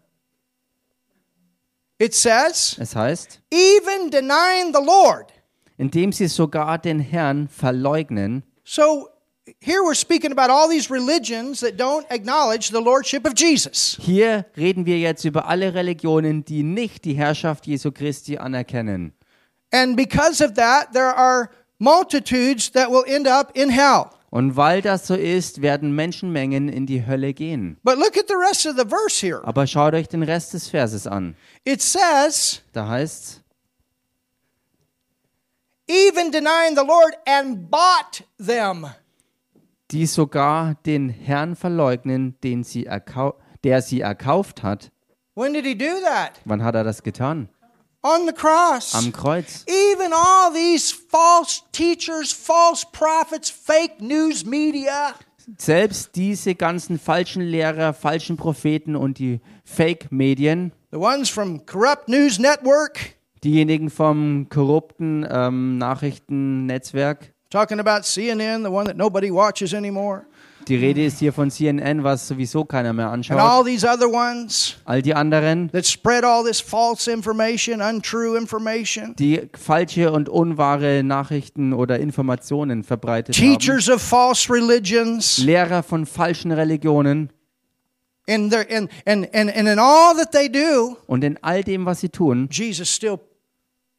It 1.99 2.13
says, 2.15 2.77
Es 2.81 2.97
heißt, 2.97 3.41
even 3.53 4.11
denying 4.11 4.73
the 4.75 4.85
Lord. 4.85 5.33
indem 5.77 6.13
sie 6.13 6.27
sogar 6.27 6.79
den 6.79 6.99
Herrn 7.01 7.49
verleugnen. 7.49 8.43
So 8.65 9.09
here 9.61 9.83
we're 9.83 9.95
speaking 9.95 10.33
about 10.33 10.51
all 10.51 10.69
these 10.69 10.91
religions 10.91 11.61
that 11.61 11.77
don't 11.77 12.07
acknowledge 12.11 12.71
the 12.71 12.81
lordship 12.81 13.27
of 13.27 13.35
Jesus. 13.35 13.97
Hier 14.01 14.47
reden 14.57 14.87
wir 14.87 14.99
jetzt 14.99 15.25
über 15.25 15.47
alle 15.47 15.75
Religionen, 15.75 16.45
die 16.45 16.63
nicht 16.63 17.05
die 17.05 17.15
Herrschaft 17.15 17.67
Jesu 17.67 17.93
Christi 17.93 18.39
anerkennen. 18.39 19.13
And 19.73 19.97
because 19.97 20.41
of 20.41 20.55
that, 20.55 20.93
there 20.93 21.15
are 21.15 21.51
multitudes 21.79 22.71
that 22.73 22.91
will 22.91 23.05
end 23.07 23.27
up 23.27 23.57
in 23.57 23.71
hell. 23.71 24.11
Und 24.31 24.57
weil 24.57 24.83
das 24.83 25.07
so 25.07 25.15
ist, 25.15 25.63
werden 25.63 25.95
Menschenmengen 25.95 26.69
in 26.69 26.87
die 26.87 27.07
Hölle 27.07 27.35
gehen. 27.35 27.77
But 27.85 27.99
look 27.99 28.17
at 28.17 28.27
the 28.27 28.35
rest 28.35 28.67
of 28.67 28.77
the 28.77 28.85
verse 28.85 29.25
here. 29.25 29.41
Aber 29.45 29.67
schaut 29.67 29.95
euch 29.95 30.09
den 30.09 30.23
Rest 30.25 30.55
des 30.55 30.69
Verses 30.69 31.07
an. 31.07 31.37
It 31.65 31.81
says, 31.83 32.63
Da 32.73 32.89
heißt's, 32.89 33.43
even 35.87 36.33
denying 36.33 36.75
the 36.75 36.85
Lord 36.85 37.15
and 37.27 37.71
bought 37.71 38.23
them. 38.39 38.89
Die 39.91 40.07
sogar 40.07 40.75
den 40.87 41.09
Herrn 41.09 41.57
verleugnen, 41.57 42.37
den 42.43 42.65
sie 42.65 42.89
der 43.65 43.83
sie 43.83 44.01
erkauft 44.01 44.63
hat. 44.63 44.91
When 45.35 45.53
did 45.53 45.65
he 45.65 45.77
do 45.77 46.01
that? 46.05 46.41
Wann 46.45 46.63
hat 46.63 46.75
er 46.75 46.85
das 46.85 47.03
getan? 47.03 47.49
On 48.03 48.27
the 48.27 48.33
cross. 48.33 48.95
Am 48.95 49.13
Kreuz. 49.13 49.65
Even 49.67 50.13
all 50.13 50.53
these 50.53 50.93
false 50.93 51.63
teachers, 51.73 52.33
false 52.33 52.87
prophets, 52.93 53.51
fake 53.51 54.01
news 54.01 54.45
media, 54.45 55.15
Selbst 55.59 56.17
diese 56.17 56.55
ganzen 56.55 56.99
falschen 56.99 57.43
Lehrer, 57.43 57.93
falschen 57.93 58.37
Propheten 58.37 58.97
und 58.97 59.19
die 59.19 59.41
Fake-Medien, 59.65 60.73
the 60.91 60.97
ones 60.97 61.29
from 61.29 61.67
corrupt 61.67 62.09
news 62.09 62.39
network, 62.39 63.17
diejenigen 63.43 63.91
vom 63.91 64.49
korrupten 64.49 65.27
ähm, 65.29 65.77
Nachrichtennetzwerk, 65.77 67.34
talking 67.55 67.79
about 67.79 68.03
CNN, 68.05 68.65
the 68.65 68.71
one 68.71 68.85
that 68.87 68.97
nobody 68.97 69.31
watches 69.31 69.73
anymore, 69.73 70.27
die 70.67 70.77
Rede 70.77 71.05
ist 71.05 71.19
hier 71.19 71.33
von 71.33 71.51
CNN, 71.51 72.03
was 72.03 72.27
sowieso 72.27 72.65
keiner 72.65 72.93
mehr 72.95 73.07
and 73.13 73.17
anschaut. 73.31 73.39
all 73.39 73.63
these 73.63 73.85
other 73.87 74.09
ones 74.11 74.77
All 74.87 75.01
die 75.03 75.15
anderen, 75.15 75.71
that 75.73 75.85
spread 75.85 76.25
all 76.25 76.43
this 76.43 76.59
false 76.61 77.07
information, 77.11 77.81
untrue 77.83 78.37
information, 78.37 79.15
die 79.17 79.43
falsche 79.53 80.11
und 80.11 80.29
unwahre 80.29 81.03
Nachrichten 81.05 81.73
oder 81.75 81.99
Informationen 82.01 82.83
verbreitet 82.83 83.37
haben. 83.37 83.43
teachers 83.59 83.89
of 83.91 84.01
false 84.03 84.51
religions, 84.53 85.39
Lehrer 85.39 85.83
von 85.83 86.07
falschen 86.07 86.51
Religionen. 86.51 87.31
and, 88.27 88.51
they're- 88.51 88.67
and, 88.75 88.89
and, 89.05 89.29
and, 89.35 89.51
and 89.55 89.69
in 89.69 89.79
all 89.79 90.15
that 90.17 90.33
they 90.33 90.49
do, 90.49 90.97
Und 91.07 91.23
in 91.25 91.39
all 91.43 91.63
dem, 91.63 91.85
was 91.85 92.01
sie 92.01 92.09
tun, 92.09 92.49
Jesus 92.51 92.89
still 92.89 93.21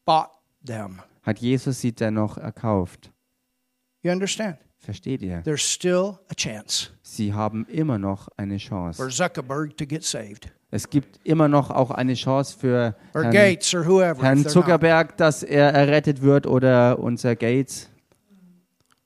bought 0.03 0.31
them. 0.65 0.99
hat 1.21 1.37
Jesus 1.39 1.79
sie 1.79 1.91
dennoch 1.91 2.37
erkauft. 2.39 3.11
You 4.05 4.11
understand? 4.11 4.57
Versteht 4.77 5.23
ihr? 5.23 5.41
There's 5.43 5.63
still 5.63 6.19
a 6.29 6.35
chance 6.35 6.89
Sie 7.01 7.33
haben 7.33 7.65
immer 7.67 7.97
noch 7.97 8.27
eine 8.37 8.59
for 8.59 8.67
Chance. 8.69 9.09
Zuckerberg 9.09 9.75
to 9.77 9.85
get 9.87 10.03
saved, 10.03 10.51
Es 10.69 10.87
gibt 10.91 11.19
immer 11.23 11.47
noch 11.47 11.71
auch 11.71 11.89
eine 11.89 12.13
Chance 12.13 12.55
für 12.55 12.95
or 13.15 13.23
Herrn, 13.23 13.33
Gates, 13.33 13.73
or 13.73 13.83
whoever. 13.83 14.17
if 14.17 14.21
Herrn 14.21 14.37
they're 14.41 14.43
not. 14.43 14.51
Zuckerberg, 14.51 15.17
dass 15.17 15.41
er 15.41 15.73
errettet 15.73 16.21
wird 16.21 16.45
oder 16.45 16.99
unser 16.99 17.35
Gates 17.35 17.89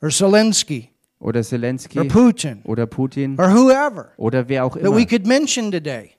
or 0.02 0.10
Zelensky, 0.10 0.90
oder 1.20 1.40
or 1.40 1.44
Zelensky 1.46 2.04
Putin, 2.10 2.62
oder 2.66 2.86
Putin 2.86 3.40
or 3.40 3.48
whoever 3.54 4.12
oder 4.18 4.50
wer 4.50 4.66
auch 4.66 4.74
that 4.74 4.82
immer. 4.82 4.98
we 4.98 5.06
could 5.06 5.26
mention 5.26 5.72
today. 5.72 6.12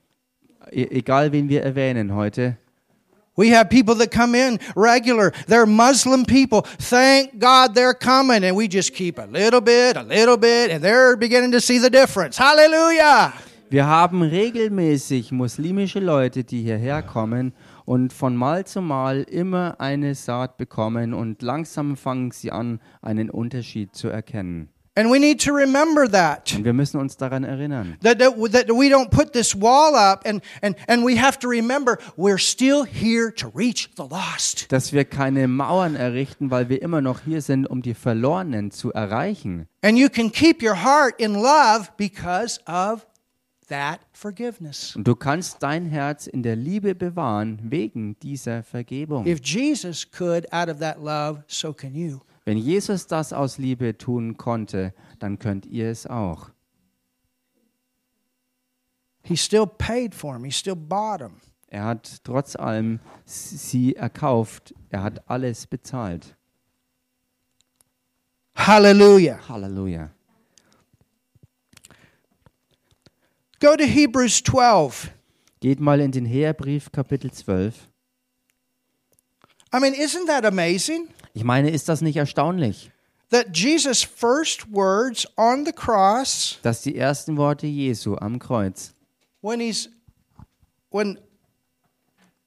E 0.71 0.85
egal, 0.91 1.33
wen 1.33 1.51
wir 1.51 1.63
erwähnen 1.63 2.15
heute. 2.15 2.57
We 3.37 3.51
have 3.51 3.71
people 3.71 3.95
that 3.97 4.11
come 4.11 4.35
in 4.35 4.59
regular. 4.75 5.33
They're 5.47 5.67
Muslim 5.67 6.25
people. 6.25 6.63
Thank 6.79 7.39
God 7.39 7.75
they're 7.75 7.95
coming. 7.95 8.45
And 8.45 8.57
we 8.57 8.69
just 8.69 8.93
keep 8.95 9.19
a 9.19 9.27
little 9.27 9.61
bit, 9.61 9.97
a 9.97 10.03
little 10.03 10.37
bit, 10.37 10.71
and 10.71 10.83
they're 10.83 11.17
beginning 11.17 11.53
to 11.53 11.61
see 11.61 11.79
the 11.79 11.91
difference. 11.91 12.37
Hallelujah. 12.37 13.33
Wir 13.71 13.87
haben 13.87 14.23
regelmäßig 14.23 15.31
muslimische 15.31 16.01
Leute, 16.01 16.43
die 16.43 16.63
hierher 16.63 17.03
kommen 17.03 17.53
und 17.85 18.13
von 18.13 18.35
Mal 18.35 18.67
zu 18.67 18.81
Mal 18.81 19.23
immer 19.23 19.77
eine 19.79 20.17
Saat 20.17 20.57
bekommen 20.57 21.15
und 21.15 21.41
langsam 21.41 21.97
fangen 21.97 22.33
sie 22.33 22.51
an, 22.51 22.81
einen 23.01 23.31
Unterschied 23.31 23.95
zu 23.95 24.09
erkennen. 24.09 24.71
And 24.97 25.09
we 25.09 25.21
need 25.21 25.41
to 25.45 25.53
remember 25.55 26.11
that. 26.11 26.53
Und 26.53 26.65
wir 26.65 26.73
müssen 26.73 26.99
uns 26.99 27.17
daran 27.17 27.45
erinnern. 27.45 27.97
That, 28.03 28.19
that, 28.19 28.35
that 28.53 28.69
we 28.69 28.89
don't 28.89 29.09
put 29.11 29.33
this 29.33 29.55
wall 29.55 29.95
up, 29.95 30.27
and, 30.27 30.43
and, 30.63 30.75
and 30.89 31.05
we 31.05 31.17
have 31.17 31.39
to 31.39 31.49
remember 31.49 31.99
we're 32.17 32.39
still 32.39 32.85
here 32.85 33.33
to 33.37 33.49
reach 33.55 33.89
the 33.97 34.03
lost. 34.03 34.71
dass 34.73 34.93
wir 34.93 35.05
keine 35.05 35.47
Mauern 35.47 35.95
errichten, 35.95 36.51
weil 36.51 36.69
wir 36.69 36.83
immer 36.83 37.01
noch 37.01 37.21
hier 37.21 37.41
sind, 37.41 37.67
um 37.67 37.83
die 37.83 37.95
Verlorenen 37.95 38.73
zu 38.73 38.93
erreichen. 38.93 39.69
And 39.83 39.97
you 39.97 40.09
can 40.09 40.33
keep 40.33 40.61
your 40.61 40.83
heart 40.83 41.15
in 41.21 41.35
love 41.35 41.91
because 41.97 42.59
of 42.67 43.07
that 43.69 44.01
forgiveness. 44.13 44.97
Und 44.97 45.07
du 45.07 45.15
kannst 45.15 45.63
dein 45.63 45.87
Herz 45.87 46.27
in 46.27 46.43
der 46.43 46.57
Liebe 46.57 46.97
bewahren 46.97 47.61
wegen 47.63 48.19
dieser 48.19 48.65
Vergebung. 48.65 49.25
If 49.25 49.39
Jesus 49.45 50.11
could 50.11 50.53
out 50.53 50.69
of 50.69 50.81
that 50.81 50.99
love, 51.01 51.45
so 51.47 51.73
can 51.73 51.95
you. 51.95 52.19
Wenn 52.51 52.59
Jesus 52.59 53.07
das 53.07 53.33
aus 53.33 53.59
Liebe 53.59 53.97
tun 53.97 54.37
konnte, 54.37 54.93
dann 55.21 55.39
könnt 55.39 55.67
ihr 55.67 55.89
es 55.89 56.09
auch. 56.09 56.51
He 59.23 59.37
still 59.37 59.69
paid 59.69 60.17
for 60.17 60.35
him, 60.35 60.43
he 60.43 60.51
still 60.51 60.75
bought 60.75 61.21
him. 61.21 61.41
Er 61.69 61.85
hat 61.85 62.25
trotz 62.25 62.57
allem 62.57 62.99
sie 63.25 63.95
erkauft. 63.95 64.75
Er 64.89 65.05
hat 65.05 65.31
alles 65.31 65.69
bezahlt. 65.69 66.35
Hallelujah. 68.57 69.39
Halleluja. 69.49 70.11
Go 73.61 73.77
to 73.77 73.85
Hebrews 73.85 74.43
12. 74.43 75.13
Geht 75.61 75.79
mal 75.79 76.01
in 76.01 76.11
den 76.11 76.27
Hebräerbrief 76.27 76.91
Kapitel 76.91 77.31
12. 77.31 77.77
I 79.73 79.79
mean, 79.79 79.95
isn't 79.95 80.27
that 80.27 80.45
amazing? 80.45 81.11
Ich 81.33 81.45
meine, 81.45 81.71
ist 81.71 81.89
das 81.89 82.01
nicht 82.01 82.17
erstaunlich, 82.17 82.91
That 83.31 83.57
Jesus' 83.57 84.03
first 84.03 84.73
words 84.73 85.25
on 85.37 85.65
the 85.65 85.73
cross, 85.73 86.59
dass 86.63 86.83
die 86.83 86.97
ersten 86.97 87.37
Worte 87.37 87.67
Jesu 87.69 88.17
am 88.17 88.41
Kreuz, 88.41 88.93
when 89.41 89.61
he's 89.61 89.89
when 90.91 91.17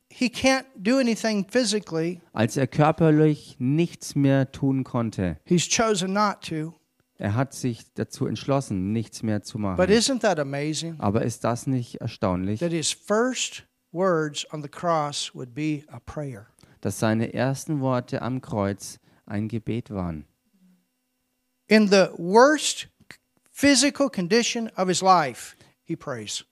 he 0.09 0.27
can't 0.29 0.65
do 0.75 0.99
anything 0.99 1.45
physically, 1.49 2.19
als 2.34 2.57
er 2.57 2.67
körperlich 2.67 3.55
nichts 3.59 4.15
mehr 4.15 4.51
tun 4.51 4.84
konnte, 4.84 5.38
he's 5.45 5.67
chosen 5.69 6.11
not 6.11 6.41
to. 6.41 6.73
er 7.17 7.34
hat 7.36 7.53
sich 7.53 7.86
dazu 7.93 8.27
entschlossen, 8.27 8.91
nichts 8.91 9.23
mehr 9.23 9.41
zu 9.41 9.57
But 9.59 9.61
machen. 9.77 9.89
isn't 9.89 10.19
that 10.19 10.38
amazing? 10.38 10.95
Aber 10.99 11.21
ist 11.23 11.45
das 11.45 11.65
nicht 11.65 12.01
erstaunlich, 12.01 12.59
That 12.59 12.73
his 12.73 12.91
first 12.91 13.63
words 13.93 14.45
on 14.51 14.61
the 14.61 14.67
cross 14.67 15.31
would 15.34 15.55
be 15.55 15.84
a 15.88 15.99
prayer. 16.01 16.47
Dass 16.84 16.99
seine 16.99 17.34
ersten 17.34 17.79
Worte 17.79 18.21
am 18.21 18.41
Kreuz 18.41 18.99
ein 19.25 19.47
Gebet 19.47 19.89
waren? 19.89 20.25
In 21.67 21.88
the 21.88 22.09
worst 22.17 22.89
physical 23.51 24.09
condition 24.09 24.69
of 24.75 24.89
his 24.89 25.01
life, 25.01 25.55
he 25.86 25.95
prays. 25.95 26.45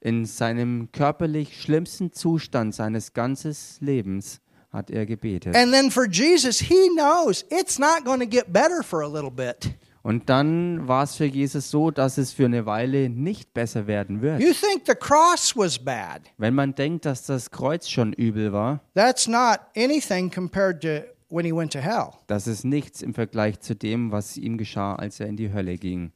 In 0.00 0.26
seinem 0.26 0.90
körperlich 0.92 1.62
schlimmsten 1.62 2.12
Zustand 2.12 2.74
seines 2.74 3.14
ganzen 3.14 3.56
Lebens 3.80 4.40
hat 4.70 4.90
er 4.90 5.06
gebetet. 5.06 5.54
And 5.56 5.72
then 5.72 5.90
for 5.90 6.06
Jesus, 6.06 6.60
he 6.60 6.88
knows 6.94 7.44
it's 7.50 7.78
not 7.78 8.04
going 8.04 8.20
to 8.20 8.26
get 8.26 8.52
better 8.52 8.82
for 8.82 9.02
a 9.02 9.08
little 9.08 9.30
bit. 9.30 9.74
Und 10.02 10.28
dann 10.28 10.88
war 10.88 11.04
es 11.04 11.14
für 11.16 11.26
Jesus 11.26 11.70
so, 11.70 11.90
dass 11.92 12.18
es 12.18 12.32
für 12.32 12.46
eine 12.46 12.66
Weile 12.66 13.08
nicht 13.08 13.54
besser 13.54 13.86
werden 13.86 14.20
wird. 14.20 14.40
You 14.40 14.52
think 14.52 14.82
the 14.86 14.94
cross 14.94 15.56
was 15.56 15.78
bad. 15.78 16.22
Wenn 16.38 16.54
man 16.54 16.74
denkt, 16.74 17.04
dass 17.04 17.24
das 17.26 17.50
Kreuz 17.50 17.88
schon 17.88 18.12
übel 18.12 18.52
war, 18.52 18.80
That's 18.94 19.28
not 19.28 19.60
anything 19.76 20.30
compared 20.30 20.80
to 20.82 21.04
when 21.28 21.46
he 21.46 21.52
went 21.54 21.72
to 21.72 21.78
hell. 21.78 22.10
das 22.26 22.46
ist 22.48 22.64
nichts 22.64 23.00
im 23.00 23.14
Vergleich 23.14 23.60
zu 23.60 23.76
dem, 23.76 24.10
was 24.10 24.36
ihm 24.36 24.58
geschah, 24.58 24.96
als 24.96 25.20
er 25.20 25.28
in 25.28 25.36
die 25.36 25.52
Hölle 25.52 25.76
ging. 25.78 26.10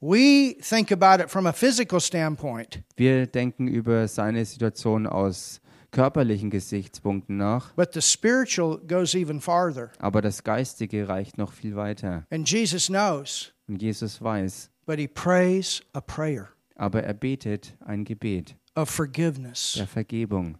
We 0.00 0.56
think 0.60 0.90
about 0.92 1.22
it 1.22 1.30
from 1.30 1.46
a 1.46 1.52
physical 1.52 2.00
standpoint, 2.00 2.82
Wir 2.96 3.26
denken 3.26 3.68
über 3.68 4.06
seine 4.08 4.44
Situation 4.44 5.06
aus 5.06 5.60
körperlichen 5.94 6.50
Gesichtspunkten 6.50 7.36
nach, 7.38 7.72
but 7.74 7.94
the 7.94 8.02
spiritual 8.02 8.78
goes 8.86 9.14
even 9.14 9.40
farther. 9.40 9.90
aber 9.98 10.20
das 10.20 10.44
Geistige 10.44 11.08
reicht 11.08 11.38
noch 11.38 11.52
viel 11.52 11.76
weiter. 11.76 12.26
And 12.30 12.46
Jesus 12.50 12.88
knows, 12.88 13.52
Und 13.68 13.80
Jesus 13.80 14.20
weiß, 14.20 14.70
but 14.84 14.98
he 14.98 15.08
prays 15.08 15.82
a 15.94 16.00
prayer 16.00 16.48
aber 16.76 17.02
er 17.04 17.14
betet 17.14 17.74
ein 17.86 18.04
Gebet 18.04 18.56
of 18.74 18.90
forgiveness, 18.90 19.74
der 19.78 19.86
Vergebung. 19.86 20.58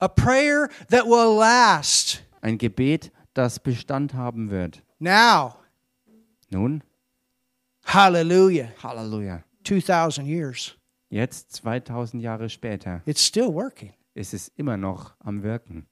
a 0.00 0.08
prayer 0.08 0.68
that 0.90 1.06
will 1.06 1.38
last. 1.38 2.22
Ein 2.42 2.58
Gebet, 2.58 3.10
das 3.34 3.58
Bestand 3.60 4.12
haben 4.14 4.50
wird. 4.50 4.82
Now, 4.98 5.54
Nun, 6.50 6.82
hallelujah, 7.84 8.68
Halleluja. 8.82 9.42
2,000 9.64 10.26
years. 10.26 10.76
Jetzt, 11.08 11.52
2000 11.56 12.22
Jahre 12.22 12.48
später, 12.48 13.02
It's 13.06 13.24
still 13.24 13.52
working. 13.52 13.92
Ist 14.16 14.34
es 14.34 14.48
immer 14.56 14.76
noch 14.76 15.14
am 15.20 15.42
Wirken. 15.42 15.86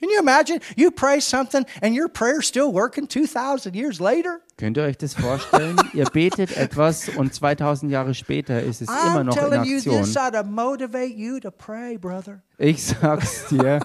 Can 0.00 0.08
you 0.08 0.18
imagine? 0.18 0.60
You 0.76 0.90
pray 0.90 1.20
something 1.20 1.66
and 1.82 1.94
your 1.94 2.08
prayer's 2.08 2.46
still 2.46 2.72
working 2.72 3.06
2,000 3.06 3.74
years 3.74 4.00
later? 4.00 4.40
Könnt 4.56 4.78
ihr 4.78 4.84
euch 4.84 4.96
das 4.96 5.12
vorstellen? 5.12 5.76
ihr 5.92 6.06
betet 6.06 6.56
etwas 6.56 7.10
und 7.10 7.34
2000 7.34 7.92
Jahre 7.92 8.14
später 8.14 8.62
ist 8.62 8.80
es 8.80 8.88
immer 8.88 9.20
I'm 9.20 9.24
noch 9.24 9.36
in 9.36 9.42
telling 9.42 9.64
you, 9.64 9.76
Aktion. 9.76 10.02
this 10.02 10.16
ought 10.16 10.32
to 10.32 10.42
motivate 10.42 11.14
you 11.14 11.38
to 11.40 11.50
pray, 11.50 11.98
brother. 11.98 12.42
Ich 12.56 12.82
sag's 12.82 13.48
dir, 13.48 13.80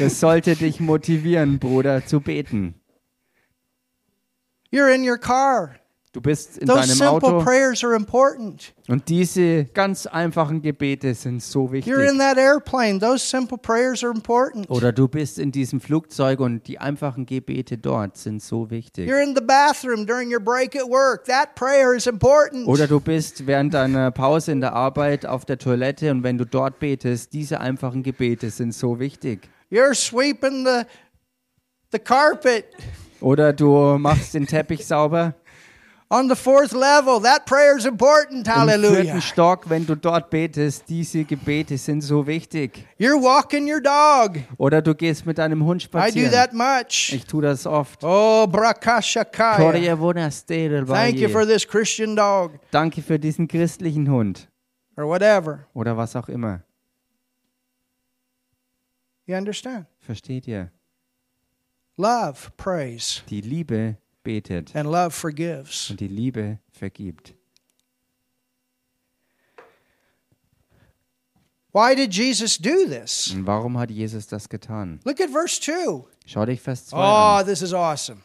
das 0.00 0.18
sollte 0.18 0.56
dich 0.56 0.80
motivieren, 0.80 1.60
Bruder, 1.60 2.04
zu 2.04 2.20
beten. 2.20 2.74
You're 4.72 4.92
in 4.92 5.08
your 5.08 5.18
car. 5.18 5.76
Du 6.12 6.20
bist 6.20 6.58
in 6.58 6.66
Those 6.66 6.80
deinem 6.80 6.88
simple 6.96 7.28
Auto 7.28 7.44
prayers 7.44 7.84
are 7.84 7.94
important. 7.94 8.74
und 8.88 9.08
diese 9.08 9.66
ganz 9.66 10.06
einfachen 10.06 10.60
Gebete 10.60 11.14
sind 11.14 11.40
so 11.40 11.70
wichtig. 11.70 11.92
You're 11.92 12.10
in 12.10 12.18
that 12.18 12.36
airplane. 12.36 12.98
Those 12.98 13.24
simple 13.24 13.56
prayers 13.56 14.02
are 14.02 14.12
important. 14.12 14.68
Oder 14.68 14.90
du 14.90 15.06
bist 15.06 15.38
in 15.38 15.52
diesem 15.52 15.80
Flugzeug 15.80 16.40
und 16.40 16.66
die 16.66 16.80
einfachen 16.80 17.26
Gebete 17.26 17.78
dort 17.78 18.16
sind 18.16 18.42
so 18.42 18.70
wichtig. 18.70 19.08
You're 19.08 19.22
in 19.22 19.36
the 19.36 19.40
bathroom 19.40 20.04
during 20.04 20.32
your 20.32 20.40
break 20.40 20.74
at 20.74 20.88
work. 20.90 21.26
That 21.26 21.54
prayer 21.54 21.94
is 21.94 22.08
important. 22.08 22.66
Oder 22.66 22.88
du 22.88 22.98
bist 22.98 23.46
während 23.46 23.74
deiner 23.74 24.10
Pause 24.10 24.50
in 24.50 24.60
der 24.60 24.72
Arbeit 24.72 25.26
auf 25.26 25.44
der 25.44 25.58
Toilette 25.58 26.10
und 26.10 26.24
wenn 26.24 26.38
du 26.38 26.44
dort 26.44 26.80
betest, 26.80 27.32
diese 27.32 27.60
einfachen 27.60 28.02
Gebete 28.02 28.50
sind 28.50 28.74
so 28.74 28.98
wichtig. 28.98 29.48
You're 29.70 29.94
sweeping 29.94 30.66
the 30.66 30.82
the 31.92 32.00
carpet 32.00 32.64
Oder 33.20 33.52
du 33.52 33.96
machst 33.98 34.34
den 34.34 34.46
Teppich 34.46 34.86
sauber 34.86 35.34
on 36.10 36.28
the 36.28 36.34
fourth 36.34 36.72
level. 36.72 37.20
That 37.20 37.46
prayer 37.46 37.76
is 37.78 37.86
important. 37.86 38.46
im 38.46 38.52
Hallelujah. 38.52 39.02
vierten 39.02 39.22
Stock, 39.22 39.70
wenn 39.70 39.86
du 39.86 39.94
dort 39.94 40.28
betest, 40.28 40.84
diese 40.88 41.24
Gebete 41.24 41.78
sind 41.78 42.02
so 42.02 42.26
wichtig. 42.26 42.86
You're 42.98 43.20
walking 43.20 43.66
your 43.72 43.80
dog. 43.80 44.38
Oder 44.58 44.82
du 44.82 44.94
gehst 44.94 45.24
mit 45.24 45.38
deinem 45.38 45.64
Hund 45.64 45.82
I 45.84 45.86
do 45.86 45.88
spazieren. 45.98 46.32
that 46.32 46.52
much. 46.52 47.12
Ich 47.14 47.24
tue 47.24 47.42
das 47.42 47.66
oft. 47.66 48.02
Oh, 48.02 48.46
brakashakaya. 48.46 49.96
Thank 50.86 51.18
you 51.18 51.28
for 51.28 51.46
this 51.46 51.66
Christian 51.66 52.16
dog 52.16 52.52
Danke 52.70 53.00
für 53.02 53.18
diesen 53.18 53.46
christlichen 53.48 54.10
Hund. 54.10 54.48
or 54.96 55.06
whatever. 55.06 55.66
Oder 55.74 55.96
was 55.96 56.14
auch 56.16 56.28
immer. 56.28 56.62
You 59.26 59.36
understand? 59.36 59.86
Versteht 60.00 60.48
ihr? 60.48 60.72
Love 61.96 62.50
prays 62.56 63.22
Die 63.28 63.42
Liebe 63.42 63.96
betet 64.22 64.74
and 64.74 64.90
love 64.90 65.10
forgives. 65.10 65.90
und 65.90 66.00
die 66.00 66.08
Liebe 66.08 66.58
vergibt. 66.72 67.34
Why 71.72 71.94
did 71.94 72.12
Jesus 72.12 72.58
do 72.58 72.84
this? 72.88 73.30
Und 73.32 73.46
warum 73.46 73.78
hat 73.78 73.90
Jesus 73.90 74.26
das 74.26 74.48
getan? 74.48 74.98
Look 75.04 75.20
at 75.20 75.30
verse 75.30 75.60
2. 75.60 76.04
Schau 76.26 76.44
dich 76.44 76.60
Vers 76.60 76.86
2 76.86 76.96
Oh, 76.96 77.00
ah, 77.00 77.38
an. 77.38 77.46
this 77.46 77.62
is 77.62 77.72
awesome. 77.72 78.22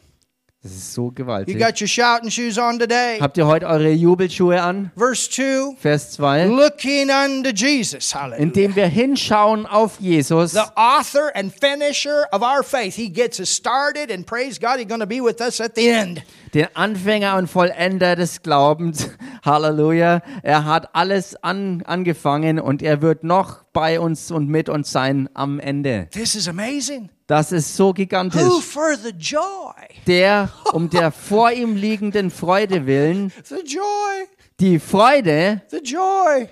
Das 0.66 0.74
ist 0.74 0.94
so 0.94 1.04
You 1.06 1.12
gewaltig. 1.12 1.58
got 1.58 1.80
your 1.80 1.86
shouting 1.86 2.28
shoes 2.30 2.58
on 2.58 2.78
today. 2.78 3.18
Habt 3.20 3.36
ihr 3.38 3.46
heute 3.46 3.66
eure 3.66 3.90
Jubelschuhe 3.90 4.60
an? 4.60 4.90
Verse 4.96 5.30
2 5.30 5.76
Vers 5.78 6.12
2. 6.12 6.46
looking 6.46 7.08
unto 7.10 7.50
Jesus. 7.50 8.12
Hallelujah. 8.14 8.42
Indem 8.42 8.74
wir 8.74 8.86
hinschauen 8.86 9.64
auf 9.66 10.00
Jesus, 10.00 10.52
The 10.52 10.64
author 10.74 11.30
and 11.34 11.52
finisher 11.52 12.24
of 12.32 12.42
our 12.42 12.64
faith. 12.64 12.96
He 12.96 13.08
gets 13.08 13.38
us 13.38 13.48
started, 13.54 14.10
and 14.10 14.26
praise 14.26 14.58
God, 14.58 14.78
He's 14.78 14.88
going 14.88 15.00
to 15.00 15.06
be 15.06 15.20
with 15.22 15.40
us 15.40 15.60
at 15.60 15.76
the 15.76 15.88
end. 15.88 16.22
den 16.52 16.66
Anfänger 16.74 17.36
und 17.36 17.46
Vollender 17.48 18.16
des 18.16 18.42
Glaubens. 18.42 19.08
Halleluja. 19.44 20.20
Er 20.42 20.64
hat 20.64 20.94
alles 20.94 21.36
an, 21.44 21.82
angefangen 21.86 22.58
und 22.58 22.82
er 22.82 23.02
wird 23.02 23.22
noch 23.22 23.62
bei 23.72 24.00
uns 24.00 24.30
und 24.32 24.48
mit 24.48 24.68
uns 24.68 24.90
sein 24.90 25.28
am 25.34 25.60
Ende. 25.60 26.08
This 26.10 26.34
is 26.34 26.48
amazing. 26.48 27.10
Das 27.26 27.50
ist 27.52 27.74
so 27.76 27.88
Who 27.88 27.94
gigantisch. 27.94 28.62
for 28.62 28.94
the 28.96 29.10
joy? 29.10 29.72
Der 30.06 30.48
um 30.72 30.88
der 30.88 31.10
vor 31.10 31.50
ihm 31.50 31.74
liegenden 31.76 32.30
Freude 32.30 32.86
willen, 32.86 33.32
The 33.44 33.56
joy. 33.66 34.26
die 34.60 34.78
Freude, 34.78 35.62
The 35.70 35.78
joy. 35.82 36.48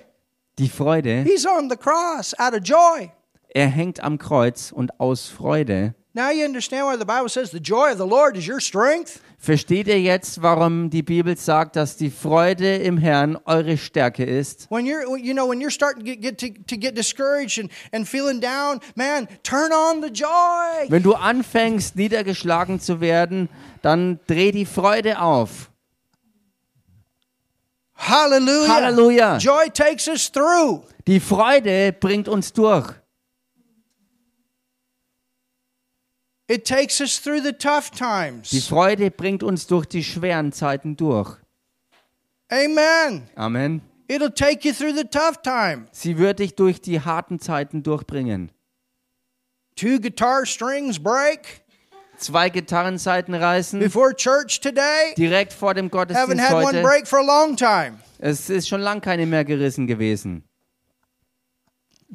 die 0.59 0.67
Freude, 0.69 1.23
He's 1.23 1.45
on 1.45 1.69
the 1.69 1.77
cross 1.77 2.33
out 2.37 2.53
of 2.53 2.59
joy. 2.63 3.09
er 3.53 3.67
hängt 3.67 4.01
am 4.03 4.17
Kreuz 4.17 4.71
und 4.73 4.99
aus 4.99 5.27
Freude. 5.27 5.95
Now 6.15 6.31
you 6.31 6.45
understand 6.45 6.85
why 6.85 6.95
the 6.95 7.03
Bible 7.03 7.27
says 7.27 7.51
the 7.51 7.59
joy 7.59 7.91
of 7.91 7.97
the 7.97 8.07
Lord 8.07 8.37
is 8.37 8.47
your 8.47 8.61
strength? 8.61 9.19
Versteht 9.37 9.89
ihr 9.89 9.99
jetzt, 9.99 10.41
warum 10.41 10.89
die 10.89 11.03
Bibel 11.03 11.35
sagt, 11.35 11.75
dass 11.75 11.97
die 11.97 12.09
Freude 12.09 12.77
im 12.77 12.97
Herrn 12.97 13.37
eure 13.43 13.77
Stärke 13.77 14.23
ist? 14.23 14.71
When 14.71 14.85
you're, 14.85 15.17
you 15.17 15.33
know, 15.33 15.45
when 15.45 15.59
you're 15.59 15.69
starting 15.69 16.05
to 16.05 16.15
get, 16.15 16.37
to, 16.39 16.47
to 16.67 16.77
get 16.77 16.95
discouraged 16.95 17.59
and, 17.59 17.69
and 17.91 18.07
feeling 18.07 18.39
down, 18.39 18.79
man, 18.95 19.27
turn 19.43 19.73
on 19.73 20.01
the 20.01 20.07
joy. 20.07 20.87
Wenn 20.87 21.03
du 21.03 21.15
anfängst, 21.15 21.97
niedergeschlagen 21.97 22.79
zu 22.79 23.01
werden, 23.01 23.49
dann 23.81 24.21
dreh 24.27 24.53
die 24.53 24.65
Freude 24.65 25.19
auf. 25.19 25.69
Hallelujah. 27.97 28.73
Halleluja. 28.73 29.37
Joy 29.39 29.69
takes 29.69 30.07
us 30.07 30.31
through. 30.31 30.83
Die 31.07 31.19
Freude 31.19 31.91
bringt 31.91 32.29
uns 32.29 32.53
durch. 32.53 32.93
It 36.47 36.65
takes 36.65 37.01
us 37.01 37.19
through 37.19 37.41
the 37.41 37.53
tough 37.53 37.89
Die 37.91 37.97
times. 37.97 38.67
Freude 38.67 39.09
bringt 39.09 39.41
uns 39.41 39.65
durch 39.67 39.85
die 39.87 40.03
schweren 40.03 40.51
Zeiten 40.51 40.95
durch. 40.95 41.37
Amen. 42.49 43.27
Amen. 43.35 43.81
It'll 44.07 44.29
take 44.31 44.67
you 44.67 44.73
through 44.73 44.95
the 44.95 45.05
tough 45.05 45.41
time. 45.41 45.87
Sie 45.91 46.17
wird 46.19 46.37
dich 46.39 46.55
durch 46.55 46.79
die 46.81 47.01
harten 47.01 47.39
Zeiten 47.39 47.81
durchbringen. 47.81 48.51
Two 49.75 49.99
guitar 49.99 50.45
strings 50.45 50.99
break 50.99 51.61
Zwei 52.17 52.49
Gitarrenseiten 52.49 53.33
reißen, 53.35 53.79
before 53.79 54.13
church 54.15 54.61
today. 54.61 55.13
direkt 55.17 55.51
vor 55.51 55.73
dem 55.73 55.87
Haven't 55.87 55.91
Gottesdienst 55.91 56.43
had 56.49 56.53
one 56.53 56.65
heute. 56.67 56.81
break 56.81 57.07
for 57.07 57.19
a 57.19 57.23
long 57.25 57.57
time. 57.57 57.99
Es 58.19 58.49
ist 58.49 58.69
schon 58.69 58.79
lang 58.79 59.01
keine 59.01 59.25
mehr 59.25 59.43
gerissen 59.43 59.85
gewesen. 59.85 60.43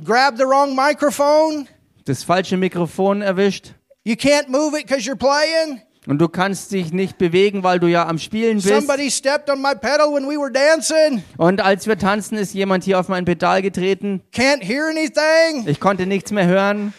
Grab 0.03 0.39
the 0.39 0.45
wrong 0.45 0.74
microphone. 0.74 1.68
Das 2.07 2.24
falsche 2.24 2.57
Mikrofon 2.57 3.20
erwischt 3.20 3.74
You 4.11 4.16
can't 4.16 4.48
move 4.48 4.74
it 4.76 4.88
because 4.88 5.08
you're 5.08 5.14
playing. 5.14 5.82
und 6.08 6.18
du 6.18 6.26
kannst 6.26 6.72
dich 6.72 6.92
nicht 6.92 7.16
bewegen, 7.16 7.62
weil 7.62 7.78
du 7.78 7.86
ja 7.86 8.08
am 8.08 8.18
Spielen 8.18 8.56
bist. 8.56 8.66
Somebody 8.66 9.08
stepped 9.08 9.48
on 9.48 9.62
my 9.62 9.72
pedal 9.72 10.12
when 10.12 10.28
we 10.28 10.36
were 10.36 10.50
dancing. 10.50 11.22
Und 11.36 11.61
als 11.61 11.86
wir 11.86 11.96
tanzen, 11.96 12.36
ist 12.36 12.52
jemand 12.52 12.82
hier 12.82 12.98
auf 12.98 13.06
mein 13.06 13.24
Pedal 13.24 13.62
getreten. 13.62 14.20
Can't 14.34 14.64
hear 14.64 14.88
anything. 14.88 15.68
Ich 15.68 15.78
konnte 15.78 16.06
nichts 16.06 16.32
mehr 16.32 16.46
hören. 16.46 16.92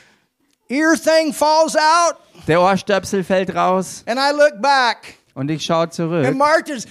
Ear 0.69 0.93
thing 0.93 1.33
falls 1.33 1.75
out. 1.75 2.15
Der 2.47 2.61
Ohrstöpsel 2.61 3.25
fällt 3.25 3.53
raus 3.53 4.05
And 4.05 4.17
I 4.17 4.31
look 4.31 4.61
back. 4.61 5.15
und 5.33 5.51
ich 5.51 5.65
schaue 5.65 5.83
And 5.83 5.93
zurück. 5.93 6.33
Martin's, 6.33 6.85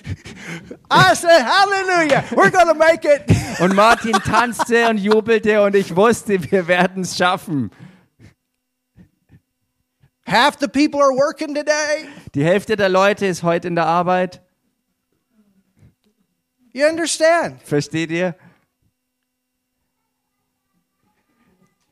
I 0.93 1.15
said, 1.15 1.47
Hallelujah, 1.47 2.25
we're 2.33 2.51
to 2.51 2.75
make 2.75 3.09
it. 3.09 3.23
Und 3.59 3.75
Martin 3.75 4.13
tanzte 4.13 4.87
und 4.91 4.99
jubelte 4.99 5.63
und 5.63 5.75
ich 5.75 5.97
wusste, 5.97 6.39
wir 6.51 6.69
werden 6.69 7.05
es 7.05 7.17
schaffen. 7.17 7.71
Half 10.31 10.61
the 10.61 10.69
people 10.69 11.01
are 11.01 11.13
working 11.13 11.57
today. 11.57 12.07
Die 12.37 12.45
Hälfte 12.45 12.77
der 12.77 12.89
Leute 12.89 13.27
ist 13.27 13.43
heute 13.43 13.67
in 13.67 13.75
der 13.75 13.87
Arbeit. 13.87 14.41
You 16.73 16.87
understand? 16.87 17.61
Versteht 17.65 18.13
ihr? 18.13 18.37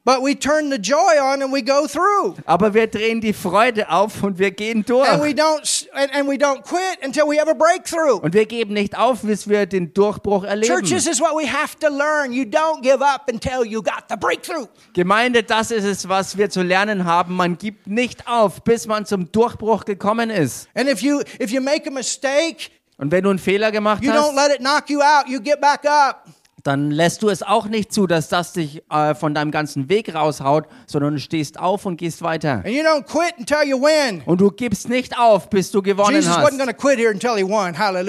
But 0.09 0.23
we 0.23 0.35
turn 0.35 0.71
the 0.71 0.79
joy 0.79 1.21
on 1.21 1.43
and 1.43 1.53
we 1.53 1.61
go 1.61 1.87
through. 1.87 2.37
Aber 2.47 2.73
wir 2.73 2.87
drehen 2.87 3.21
die 3.21 3.35
Freude 3.35 3.91
auf 3.91 4.23
und 4.23 4.39
wir 4.39 4.53
gehen 4.53 4.79
And 4.79 5.23
we 5.23 5.35
durch. 5.35 5.37
don't 5.37 5.87
and, 5.93 6.15
and 6.15 6.27
we 6.27 6.37
don't 6.37 6.63
quit 6.63 7.05
until 7.05 7.27
we 7.29 7.39
have 7.39 7.47
a 7.47 7.53
breakthrough. 7.53 8.19
Und 8.23 8.33
wir 8.33 8.47
geben 8.47 8.73
nicht 8.73 8.97
auf, 8.97 9.21
bis 9.21 9.47
wir 9.51 9.67
den 9.67 9.93
Durchbruch 9.93 10.45
Church, 10.45 10.51
erleben. 10.51 10.85
this 10.87 11.07
is 11.07 11.21
what 11.21 11.35
we 11.37 11.47
have 11.47 11.79
to 11.81 11.91
learn. 11.91 12.33
You 12.33 12.45
don't 12.45 12.81
give 12.81 13.03
up 13.05 13.29
until 13.31 13.67
you 13.67 13.83
got 13.83 14.05
the 14.09 14.17
breakthrough. 14.17 14.69
Gemeinde, 14.95 15.43
das 15.43 15.71
ist 15.71 15.85
es, 15.85 16.09
was 16.09 16.39
wir 16.39 16.49
zu 16.49 16.63
lernen 16.63 17.05
haben. 17.05 17.37
Man 17.37 17.59
gibt 17.59 17.87
nicht 17.87 18.27
auf, 18.27 18.65
bis 18.65 18.87
man 18.87 19.05
zum 19.05 19.31
Durchbruch 19.31 19.85
gekommen 19.85 20.31
ist. 20.31 20.69
And 20.75 20.89
if 20.89 21.03
you 21.03 21.21
if 21.39 21.51
you 21.51 21.61
make 21.61 21.87
a 21.87 21.93
mistake, 21.93 22.71
Und 22.97 23.13
wenn 23.13 23.25
du 23.25 23.31
einen 23.31 23.39
Fehler 23.39 23.71
gemacht 23.71 24.03
you 24.03 24.11
don't 24.11 24.35
hast, 24.35 24.49
let 24.49 24.55
it 24.55 24.61
knock 24.61 24.89
you 24.89 25.03
out. 25.03 25.29
You 25.29 25.39
get 25.39 25.61
back 25.61 25.85
up. 25.85 26.25
Dann 26.69 26.91
lässt 26.91 27.23
du 27.23 27.31
es 27.31 27.43
auch 27.43 27.67
nicht 27.67 27.95
zu, 27.95 28.07
dass 28.07 28.29
das 28.29 28.53
dich 28.53 28.83
äh, 28.91 29.15
von 29.15 29.35
deinem 29.35 29.51
ganzen 29.51 29.89
Weg 29.89 30.15
raushaut, 30.15 30.67
sondern 30.87 31.15
du 31.15 31.21
stehst 31.21 31.59
auf 31.59 31.87
und 31.87 31.97
gehst 31.97 32.21
weiter. 32.21 32.57
And 32.57 32.69
you 32.69 32.83
don't 32.83 33.05
quit 33.05 33.33
until 33.39 33.67
you 33.67 33.81
win. 33.81 34.23
Und 34.27 34.43
du 34.43 34.51
gibst 34.51 34.91
nicht 34.91 35.19
auf, 35.19 35.49
bis 35.49 35.71
du 35.71 35.81
gewonnen 35.81 36.17
Jesus 36.17 36.37
hast. 36.37 36.53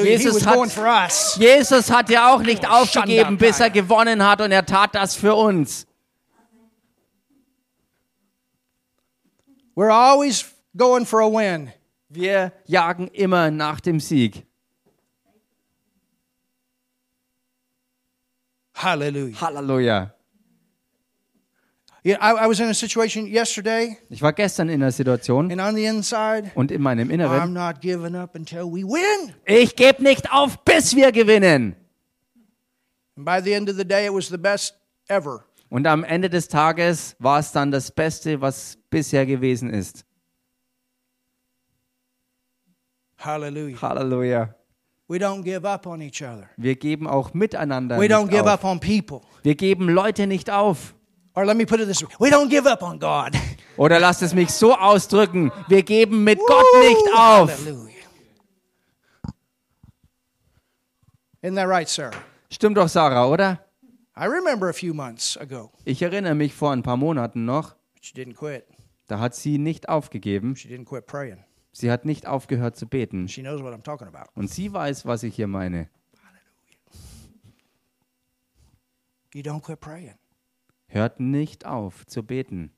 Jesus 0.03 0.45
hat-. 0.45 1.37
Jesus 1.37 1.89
hat 1.89 2.09
ja 2.09 2.33
auch 2.33 2.41
nicht 2.41 2.69
aufgegeben, 2.69 3.23
Shanda 3.23 3.45
bis 3.45 3.59
er 3.61 3.69
gewonnen 3.69 4.27
hat 4.27 4.41
und 4.41 4.51
er 4.51 4.65
tat 4.65 4.93
das 4.93 5.15
für 5.15 5.35
uns. 5.35 5.87
We're 9.73 9.89
always 9.89 10.45
going 10.75 11.05
for 11.05 11.21
a 11.21 11.31
win. 11.31 11.71
Wir 12.09 12.51
jagen 12.65 13.07
immer 13.07 13.51
nach 13.51 13.79
dem 13.79 14.01
Sieg. 14.01 14.48
Hallelujah. 18.79 19.35
Halleluja. 19.41 20.13
Yeah, 22.01 22.15
I, 22.21 22.45
I 22.45 22.47
was 22.47 22.61
in 22.61 22.69
a 22.69 22.73
situation 22.73 23.27
yesterday, 23.27 23.97
Ich 24.09 24.21
war 24.21 24.31
gestern 24.31 24.69
in 24.69 24.81
einer 24.81 24.91
Situation 24.93 25.51
and 25.51 25.59
on 25.59 25.75
the 25.75 25.85
inside, 25.85 26.49
und 26.55 26.71
in 26.71 26.81
meinem 26.81 27.09
I'm 27.09 27.13
Inneren, 27.13 27.51
not 27.51 27.81
giving 27.81 28.15
up 28.15 28.35
until 28.35 28.71
we 28.71 28.85
win. 28.85 29.33
ich 29.45 29.75
gebe 29.75 30.01
nicht 30.01 30.31
auf, 30.31 30.63
bis 30.63 30.95
wir 30.95 31.11
gewinnen. 31.11 31.75
And 33.17 33.25
by 33.25 33.41
the 33.43 33.51
end 33.51 33.69
of 33.69 33.75
the 33.75 33.83
day, 33.83 34.05
it 34.05 34.13
was 34.13 34.29
the 34.29 34.37
best 34.37 34.75
ever. 35.09 35.43
Und 35.69 35.85
am 35.85 36.05
Ende 36.05 36.29
des 36.29 36.47
Tages 36.47 37.17
war 37.19 37.39
es 37.39 37.51
dann 37.51 37.71
das 37.71 37.91
Beste, 37.91 38.39
was 38.39 38.77
bisher 38.89 39.25
gewesen 39.25 39.69
ist. 39.69 40.05
Hallelujah. 43.17 43.81
Halleluja. 43.81 44.55
Wir 45.09 46.75
geben 46.75 47.07
auch 47.07 47.33
miteinander 47.33 47.97
We 47.97 48.05
don't 48.05 48.25
nicht 48.25 48.31
give 48.31 48.43
auf. 48.43 48.47
up 48.47 48.63
on 48.63 48.79
people. 48.79 49.21
Wir 49.43 49.55
geben 49.55 49.89
Leute 49.89 50.27
nicht 50.27 50.49
auf. 50.51 50.93
Or 51.35 51.45
let 51.45 51.57
me 51.57 51.65
put 51.65 51.79
it 51.79 51.87
this 51.87 52.01
way 52.01 52.09
we 52.19 52.29
don't 52.35 52.49
give 52.49 52.69
up 52.69 52.81
on 52.83 52.99
God. 52.99 53.31
Oder 53.77 53.99
lasst 53.99 54.21
es 54.21 54.33
mich 54.33 54.49
so 54.51 54.75
ausdrücken, 54.75 55.51
wir 55.67 55.83
geben 55.83 56.23
mit 56.23 56.37
Gott 56.39 56.65
nicht 56.81 57.07
auf. 57.15 57.49
Hallelujah. 57.51 57.89
Isn't 61.41 61.55
that 61.55 61.67
right, 61.67 61.87
Sarah? 61.87 62.11
Stimmt 62.51 62.77
doch, 62.77 62.89
Sarah, 62.89 63.27
oder? 63.27 63.59
I 64.17 64.25
remember 64.25 64.67
a 64.69 64.73
few 64.73 64.93
months 64.93 65.37
ago, 65.37 65.71
Ich 65.85 66.01
erinnere 66.01 66.35
mich 66.35 66.53
vor 66.53 66.71
ein 66.71 66.83
paar 66.83 66.97
Monaten 66.97 67.45
noch, 67.45 67.75
but 67.93 68.03
she 68.03 68.13
didn't 68.13 68.35
quit. 68.35 68.65
da 69.07 69.19
hat 69.19 69.33
sie 69.35 69.57
nicht 69.57 69.87
aufgegeben. 69.87 70.55
She 70.57 70.67
didn't 70.67 70.85
quit 70.85 71.05
praying. 71.05 71.43
Sie 71.71 71.91
hat 71.91 72.05
nicht 72.05 72.25
aufgehört 72.25 72.75
zu 72.75 72.87
beten. 72.87 73.27
She 73.27 73.41
knows 73.41 73.61
what 73.61 73.73
I'm 73.73 73.83
talking 73.83 74.07
about. 74.07 74.31
Und 74.35 74.49
sie 74.49 74.71
weiß, 74.71 75.05
was 75.05 75.23
ich 75.23 75.35
hier 75.35 75.47
meine. 75.47 75.89
You 79.33 79.41
don't 79.41 79.61
quit 79.61 79.79
praying. 79.79 80.15
Hört 80.87 81.19
nicht 81.19 81.65
auf 81.65 82.05
zu 82.07 82.23
beten. 82.23 82.71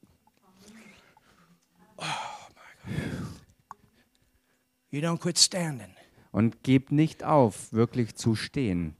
You 4.89 4.99
don't 4.99 5.19
quit 5.19 5.39
standing. 5.39 5.95
Und 6.31 6.63
gebt 6.63 6.91
nicht 6.91 7.23
auf, 7.23 7.71
wirklich 7.71 8.15
zu 8.15 8.35
stehen. 8.35 8.95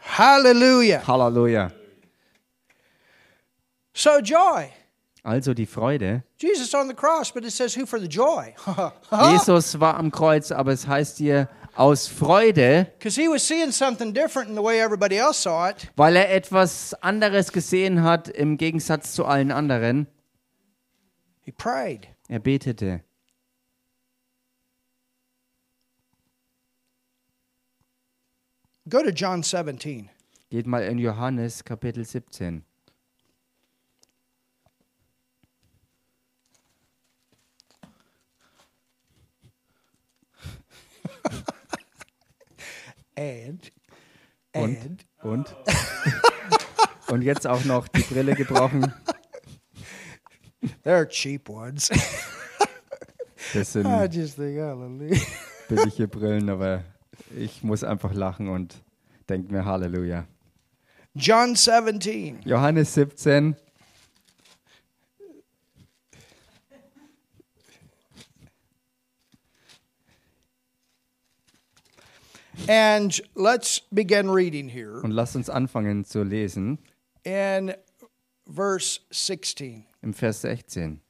Hallelujah. 0.00 1.06
Halleluja. 1.06 1.72
So, 3.92 4.18
joy. 4.18 4.70
Also 5.24 5.54
die 5.54 5.64
Freude. 5.64 6.22
Jesus 9.32 9.80
war 9.80 9.96
am 9.96 10.10
Kreuz, 10.10 10.52
aber 10.52 10.72
es 10.72 10.86
heißt 10.86 11.16
hier 11.16 11.48
aus 11.74 12.06
Freude, 12.06 12.92
weil 15.96 16.16
er 16.16 16.30
etwas 16.30 16.92
anderes 17.02 17.52
gesehen 17.52 18.02
hat 18.02 18.28
im 18.28 18.58
Gegensatz 18.58 19.14
zu 19.14 19.24
allen 19.24 19.50
anderen. 19.50 20.06
Er 22.28 22.38
betete. 22.40 23.02
Geht 30.50 30.66
mal 30.66 30.82
in 30.84 30.98
Johannes 30.98 31.64
Kapitel 31.64 32.04
17. 32.04 32.62
And, 43.16 43.70
Und? 44.54 44.78
and 44.84 45.06
Und? 45.22 45.56
Und 47.08 47.22
jetzt 47.22 47.46
auch 47.46 47.64
noch 47.64 47.86
die 47.88 48.02
Brille 48.02 48.34
gebrochen. 48.34 48.92
they're 50.84 51.06
cheap 51.06 51.48
ones. 51.48 51.90
Das 53.52 53.72
sind 53.72 53.86
I 53.86 54.06
just 54.10 54.36
think, 54.36 54.58
hallelujah. 54.58 55.20
billige 55.68 56.08
Brillen, 56.08 56.48
aber 56.48 56.82
ich 57.36 57.62
muss 57.62 57.84
einfach 57.84 58.12
lachen 58.12 58.48
und 58.48 58.74
denke 59.28 59.52
mir 59.52 59.64
Halleluja. 59.64 60.26
John 61.14 61.54
17. 61.54 62.40
Johannes 62.44 62.94
17. 62.94 63.54
And 72.68 73.20
let's 73.34 73.82
begin 73.90 74.30
reading 74.30 74.68
here 74.68 75.00
Und 75.02 75.10
lasst 75.10 75.36
uns 75.36 75.50
anfangen 75.50 76.04
zu 76.04 76.22
lesen 76.22 76.78
in 77.24 77.74
verse 78.46 79.00
16. 79.10 79.84
im 80.02 80.14
Vers 80.14 80.40
16. 80.42 81.00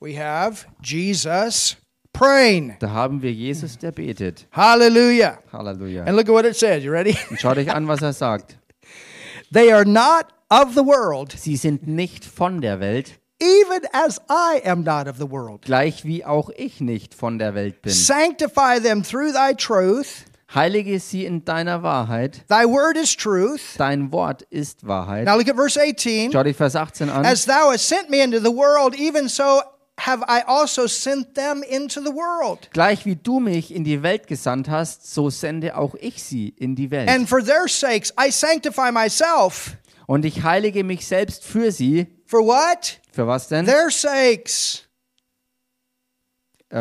We 0.00 0.18
have 0.18 0.66
Jesus 0.82 1.76
praying. 2.12 2.76
Da 2.80 2.90
haben 2.90 3.22
wir 3.22 3.32
Jesus, 3.32 3.78
der 3.78 3.92
betet. 3.92 4.46
Hallelujah. 4.52 5.38
Halleluja. 5.52 6.04
And 6.04 6.16
look 6.16 6.28
at 6.28 6.34
what 6.34 6.44
it 6.44 6.56
says. 6.56 6.84
You 6.84 6.90
ready? 6.92 7.16
Und 7.30 7.40
schaut 7.40 7.56
euch 7.58 7.70
an, 7.72 7.86
was 7.88 8.02
er 8.02 8.12
sagt. 8.12 8.58
they 9.52 9.72
are 9.72 9.84
not 9.84 10.26
of 10.50 10.74
the 10.74 10.84
world, 10.84 11.32
Sie 11.32 11.56
sind 11.56 11.86
nicht 11.86 12.24
von 12.24 12.60
der 12.60 12.78
Welt, 12.80 13.18
even 13.40 13.80
as 13.92 14.20
I 14.28 14.60
am 14.64 14.82
not 14.84 15.08
of 15.08 15.16
the 15.18 15.30
world. 15.30 15.62
gleich 15.62 16.04
wie 16.04 16.24
auch 16.24 16.50
ich 16.56 16.80
nicht 16.80 17.14
von 17.14 17.38
der 17.38 17.54
Welt 17.54 17.82
bin. 17.82 17.92
Sanctify 17.92 18.80
them 18.80 19.02
through 19.02 19.32
thy 19.32 19.54
truth. 19.54 20.24
Heilige 20.54 21.00
sie 21.00 21.24
in 21.24 21.44
deiner 21.44 21.82
Wahrheit. 21.82 22.44
Thy 22.48 22.64
word 22.64 22.96
is 22.96 23.16
truth. 23.16 23.60
Dein 23.76 24.12
Wort 24.12 24.42
ist 24.50 24.86
Wahrheit. 24.86 25.24
Now 25.24 25.36
look 25.36 25.48
at 25.48 25.56
verse 25.56 25.80
18. 25.80 26.32
Schau 26.32 26.42
dich 26.42 26.56
Vers 26.56 26.76
18 26.76 27.10
an. 27.10 27.24
As 27.24 27.44
thou 27.44 27.72
hast 27.72 27.88
sent 27.88 28.08
me 28.10 28.22
into 28.22 28.38
the 28.38 28.54
world, 28.54 28.94
even 28.94 29.28
so 29.28 29.62
have 29.98 30.22
I 30.28 30.42
also 30.46 30.86
sent 30.86 31.34
them 31.34 31.62
into 31.62 32.00
the 32.00 32.12
world. 32.12 32.70
Gleich 32.72 33.04
wie 33.04 33.16
du 33.16 33.40
mich 33.40 33.74
in 33.74 33.84
die 33.84 34.02
Welt 34.02 34.26
gesandt 34.26 34.68
hast, 34.68 35.12
so 35.12 35.30
sende 35.30 35.76
auch 35.76 35.94
ich 35.96 36.22
sie 36.22 36.48
in 36.48 36.76
die 36.76 36.90
Welt. 36.90 37.08
And 37.08 37.28
for 37.28 37.42
their 37.42 37.66
sakes 37.66 38.12
I 38.18 38.30
sanctify 38.30 38.92
myself. 38.92 39.76
Und 40.06 40.24
ich 40.24 40.42
heilige 40.42 40.84
mich 40.84 41.06
selbst 41.06 41.44
für 41.44 41.72
sie. 41.72 42.06
For 42.26 42.40
what? 42.40 43.00
Für 43.12 43.26
was 43.26 43.48
denn? 43.48 43.66
Their 43.66 43.90
sakes. 43.90 44.83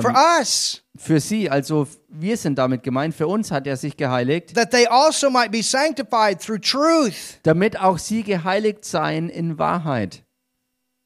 For 0.01 0.09
Ähm, 0.09 0.15
us. 0.39 0.81
für 0.97 1.19
sie, 1.19 1.49
also 1.49 1.87
wir 2.09 2.35
sind 2.37 2.57
damit 2.57 2.81
gemeint. 2.83 3.13
Für 3.13 3.27
uns 3.27 3.51
hat 3.51 3.67
er 3.67 3.77
sich 3.77 3.95
geheiligt, 3.95 4.55
That 4.55 4.71
they 4.71 4.87
also 4.87 5.29
might 5.29 5.51
be 5.51 5.61
sanctified 5.61 6.41
through 6.41 6.59
truth. 6.61 7.39
damit 7.43 7.79
auch 7.79 7.99
sie 7.99 8.23
geheiligt 8.23 8.85
seien 8.85 9.29
in 9.29 9.59
Wahrheit. 9.59 10.23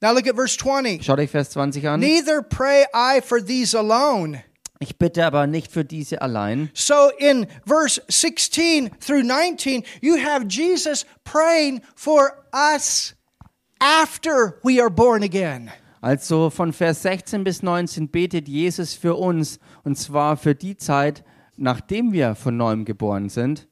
Now 0.02 0.14
look 0.14 0.28
at 0.28 0.36
verse 0.36 0.56
20. 0.58 1.04
Schau 1.04 1.16
dich 1.16 1.30
Vers 1.32 1.50
20 1.50 1.88
an. 1.88 2.00
Neither 2.00 2.42
pray 2.42 2.86
I 2.94 3.20
for 3.22 3.44
these 3.44 3.78
alone. 3.78 4.44
Ich 4.80 4.98
bitte 4.98 5.26
aber 5.26 5.48
nicht 5.48 5.72
für 5.72 5.84
diese 5.84 6.22
allein. 6.22 6.70
So 6.76 7.10
in 7.18 7.48
verse 7.66 8.00
16 8.08 8.92
through 9.00 9.24
19, 9.24 9.84
you 10.02 10.16
have 10.18 10.46
Jesus 10.48 11.06
praying 11.24 11.82
for 11.96 12.32
us 12.54 13.16
after 13.80 14.60
we 14.64 14.80
are 14.80 14.90
born 14.92 15.24
again. 15.24 15.72
Also 16.02 16.50
von 16.50 16.74
Vers 16.74 17.02
16 17.02 17.43
bis 17.43 17.64
19 17.64 18.10
betet 18.10 18.48
Jesus 18.48 18.93
für 18.93 19.16
uns, 19.16 19.60
und 19.84 19.98
zwar 19.98 20.38
für 20.38 20.54
die 20.56 20.78
Zeit, 20.78 21.24
nachdem 21.58 22.12
wir 22.14 22.36
von 22.36 22.56
neuem 22.58 22.86
geboren 22.86 23.30
sind, 23.30 23.68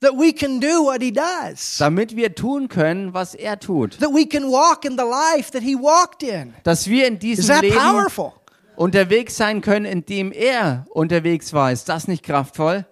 That 0.00 0.12
we 0.12 0.32
can 0.32 0.60
do 0.60 0.84
what 0.84 1.02
he 1.02 1.10
does. 1.12 1.76
damit 1.78 2.14
wir 2.14 2.32
tun 2.36 2.68
können, 2.68 3.14
was 3.14 3.34
er 3.34 3.58
tut. 3.58 3.98
That 3.98 4.10
we 4.14 4.26
can 4.26 4.44
walk 4.44 4.84
in 4.84 4.92
the 4.96 5.02
life 5.04 5.50
that 5.50 5.62
he 5.62 5.74
walked 5.74 6.22
in. 6.22 6.54
Dass 6.62 6.86
wir 6.88 7.08
in 7.08 7.14
Is 7.14 7.20
diesem 7.20 7.46
that 7.48 7.62
Leben 7.62 7.76
powerful? 7.76 8.32
unterwegs 8.76 9.36
sein 9.36 9.60
können, 9.60 9.84
in 9.86 10.06
dem 10.06 10.30
er 10.30 10.86
unterwegs 10.90 11.52
war. 11.52 11.72
Ist 11.72 11.88
das 11.88 12.06
nicht 12.06 12.22
kraftvoll? 12.22 12.86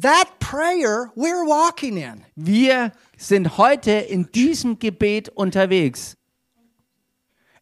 That 0.00 0.26
prayer 0.40 1.12
we're 1.14 1.46
walking 1.46 1.96
in. 1.96 2.24
Wir 2.34 2.90
sind 3.16 3.56
heute 3.56 3.92
in 3.92 4.30
diesem 4.32 4.80
Gebet 4.80 5.28
unterwegs. 5.28 6.16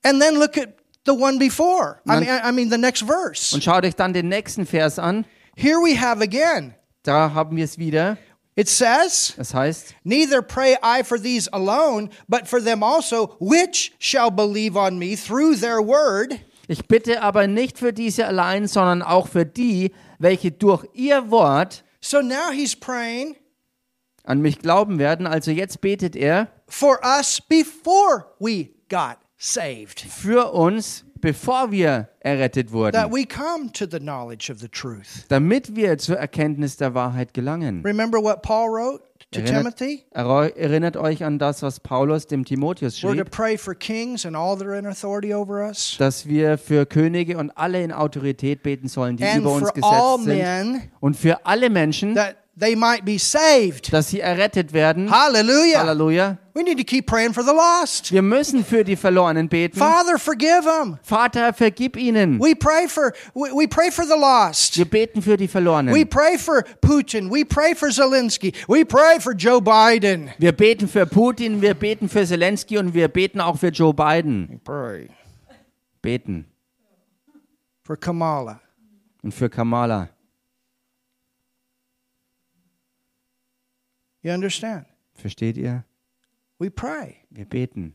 And 0.06 0.22
then 0.22 0.38
look 0.38 0.56
at 0.56 0.68
the 1.04 1.14
one 1.14 1.38
before. 1.38 2.00
I 2.08 2.20
mean, 2.20 2.28
I 2.28 2.52
mean 2.52 2.70
the 2.70 2.78
next 2.78 3.02
verse. 3.02 3.52
Und 3.52 3.62
schaut 3.64 3.84
euch 3.84 3.96
dann 3.96 4.12
den 4.12 4.28
nächsten 4.28 4.66
Vers 4.66 4.98
an. 4.98 5.24
Here 5.56 5.78
we 5.78 5.98
have 6.00 6.22
again. 6.22 6.74
Da 7.02 7.32
haben 7.34 7.56
wir 7.56 7.64
es 7.64 7.76
wieder. 7.78 8.16
It 8.54 8.68
says, 8.68 9.34
Das 9.36 9.52
heißt, 9.52 9.94
Neither 10.04 10.40
pray 10.42 10.76
I 10.82 11.02
for 11.02 11.18
these 11.18 11.48
alone, 11.52 12.08
but 12.26 12.46
for 12.48 12.62
them 12.62 12.82
also 12.82 13.36
which 13.38 13.92
shall 13.98 14.30
believe 14.30 14.76
on 14.76 14.98
me 14.98 15.14
through 15.16 15.56
their 15.56 15.80
word, 15.80 16.38
ich 16.68 16.86
bitte 16.88 17.22
aber 17.22 17.46
nicht 17.46 17.78
für 17.78 17.92
diese 17.92 18.26
allein, 18.26 18.66
sondern 18.66 19.02
auch 19.02 19.28
für 19.28 19.44
die, 19.44 19.92
welche 20.18 20.52
durch 20.52 20.86
ihr 20.94 21.30
Wort 21.30 21.84
So 22.00 22.22
now 22.22 22.50
he's 22.50 22.74
praying 22.74 23.36
an 24.24 24.40
mich 24.40 24.60
glauben 24.60 24.98
werden. 24.98 25.26
Also 25.26 25.50
jetzt 25.50 25.80
betet 25.80 26.16
er 26.16 26.48
for 26.68 26.98
us 27.04 27.40
before 27.40 28.26
we 28.38 28.70
got 28.88 29.18
saved, 29.38 30.00
für 30.00 30.52
uns, 30.52 31.04
bevor 31.20 31.70
wir 31.70 32.08
errettet 32.20 32.68
that 32.68 32.72
wurden, 32.74 33.12
we 33.12 33.24
come 33.26 33.70
to 33.72 33.86
the 33.90 33.98
knowledge 33.98 34.50
of 34.50 34.58
the 34.60 34.68
truth. 34.68 35.24
damit 35.28 35.74
wir 35.76 35.98
zur 35.98 36.16
Erkenntnis 36.18 36.76
der 36.76 36.94
Wahrheit 36.94 37.34
gelangen. 37.34 37.82
Remember 37.84 38.22
what 38.22 38.42
Paul 38.42 38.68
wrote 38.68 39.02
to 39.32 39.40
Erinnert, 39.40 39.76
Timothy? 39.78 40.04
erinnert 40.14 40.96
euch 40.96 41.24
an 41.24 41.38
das, 41.38 41.62
was 41.62 41.80
Paulus 41.80 42.26
dem 42.26 42.44
Timotheus 42.44 42.98
We're 42.98 43.08
to 43.08 43.14
schrieb, 43.24 43.30
pray 43.30 43.56
for 43.58 43.74
kings 43.74 44.24
and 44.24 44.36
all 44.36 44.56
that 44.56 44.66
are 44.66 44.78
in 44.78 44.86
authority 44.86 45.34
over 45.34 45.68
us, 45.68 45.96
dass 45.98 46.26
wir 46.26 46.58
für 46.58 46.86
Könige 46.86 47.36
und 47.36 47.50
alle 47.56 47.82
in 47.82 47.92
Autorität 47.92 48.62
beten 48.62 48.88
sollen, 48.88 49.16
die 49.16 49.24
and 49.24 49.40
über 49.40 49.52
uns 49.52 49.72
gesetzt 49.72 50.24
sind. 50.24 50.38
men 50.38 50.82
Und 51.00 51.16
für 51.16 51.44
alle 51.44 51.70
Menschen, 51.70 52.14
that 52.14 52.36
they 52.58 52.76
might 52.76 53.04
be 53.04 53.18
saved. 53.18 53.92
dass 53.92 54.10
sie 54.10 54.20
errettet 54.20 54.72
werden. 54.72 55.10
Hallelujah. 55.10 55.80
Halleluja. 55.80 56.38
We 56.56 56.62
need 56.62 56.78
to 56.78 56.84
keep 56.84 57.06
praying 57.06 57.34
for 57.34 57.42
the 57.42 57.52
lost. 57.52 58.10
Wir 58.10 58.22
müssen 58.22 58.64
für 58.64 58.82
die 58.82 58.96
Verlorenen 58.96 59.46
beten. 59.46 59.76
Father, 59.76 60.18
forgive 60.18 60.64
them. 60.64 60.98
Vater, 61.02 61.52
vergib 61.52 61.98
ihnen. 61.98 62.40
We 62.40 62.54
pray 62.54 62.88
for 62.88 63.12
we, 63.34 63.52
we 63.52 63.68
pray 63.68 63.90
for 63.90 64.06
the 64.06 64.16
lost. 64.16 64.78
Wir 64.78 64.86
beten 64.86 65.20
für 65.20 65.36
die 65.36 65.44
We 65.44 65.48
Verlorenen. 65.48 66.08
pray 66.08 66.38
for 66.38 66.62
Putin. 66.80 67.30
We 67.30 67.44
pray 67.44 67.74
for 67.74 67.90
Zelensky. 67.90 68.54
We 68.68 68.86
pray 68.86 69.20
for 69.20 69.34
Joe 69.34 69.60
Biden. 69.60 70.30
Wir 70.38 70.52
beten 70.52 70.88
für 70.88 71.04
Putin, 71.04 71.60
wir 71.60 71.74
beten 71.74 72.08
für 72.08 72.24
Zelensky 72.24 72.78
und 72.78 72.94
wir 72.94 73.08
beten 73.08 73.42
auch 73.42 73.58
für 73.58 73.68
Joe 73.68 73.92
Biden. 73.92 74.58
Pray 74.64 75.10
Beten. 76.00 76.46
for 77.82 77.98
Kamala. 77.98 78.60
Und 79.22 79.32
für 79.34 79.50
Kamala. 79.50 80.08
You 84.22 84.32
understand? 84.32 84.86
Versteht 85.14 85.58
ihr? 85.58 85.84
We 86.58 86.70
pray 86.70 87.16
Wir 87.30 87.44
beten. 87.44 87.94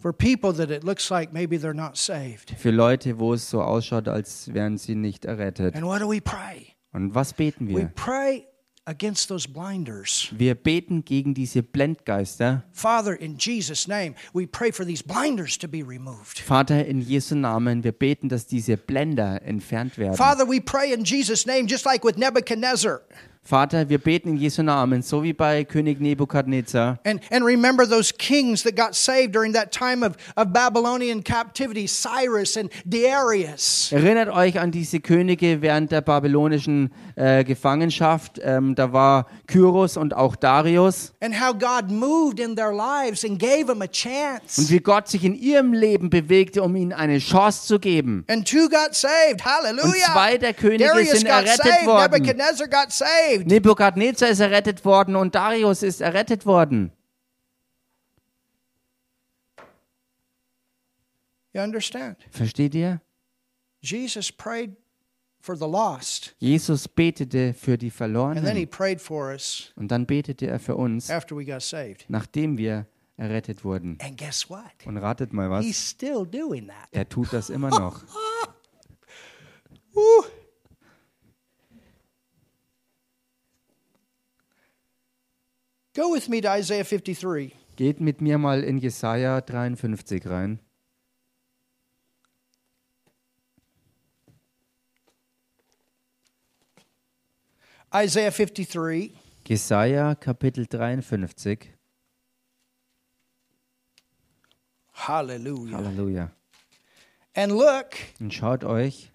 for 0.00 0.12
people 0.12 0.52
that 0.54 0.70
it 0.70 0.84
looks 0.84 1.10
like 1.10 1.32
maybe 1.32 1.58
they're 1.58 1.74
not 1.74 1.96
saved. 1.96 2.54
Für 2.58 2.70
Leute, 2.70 3.18
wo 3.18 3.34
es 3.34 3.48
so 3.50 3.60
ausschaut, 3.62 4.08
als 4.08 4.52
wären 4.52 4.78
sie 4.78 4.94
nicht 4.94 5.24
errettet. 5.24 5.74
And 5.74 5.84
what 5.84 6.00
do 6.00 6.08
we 6.08 6.20
pray? 6.20 6.74
Und 6.92 7.14
was 7.14 7.32
beten 7.34 7.68
We 7.68 7.76
wir? 7.80 7.92
pray 7.94 8.46
against 8.86 9.28
those 9.28 9.48
blinders. 9.48 10.28
Wir 10.36 10.54
beten 10.54 11.04
gegen 11.04 11.34
diese 11.34 11.62
Blendgeister. 11.62 12.62
Father, 12.72 13.18
in 13.20 13.36
Jesus' 13.36 13.88
name, 13.88 14.14
we 14.32 14.46
pray 14.46 14.70
for 14.72 14.86
these 14.86 15.02
blinders 15.02 15.58
to 15.58 15.66
be 15.68 15.82
removed. 15.82 16.38
Vater, 16.38 16.86
in 16.86 17.00
Jesu 17.00 17.34
Namen, 17.34 17.82
wir 17.84 17.92
beten, 17.92 18.28
dass 18.28 18.46
diese 18.46 18.76
Blender 18.76 19.42
entfernt 19.42 19.98
werden. 19.98 20.14
Father, 20.14 20.46
we 20.48 20.60
pray 20.60 20.92
in 20.92 21.04
Jesus' 21.04 21.46
name, 21.46 21.66
just 21.66 21.84
like 21.84 22.04
with 22.04 22.16
Nebuchadnezzar. 22.16 23.00
Vater, 23.46 23.88
wir 23.88 23.98
beten 23.98 24.30
in 24.30 24.36
Jesu 24.36 24.62
Namen, 24.62 25.02
so 25.02 25.22
wie 25.22 25.32
bei 25.32 25.64
König 25.64 26.00
Nebukadnezar. 26.00 26.98
And, 27.04 27.20
and 27.30 27.44
remember 27.44 27.86
those 27.88 28.12
kings 28.12 28.62
that 28.64 28.74
got 28.76 28.94
saved 28.94 29.34
during 29.34 29.52
that 29.54 29.70
time 29.72 30.04
of, 30.04 30.16
of 30.36 30.52
Babylonian 30.52 31.22
captivity 31.22 31.86
Cyrus 31.86 32.56
and 32.56 32.70
Darius. 32.84 33.90
Erinnert 33.92 34.28
euch 34.30 34.58
an 34.58 34.70
diese 34.72 35.00
Könige 35.00 35.62
während 35.62 35.92
der 35.92 36.00
babylonischen 36.00 36.90
äh, 37.14 37.44
Gefangenschaft. 37.44 38.40
Ähm, 38.42 38.74
da 38.74 38.92
war 38.92 39.26
Kyros 39.46 39.96
und 39.96 40.14
auch 40.14 40.34
Darius. 40.36 41.12
And 41.20 41.34
how 41.40 41.52
God 41.52 41.90
moved 41.90 42.40
in 42.40 42.56
their 42.56 42.72
lives 42.72 43.24
and 43.24 43.38
gave 43.38 43.66
them 43.66 43.80
a 43.80 43.84
Und 43.84 43.92
chance. 43.92 44.70
wie 44.70 44.80
Gott 44.80 45.08
sich 45.08 45.24
in 45.24 45.34
ihrem 45.34 45.72
Leben 45.72 46.10
bewegte, 46.10 46.62
um 46.62 46.74
ihnen 46.74 46.92
eine 46.92 47.18
Chance 47.18 47.66
zu 47.66 47.78
geben. 47.78 48.24
And 48.28 48.46
two 48.46 48.68
got 48.68 48.94
saved. 48.94 49.44
Hallelujah. 49.44 49.84
Und 49.84 49.94
zwei 50.12 50.38
der 50.38 50.52
Könige 50.54 50.84
Darius 50.86 51.10
sind 51.10 51.24
got 51.28 51.44
errettet 51.44 51.64
saved. 51.64 51.86
worden. 51.86 52.12
Nebuchadnezzar 52.12 52.68
got 52.68 52.90
saved. 52.92 53.35
Saved. 53.38 53.46
Nebukadnezar 53.50 54.28
ist 54.28 54.40
errettet 54.40 54.84
worden 54.84 55.16
und 55.16 55.34
Darius 55.34 55.82
ist 55.82 56.00
errettet 56.00 56.46
worden. 56.46 56.92
You 61.52 61.62
understand? 61.62 62.18
Versteht 62.30 62.74
ihr? 62.74 63.00
Jesus 63.80 64.30
prayed 64.30 64.76
for 65.40 65.56
the 65.56 65.64
lost, 65.66 66.34
Jesus 66.38 66.88
betete 66.88 67.54
für 67.54 67.78
die 67.78 67.86
and 67.86 67.94
then 68.44 68.56
he 68.56 68.66
Verlorenen 68.66 68.68
prayed 68.68 69.00
for 69.00 69.30
us 69.30 69.72
und 69.76 69.88
dann 69.88 70.04
betete 70.06 70.46
er 70.48 70.58
für 70.58 70.74
uns, 70.74 71.08
after 71.08 71.36
we 71.36 71.44
got 71.44 71.62
saved. 71.62 72.04
nachdem 72.08 72.58
wir 72.58 72.86
errettet 73.16 73.64
wurden. 73.64 73.96
And 74.02 74.18
guess 74.18 74.50
what? 74.50 74.64
Und 74.84 74.98
ratet 74.98 75.32
mal 75.32 75.48
was, 75.50 75.64
He's 75.64 75.90
still 75.90 76.26
doing 76.26 76.66
that. 76.66 76.88
er 76.90 77.08
tut 77.08 77.32
das 77.32 77.48
immer 77.48 77.70
noch. 77.70 78.02
Woo. 79.92 80.24
Go 85.96 86.12
with 86.12 86.28
me 86.28 86.42
to 86.42 86.50
Isaiah 86.50 86.84
53. 86.84 87.56
Geht 87.74 88.00
mit 88.00 88.20
mir 88.20 88.36
mal 88.36 88.62
in 88.62 88.78
Jesaja 88.78 89.40
53 89.40 90.26
rein. 90.26 90.60
Isaiah 97.94 98.30
53. 98.30 99.10
Jesaja 99.46 100.14
Kapitel 100.16 100.66
53. 100.66 101.72
Hallelujah. 104.92 105.78
Halleluja. 105.78 106.30
And 107.34 107.52
look 107.52 107.96
Und 108.20 108.34
schaut 108.34 108.64
euch 108.64 109.10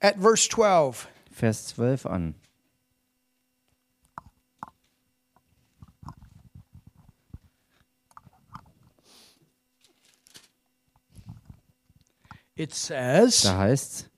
at 0.00 0.16
verse 0.16 0.48
12. 0.48 1.06
Vers 1.30 1.68
12 1.68 2.04
an. 2.06 2.34
It 12.58 12.74
says, 12.74 13.42
Da 13.42 13.56
heißt's, 13.56 14.08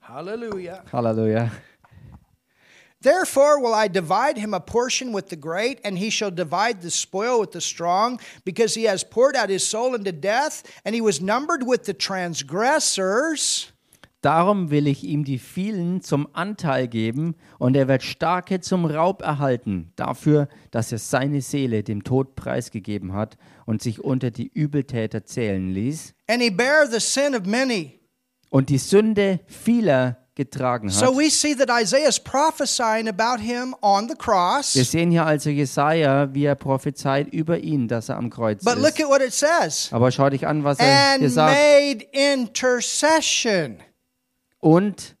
Hallelujah. 0.00 0.82
Halleluja. 0.92 1.50
Therefore 3.00 3.60
will 3.62 3.72
I 3.72 3.86
divide 3.86 4.36
him 4.36 4.52
a 4.52 4.58
portion 4.58 5.12
with 5.12 5.28
the 5.28 5.36
great, 5.36 5.80
and 5.84 5.96
he 5.96 6.10
shall 6.10 6.32
divide 6.32 6.82
the 6.82 6.90
spoil 6.90 7.38
with 7.38 7.52
the 7.52 7.60
strong, 7.60 8.20
because 8.44 8.74
he 8.74 8.84
has 8.84 9.04
poured 9.04 9.36
out 9.36 9.48
his 9.48 9.64
soul 9.64 9.94
into 9.94 10.10
death, 10.10 10.64
and 10.84 10.92
he 10.92 11.00
was 11.00 11.20
numbered 11.20 11.62
with 11.64 11.84
the 11.84 11.94
transgressors. 11.94 13.72
Darum 14.22 14.70
will 14.70 14.88
ich 14.88 15.04
ihm 15.04 15.24
die 15.24 15.38
vielen 15.38 16.02
zum 16.02 16.28
Anteil 16.32 16.88
geben, 16.88 17.36
und 17.58 17.76
er 17.76 17.86
wird 17.86 18.02
Starke 18.02 18.60
zum 18.60 18.84
Raub 18.84 19.22
erhalten, 19.22 19.92
dafür, 19.94 20.48
dass 20.72 20.90
er 20.90 20.98
seine 20.98 21.40
Seele 21.40 21.84
dem 21.84 22.02
Tod 22.02 22.34
preisgegeben 22.34 23.12
hat 23.12 23.38
und 23.70 23.82
sich 23.82 24.02
unter 24.02 24.30
die 24.30 24.48
Übeltäter 24.48 25.24
zählen 25.24 25.70
ließ 25.70 26.14
And 26.28 26.42
he 26.42 26.50
bare 26.50 26.86
the 26.90 27.00
sin 27.00 27.34
of 27.34 27.46
many. 27.46 28.00
und 28.50 28.68
die 28.68 28.78
Sünde 28.78 29.40
vieler 29.46 30.16
getragen 30.34 30.88
So 30.88 31.06
hat. 31.06 31.16
we 31.18 31.28
see 31.30 31.54
that 31.54 31.68
Isaiah 31.70 32.08
is 32.08 32.18
prophesying 32.18 33.08
about 33.08 33.42
him 33.42 33.74
on 33.82 34.08
the 34.08 34.14
Wir 34.16 34.84
sehen 34.84 35.10
hier 35.10 35.26
also 35.26 35.50
Jesaja, 35.50 36.32
wie 36.32 36.44
er 36.44 36.54
prophezeit 36.54 37.28
über 37.32 37.58
ihn, 37.58 37.88
dass 37.88 38.08
er 38.08 38.16
am 38.16 38.30
Kreuz 38.30 38.64
But 38.64 38.76
look 38.76 38.98
ist. 38.98 39.02
at 39.02 39.08
what 39.08 39.20
it 39.20 39.32
says. 39.34 39.88
Aber 39.92 40.10
schau 40.10 40.30
dich 40.30 40.46
an, 40.46 40.64
was 40.64 40.78
er 40.78 40.86
hier 41.18 41.24
And 41.26 41.32
sagt. 41.32 41.56
made 41.56 42.04
intercession. 42.12 43.78
Und 44.60 45.16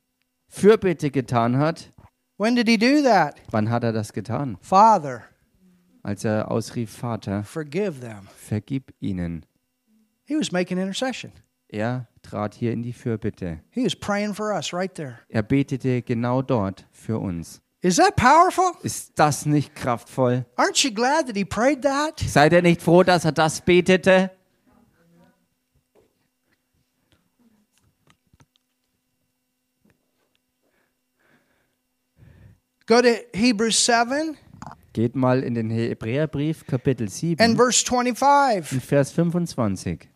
Fürbitte 0.48 1.10
getan 1.10 1.58
hat. 1.58 1.90
When 2.38 2.56
did 2.56 2.68
he 2.68 2.78
do 2.78 3.02
that? 3.02 3.34
Wann 3.50 3.68
hat 3.70 3.84
er 3.84 3.92
das 3.92 4.12
getan? 4.12 4.56
Father, 4.62 5.22
Als 6.10 6.24
er 6.24 6.50
ausrief, 6.50 6.90
Vater, 6.90 7.44
forgive 7.44 8.00
them. 8.00 8.26
vergib 8.36 8.92
ihnen. 8.98 9.46
He 10.24 10.34
was 10.36 10.50
making 10.50 10.76
intercession. 10.76 11.30
Er 11.68 12.08
trat 12.22 12.52
hier 12.56 12.72
in 12.72 12.82
die 12.82 12.92
Fürbitte. 12.92 13.60
He 13.70 13.84
was 13.84 13.94
praying 13.94 14.34
for 14.34 14.52
us 14.52 14.72
right 14.72 14.92
there. 14.92 15.20
Er 15.28 15.44
betete 15.44 16.02
genau 16.02 16.42
dort 16.42 16.84
für 16.90 17.20
uns. 17.20 17.62
Is 17.80 17.94
that 17.94 18.16
powerful? 18.16 18.72
Ist 18.82 19.12
das 19.20 19.46
nicht 19.46 19.76
kraftvoll? 19.76 20.44
Aren't 20.56 20.82
you 20.82 20.92
glad 20.92 21.28
that 21.28 21.36
he 21.36 21.44
prayed 21.44 21.82
that? 21.82 22.18
Seid 22.18 22.52
ihr 22.54 22.62
nicht 22.62 22.82
froh, 22.82 23.04
dass 23.04 23.24
er 23.24 23.30
das 23.30 23.60
betete? 23.60 24.32
Go 32.86 33.00
to 33.00 33.14
Hebrews 33.32 33.76
7 33.86 34.36
Geht 34.92 35.14
mal 35.14 35.42
in 35.42 35.54
den 35.54 35.70
Hebräerbrief, 35.70 36.66
Kapitel 36.66 37.08
7, 37.08 37.40
and 37.42 37.56
verse 37.56 37.84
25. 37.84 38.72
in 38.72 38.80
Vers 38.80 39.12
25. 39.12 40.08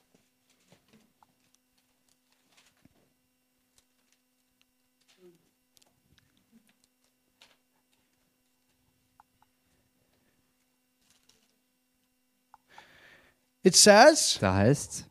It 13.63 13.75
says, 13.75 14.39
Da 14.41 14.55
heißt 14.55 15.07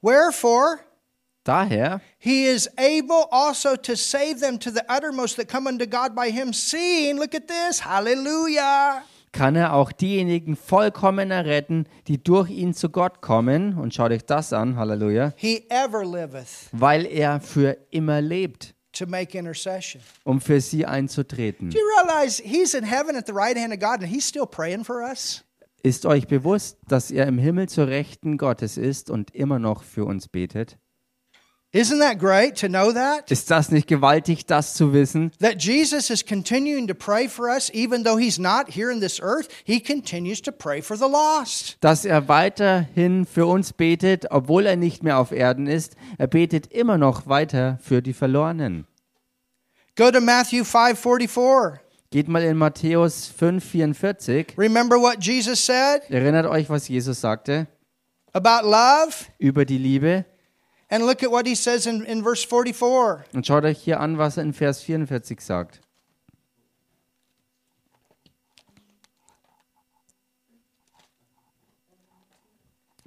Wherefore 0.00 0.80
daher 1.46 2.00
he 2.18 2.44
is 2.46 2.68
able 2.76 3.26
also 3.30 3.76
to 3.76 3.94
save 3.94 4.40
them 4.40 4.58
to 4.58 4.70
the 4.70 4.82
uttermost 4.88 5.36
that 5.36 5.48
come 5.48 5.68
unto 5.68 5.86
God 5.86 6.14
by 6.14 6.30
him, 6.30 6.52
seeing, 6.52 7.16
look 7.18 7.34
at 7.34 7.44
this, 7.48 7.84
hallelujah. 7.84 9.02
kann 9.32 9.54
er 9.54 9.74
auch 9.74 9.92
diejenigen 9.92 10.56
vollkommen 10.56 11.30
erretten, 11.30 11.86
die 12.08 12.22
durch 12.22 12.48
ihn 12.50 12.72
zu 12.72 12.88
Gott 12.88 13.20
kommen. 13.20 13.76
Und 13.76 13.92
schaut 13.94 14.10
euch 14.10 14.24
das 14.24 14.52
an, 14.54 14.76
Halleluja, 14.76 15.34
He 15.36 15.66
ever 15.68 16.04
liveth 16.04 16.68
weil 16.72 17.04
er 17.06 17.40
für 17.40 17.76
immer 17.90 18.20
lebt, 18.22 18.74
to 18.92 19.04
make 19.06 19.36
intercession. 19.36 20.00
um 20.24 20.40
für 20.40 20.60
sie 20.62 20.86
einzutreten. 20.86 21.68
Do 21.70 21.76
you 21.78 21.84
realize 22.02 22.42
he's 22.42 22.72
in 22.72 22.84
heaven 22.84 23.14
at 23.14 23.26
the 23.26 23.32
right 23.34 23.58
hand 23.58 23.74
of 23.74 23.78
God 23.78 24.02
and 24.02 24.06
he's 24.06 24.26
still 24.26 24.46
praying 24.46 24.84
for 24.84 25.02
us? 25.02 25.44
Ist 25.82 26.06
euch 26.06 26.26
bewusst, 26.26 26.78
dass 26.88 27.10
er 27.10 27.26
im 27.26 27.36
Himmel 27.38 27.68
zur 27.68 27.86
Rechten 27.88 28.38
Gottes 28.38 28.76
ist 28.78 29.10
und 29.10 29.34
immer 29.34 29.58
noch 29.58 29.82
für 29.82 30.06
uns 30.06 30.28
betet? 30.28 30.78
Isn't 31.72 31.98
that 31.98 32.18
great 32.18 32.56
to 32.60 32.68
know 32.68 32.92
that? 32.92 33.30
Ist 33.30 33.50
das 33.50 33.70
nicht 33.70 33.86
gewaltig, 33.86 34.46
das 34.46 34.74
zu 34.74 34.92
wissen? 34.94 35.30
That 35.40 35.62
Jesus 35.62 36.08
is 36.08 36.24
continuing 36.24 36.86
to 36.88 36.94
pray 36.94 37.28
for 37.28 37.48
us, 37.48 37.70
even 37.74 38.02
though 38.04 38.16
he's 38.18 38.38
not 38.38 38.68
here 38.70 38.90
in 38.90 39.00
this 39.00 39.20
earth, 39.20 39.48
he 39.64 39.78
continues 39.80 40.40
to 40.42 40.52
pray 40.52 40.80
for 40.80 40.96
the 40.96 41.04
lost. 41.04 41.76
Dass 41.80 42.04
er 42.06 42.28
weiterhin 42.28 43.26
für 43.26 43.46
uns 43.46 43.72
betet, 43.74 44.30
obwohl 44.30 44.64
er 44.64 44.76
nicht 44.76 45.02
mehr 45.02 45.18
auf 45.18 45.32
Erden 45.32 45.66
ist. 45.66 45.96
Er 46.16 46.28
betet 46.28 46.72
immer 46.72 46.96
noch 46.96 47.26
weiter 47.26 47.78
für 47.82 48.00
die 48.00 48.14
Verlorenen. 48.14 48.86
Go 49.96 50.10
to 50.10 50.20
Matthew 50.20 50.62
5:44. 50.64 51.80
Geht 52.10 52.28
mal 52.28 52.42
in 52.42 52.56
Matthäus 52.56 53.30
5,44. 53.38 54.56
Remember 54.56 54.96
what 54.98 55.16
Jesus 55.20 55.66
said 55.66 56.02
Erinnert 56.08 56.46
euch, 56.46 56.70
was 56.70 56.88
Jesus 56.88 57.20
sagte 57.20 57.66
about 58.32 58.66
love? 58.66 59.26
über 59.38 59.64
die 59.66 59.78
Liebe. 59.78 60.24
And 60.88 61.04
look 61.04 61.22
at 61.22 61.30
what 61.30 61.46
he 61.46 61.54
says 61.56 61.86
in, 61.86 62.04
in 62.04 62.22
verse 62.22 62.44
44. 62.44 63.24
Und 63.34 63.46
schaut 63.46 63.64
euch 63.64 63.78
hier 63.78 64.00
an, 64.00 64.18
was 64.18 64.36
er 64.36 64.44
in 64.44 64.52
Vers 64.52 64.82
44 64.82 65.40
sagt. 65.40 65.80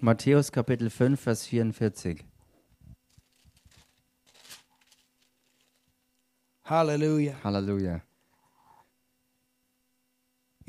Matthäus 0.02 0.52
Kapitel 0.52 0.90
5, 0.90 1.20
Vers 1.20 1.46
44. 1.46 2.24
Hallelujah. 6.64 7.36
Halleluja. 7.44 8.02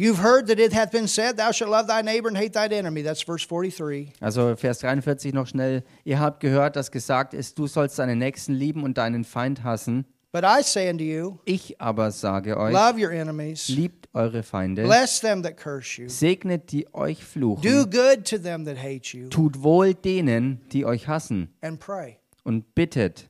You've 0.01 0.23
heard 0.23 0.47
that 0.47 0.59
it 0.59 0.73
hath 0.73 0.93
been 0.93 1.07
said, 1.07 1.37
Thou 1.37 1.53
shalt 1.53 1.71
love 1.71 1.87
thy 1.87 2.01
neighbor 2.01 2.29
and 2.29 2.35
hate 2.35 2.55
thine 2.55 2.73
enemy. 2.73 3.03
That's 3.03 3.21
verse 3.21 3.47
43. 3.47 4.15
Also 4.23 4.57
Vers 4.57 4.79
43 4.79 5.35
noch 5.35 5.47
schnell. 5.47 5.83
Ihr 6.05 6.19
habt 6.19 6.41
gehört, 6.41 6.77
dass 6.77 6.91
gesagt 6.91 7.35
ist, 7.35 7.59
du 7.59 7.67
sollst 7.67 7.99
deinen 7.99 8.19
Nächsten 8.19 8.55
lieben 8.55 8.83
und 8.83 8.97
deinen 8.97 9.25
Feind 9.25 9.63
hassen. 9.63 10.07
But 10.33 10.45
I 10.45 10.63
say 10.63 10.89
unto 10.89 11.05
you, 11.05 11.39
Ich 11.45 11.79
aber 11.83 12.13
sage 12.13 12.57
euch, 12.57 12.73
love 12.73 12.99
your 12.99 13.11
enemies, 13.13 13.69
liebt 13.69 14.09
eure 14.15 14.43
Feinde, 14.43 14.85
bless 14.85 15.21
them 15.21 15.43
that 15.43 15.59
curse 15.59 16.01
you, 16.01 16.09
segnet 16.09 16.73
die 16.73 16.87
euch 16.95 17.19
do 17.19 17.57
fluchen, 17.57 17.91
good 17.91 18.25
to 18.25 18.39
them 18.39 18.65
that 18.65 18.79
hate 18.79 19.15
you, 19.15 19.29
tut 19.29 19.63
wohl 19.63 19.93
denen, 19.93 20.61
die 20.73 20.87
euch 20.87 21.09
hassen 21.09 21.53
and 21.61 21.79
pray 21.79 22.17
und 22.45 22.75
bittet 22.75 23.29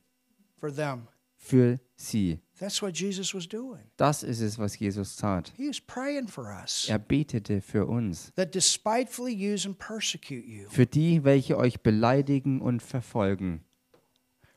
for 0.57 0.73
them. 0.73 1.07
für 1.35 1.79
sie. 1.95 2.39
That's 2.61 2.79
what 2.79 2.95
Jesus 2.95 3.33
was 3.33 3.47
doing. 3.49 3.79
Das 3.97 4.21
ist 4.21 4.39
es, 4.39 4.59
was 4.59 4.77
Jesus 4.77 5.15
tat. 5.15 5.51
He 5.57 5.67
was 5.67 5.81
praying 5.81 6.27
for 6.27 6.45
us 6.45 6.87
Er 6.87 6.99
betete 6.99 7.59
für 7.59 7.87
uns, 7.87 8.31
that 8.35 8.53
despitefully 8.53 9.33
use 9.33 9.67
and 9.67 9.75
persecute 9.79 10.45
you. 10.45 10.69
für 10.69 10.85
die, 10.85 11.23
welche 11.23 11.57
euch 11.57 11.81
beleidigen 11.81 12.61
und 12.61 12.83
verfolgen. 12.83 13.63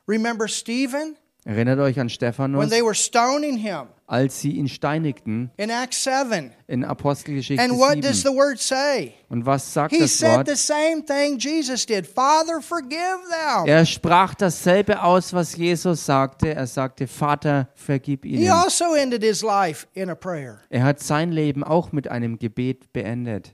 Remember 0.07 0.47
Stephen? 0.47 1.15
Erinnert 1.47 1.77
euch 1.79 1.99
an 1.99 2.05
when 2.05 2.09
Stephanus, 2.09 2.69
they 2.69 2.81
were 2.81 2.95
stoning 2.95 3.57
him 3.57 3.87
als 4.07 4.39
sie 4.41 4.51
ihn 4.51 4.67
steinigten 4.67 5.51
in 5.57 5.69
Acts 5.69 6.03
7. 6.03 6.51
in 6.67 6.83
Apostelgeschichte 6.83 7.61
And 7.63 7.73
what 7.77 8.03
does 8.03 8.23
7. 8.23 8.31
the 8.33 8.35
word 8.35 8.59
say? 8.59 9.13
Und 9.29 9.45
was 9.45 9.71
sagt 9.71 9.93
He 9.93 9.99
das 9.99 10.17
said 10.17 10.37
Wort? 10.37 10.47
the 10.47 10.55
same 10.55 11.03
thing 11.05 11.37
Jesus 11.37 11.85
did 11.85 12.07
Father, 12.07 12.61
forgive 12.61 13.19
them. 13.29 13.67
Er 13.67 13.85
sprach 13.85 14.33
dasselbe 14.33 15.03
aus, 15.03 15.33
was 15.33 15.55
Jesus 15.55 16.03
sagte. 16.03 16.55
Er 16.55 16.65
sagte, 16.65 17.05
Vater, 17.07 17.69
vergib 17.75 18.25
He 18.25 18.37
ihnen. 18.37 18.51
also 18.51 18.95
ended 18.95 19.21
his 19.23 19.43
life 19.43 19.85
in 19.93 20.09
a 20.09 20.15
prayer. 20.15 20.61
Er 20.71 20.83
hat 20.83 20.99
sein 20.99 21.31
Leben 21.31 21.63
auch 21.63 21.91
mit 21.91 22.07
einem 22.07 22.39
Gebet 22.39 22.91
beendet. 22.91 23.51
And 23.51 23.53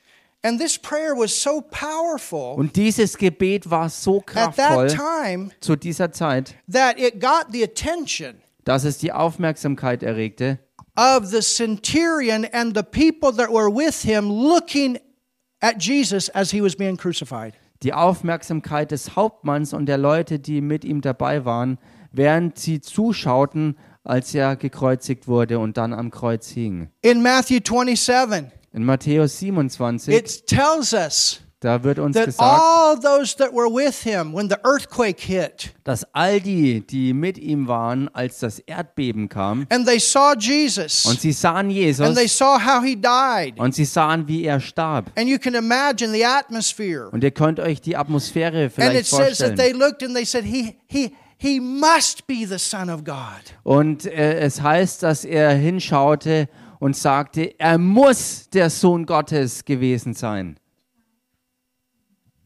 powerful 0.00 0.31
Und 2.56 2.76
dieses 2.76 3.16
Gebet 3.16 3.70
war 3.70 3.88
so 3.88 4.18
at 4.18 4.26
kraftvoll 4.26 4.88
that 4.88 4.96
time 4.96 5.50
zu 5.60 5.76
dieser 5.76 6.10
Zeit, 6.12 6.54
that 6.70 6.98
it 6.98 7.20
got 7.20 7.46
the 7.52 7.62
attention 7.62 8.34
dass 8.64 8.84
es 8.84 8.98
die 8.98 9.12
Aufmerksamkeit 9.12 10.02
erregte 10.02 10.58
of 10.96 11.26
the 11.26 11.40
centurion 11.40 12.44
and 12.52 12.76
the 12.76 12.82
people 12.82 13.32
that 13.36 13.50
were 13.50 13.70
with 13.70 14.02
him 14.02 14.28
looking 14.28 14.98
at 15.60 15.80
Jesus 15.82 16.28
as 16.30 16.50
he 16.50 16.62
was 16.62 16.76
being 16.76 16.96
crucified. 16.96 17.54
die 17.82 17.92
Aufmerksamkeit 17.92 18.90
des 18.90 19.16
Hauptmanns 19.16 19.72
und 19.72 19.86
der 19.86 19.98
Leute, 19.98 20.38
die 20.38 20.60
mit 20.60 20.84
ihm 20.84 21.00
dabei 21.00 21.44
waren, 21.44 21.78
während 22.12 22.58
sie 22.58 22.80
zuschauten, 22.80 23.76
als 24.04 24.34
er 24.34 24.56
gekreuzigt 24.56 25.28
wurde 25.28 25.58
und 25.58 25.76
dann 25.76 25.92
am 25.92 26.10
Kreuz 26.10 26.48
hing. 26.48 26.88
In 27.02 27.22
Matthew 27.22 27.60
27, 27.64 28.46
In 28.74 28.84
Matthäus 28.84 29.38
27, 29.38 30.14
it 30.14 30.46
tells 30.46 30.94
us 30.94 31.40
da 31.62 31.84
wird 31.84 32.00
uns 32.00 32.16
that 32.16 32.26
gesagt, 32.26 32.42
all 32.42 32.98
those 32.98 33.36
that 33.36 33.52
were 33.52 33.68
with 33.68 34.02
him 34.02 34.34
when 34.34 34.48
the 34.48 34.56
earthquake 34.64 35.20
hit 35.20 35.72
dass 35.84 36.04
all 36.12 36.40
die, 36.40 36.80
die 36.80 37.12
mit 37.12 37.38
ihm 37.38 37.68
waren, 37.68 38.08
als 38.14 38.40
das 38.40 38.58
Erdbeben 38.60 39.28
kam, 39.28 39.66
and 39.70 39.86
they 39.86 40.00
saw 40.00 40.34
Jesus 40.36 41.06
und 41.06 41.20
sie 41.20 41.32
sahen 41.32 41.66
and 41.66 42.16
they 42.16 42.22
Jesus 42.22 42.36
saw 42.36 42.58
how 42.58 42.82
he 42.82 42.96
died. 42.96 43.58
und 43.58 43.74
sie 43.74 43.84
sahen, 43.84 44.26
wie 44.26 44.44
er 44.44 44.58
starb. 44.58 45.12
And 45.16 45.28
you 45.28 45.38
can 45.38 45.54
imagine 45.54 46.12
the 46.12 46.24
atmosphere. 46.24 47.10
Und 47.12 47.22
ihr 47.22 47.30
könnt 47.30 47.60
euch 47.60 47.80
die 47.80 47.96
Atmosphäre 47.96 48.64
And 48.64 48.66
it 48.66 48.72
vielleicht 48.74 49.06
says 49.06 49.38
that 49.38 49.54
vorstellen. 49.54 49.56
they 49.56 49.72
looked 49.72 50.02
and 50.02 50.16
they 50.16 50.24
said, 50.24 50.44
He 50.44 50.76
he 50.88 51.14
he 51.36 51.60
must 51.60 52.26
be 52.26 52.44
the 52.46 52.58
Son 52.58 52.90
of 52.90 53.04
God. 53.04 53.54
Und 53.62 54.06
äh, 54.06 54.40
es 54.40 54.62
heißt, 54.62 55.02
dass 55.02 55.24
er 55.24 55.50
hinschaute 55.54 56.48
und 56.82 56.96
sagte, 56.96 57.54
er 57.60 57.78
muss 57.78 58.50
der 58.50 58.68
Sohn 58.68 59.06
Gottes 59.06 59.64
gewesen 59.64 60.14
sein. 60.14 60.58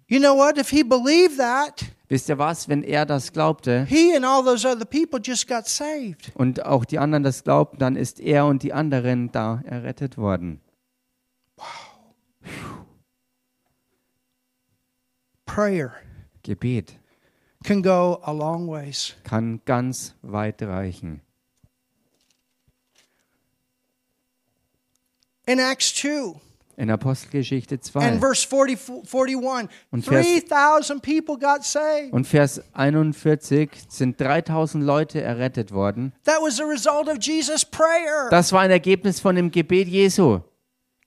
You 0.08 0.18
know 0.18 0.36
what? 0.36 0.58
If 0.58 0.68
he 0.68 0.82
believed 0.84 1.38
that, 1.38 1.86
Wisst 2.10 2.28
ihr 2.28 2.36
was, 2.36 2.68
wenn 2.68 2.82
er 2.82 3.06
das 3.06 3.32
glaubte 3.32 3.86
he 3.86 4.14
and 4.14 4.26
all 4.26 4.44
those 4.44 4.68
other 4.68 4.84
people 4.84 5.18
just 5.24 5.48
got 5.48 5.66
saved. 5.66 6.32
und 6.34 6.66
auch 6.66 6.84
die 6.84 6.98
anderen 6.98 7.24
das 7.24 7.44
glaubten, 7.44 7.78
dann 7.78 7.96
ist 7.96 8.20
er 8.20 8.44
und 8.44 8.62
die 8.62 8.74
anderen 8.74 9.32
da 9.32 9.62
errettet 9.64 10.18
worden. 10.18 10.60
Prayer 15.46 15.94
Gebet 16.42 17.00
can 17.64 17.82
go 17.82 18.20
a 18.22 18.32
long 18.32 18.68
ways. 18.68 19.14
kann 19.24 19.62
ganz 19.64 20.14
weit 20.20 20.60
reichen. 20.62 21.22
In 25.46 25.58
Acts 25.60 25.94
2 25.94 26.34
In 26.78 26.90
Apostelgeschichte 26.90 27.76
and 27.76 27.84
2 27.84 28.18
verse 28.20 28.44
40, 28.46 28.76
41, 29.06 29.68
Und 29.92 30.04
Vers- 30.04 30.26
3,000 30.26 31.00
people 31.00 31.38
got 31.38 31.64
saved. 31.64 32.12
und 32.12 32.26
Vers 32.26 32.60
41 32.74 33.70
sind 33.88 34.20
3000 34.20 34.82
Leute 34.82 35.22
errettet 35.22 35.72
worden. 35.72 36.12
That 36.24 36.40
was 36.42 36.60
a 36.60 36.64
result 36.64 37.08
of 37.08 37.18
Jesus' 37.20 37.64
prayer. 37.64 38.28
Das 38.30 38.52
war 38.52 38.60
ein 38.60 38.70
Ergebnis 38.70 39.20
von 39.20 39.36
dem 39.36 39.50
Gebet 39.50 39.88
Jesu. 39.88 40.40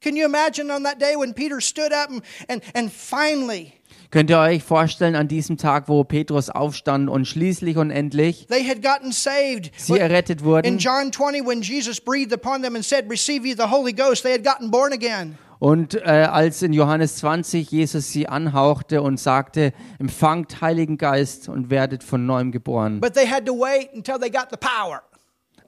Can 0.01 0.15
you 0.15 0.25
imagine 0.25 0.73
on 0.73 0.83
that 0.83 0.99
day 0.99 1.15
when 1.17 1.33
Peter 1.33 1.59
stood 1.59 1.91
up 1.91 2.09
and, 2.09 2.23
and, 2.47 2.63
and 2.73 2.91
finally 2.91 3.73
Könnt 4.11 4.31
ihr 4.31 4.39
euch 4.39 4.63
vorstellen 4.63 5.15
an 5.15 5.27
diesem 5.27 5.57
Tag, 5.57 5.87
wo 5.87 6.03
Petrus 6.03 6.49
aufstand 6.49 7.09
und 7.09 7.25
schließlich 7.25 7.77
und 7.77 7.91
endlich 7.91 8.47
sie 9.77 9.99
errettet 9.99 10.39
In 10.39 10.45
wurden 10.45 10.77
John 10.79 11.11
20, 11.11 11.45
when 11.45 11.61
Jesus 11.61 12.01
breathed 12.01 12.33
upon 12.33 12.63
them 12.63 12.75
and 12.75 12.83
said, 12.83 13.05
Receive 13.07 13.45
ye 13.45 13.53
the 13.53 13.69
Holy 13.69 13.93
Ghost, 13.93 14.23
they 14.23 14.33
had 14.33 14.43
gotten 14.43 14.71
born 14.71 14.93
again. 14.93 15.37
und 15.59 15.93
äh, 15.93 16.27
als 16.31 16.61
in 16.63 16.73
Johannes 16.73 17.17
20 17.17 17.69
Jesus 17.69 18.11
sie 18.11 18.27
anhauchte 18.27 19.01
und 19.01 19.19
sagte, 19.19 19.73
empfangt 19.99 20.61
Heiligen 20.61 20.97
Geist 20.97 21.49
und 21.49 21.69
werdet 21.69 22.01
von 22.03 22.25
neuem 22.25 22.51
geboren. 22.51 23.01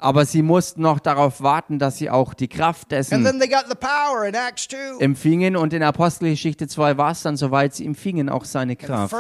Aber 0.04 0.26
sie 0.26 0.42
mussten 0.42 0.82
noch 0.82 1.00
darauf 1.00 1.42
warten, 1.44 1.78
dass 1.78 1.98
sie 2.00 2.10
auch 2.10 2.34
die 2.34 2.48
Kraft 2.48 2.90
dessen 2.92 3.24
then 3.24 3.40
they 3.40 3.48
got 3.48 3.66
the 3.70 3.76
power 3.76 4.26
in 4.26 4.34
Acts 4.34 4.68
2. 4.68 4.98
empfingen 5.00 5.56
und 5.56 5.74
in 5.74 5.84
Apostelgeschichte 5.84 6.68
2 6.68 6.98
war 6.98 7.12
es 7.12 7.22
dann 7.22 7.38
soweit, 7.38 7.76
sie 7.76 7.86
empfingen 7.86 8.28
auch 8.28 8.44
seine 8.46 8.76
Kraft. 8.76 9.14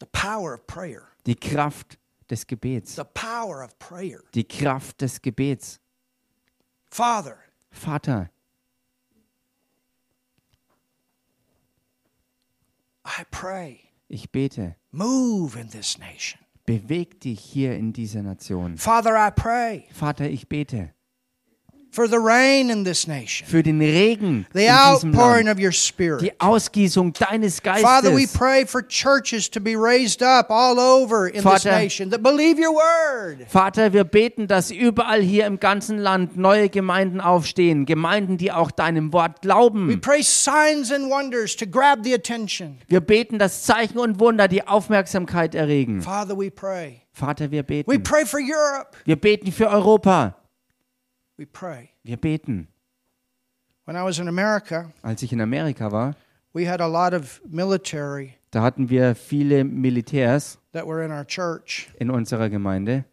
The 0.00 0.06
power 0.12 0.54
of 0.54 0.66
prayer. 0.66 1.02
Die 1.26 1.34
Kraft 1.34 1.98
des 2.30 2.46
Gebets. 2.46 2.96
The 2.96 3.04
power 3.14 3.64
of 3.64 3.78
prayer. 3.78 4.20
Die 4.34 4.44
Kraft 4.44 5.00
des 5.00 5.20
Gebets. 5.20 5.80
Father, 6.90 7.38
Vater, 7.70 8.30
I 13.04 13.24
pray, 13.30 13.90
ich 14.08 14.30
bete, 14.30 14.76
move 14.90 15.56
in 15.56 15.70
this 15.70 15.98
nation. 15.98 16.40
beweg 16.66 17.20
dich 17.20 17.40
hier 17.40 17.76
in 17.76 17.92
dieser 17.92 18.22
Nation. 18.22 18.76
Father, 18.76 19.16
I 19.16 19.30
pray 19.30 19.86
Vater, 19.92 20.28
ich 20.28 20.48
bete 20.48 20.92
for 21.92 22.06
the 22.08 22.18
rain 22.18 22.70
in 22.70 22.84
this 22.84 23.06
nation, 23.08 23.46
für 23.48 23.62
den 23.62 23.80
Regen 23.80 24.46
the 24.52 24.66
in 24.66 24.70
outpouring 24.70 25.46
Land, 25.46 25.58
of 25.58 25.64
your 25.64 25.72
Spirit. 25.72 26.22
die 26.22 26.32
Ausgießung 26.40 27.12
deines 27.12 27.60
Father, 27.60 28.10
we 28.14 28.20
Geistes. 28.22 28.38
pray 28.38 28.64
for 28.66 28.80
churches 28.86 29.50
to 29.50 29.60
be 29.60 29.74
raised 29.76 30.22
up 30.22 30.50
all 30.50 30.78
over 30.78 31.26
in 31.26 31.34
this 31.34 31.42
Vater- 31.42 31.70
nation 31.72 32.10
that 32.10 32.22
believe 32.22 32.58
your 32.60 32.72
word. 32.74 33.44
Vater, 33.48 33.92
wir 33.92 34.04
beten, 34.04 34.46
dass 34.46 34.70
überall 34.70 35.20
hier 35.20 35.46
im 35.46 35.58
ganzen 35.58 35.98
Land 35.98 36.36
neue 36.36 36.68
Gemeinden 36.68 37.20
aufstehen, 37.20 37.86
Gemeinden, 37.86 38.38
die 38.38 38.52
auch 38.52 38.70
deinem 38.70 39.12
Wort 39.12 39.36
We 39.36 39.40
glauben. 39.48 40.00
pray 40.00 40.22
signs 40.22 40.92
and 40.92 41.10
wonders 41.10 41.56
to 41.56 41.66
grab 41.66 42.00
the 42.04 42.14
attention. 42.14 42.78
Wir 42.88 43.00
beten, 43.00 43.38
dass 43.38 43.64
Zeichen 43.64 43.98
und 43.98 44.20
Wunder 44.20 44.46
die 44.48 44.66
Aufmerksamkeit 44.66 45.54
erregen. 45.54 46.02
Father, 46.02 46.38
we 46.38 46.50
pray. 46.50 47.02
Vater, 47.12 47.50
wir 47.50 47.62
We 47.68 47.82
beten. 47.84 48.02
pray 48.04 48.24
for 48.24 48.38
Europe. 48.40 48.96
Wir 49.04 49.16
beten 49.16 49.50
für 49.52 49.68
Europa. 49.68 50.36
We 51.40 51.46
pray. 51.46 51.88
Wir 52.04 52.18
beten. 52.18 52.68
When 53.86 53.96
I 53.96 54.04
was 54.04 54.18
in 54.18 54.28
America, 54.28 54.92
Als 55.00 55.22
ich 55.22 55.32
in 55.32 55.40
Amerika 55.40 55.90
war, 55.90 56.14
we 56.52 56.68
had 56.68 56.82
a 56.82 56.86
lot 56.86 57.14
of 57.14 57.40
military 57.48 58.34
da 58.50 58.60
hatten 58.62 58.90
wir 58.90 59.14
viele 59.14 59.64
Militärs 59.64 60.58
that 60.72 60.86
were 60.86 61.02
in 61.02 61.10
our 61.10 61.24
church, 61.24 61.88
in 61.98 62.10
unserer 62.10 62.50
Gemeinde 62.50 63.06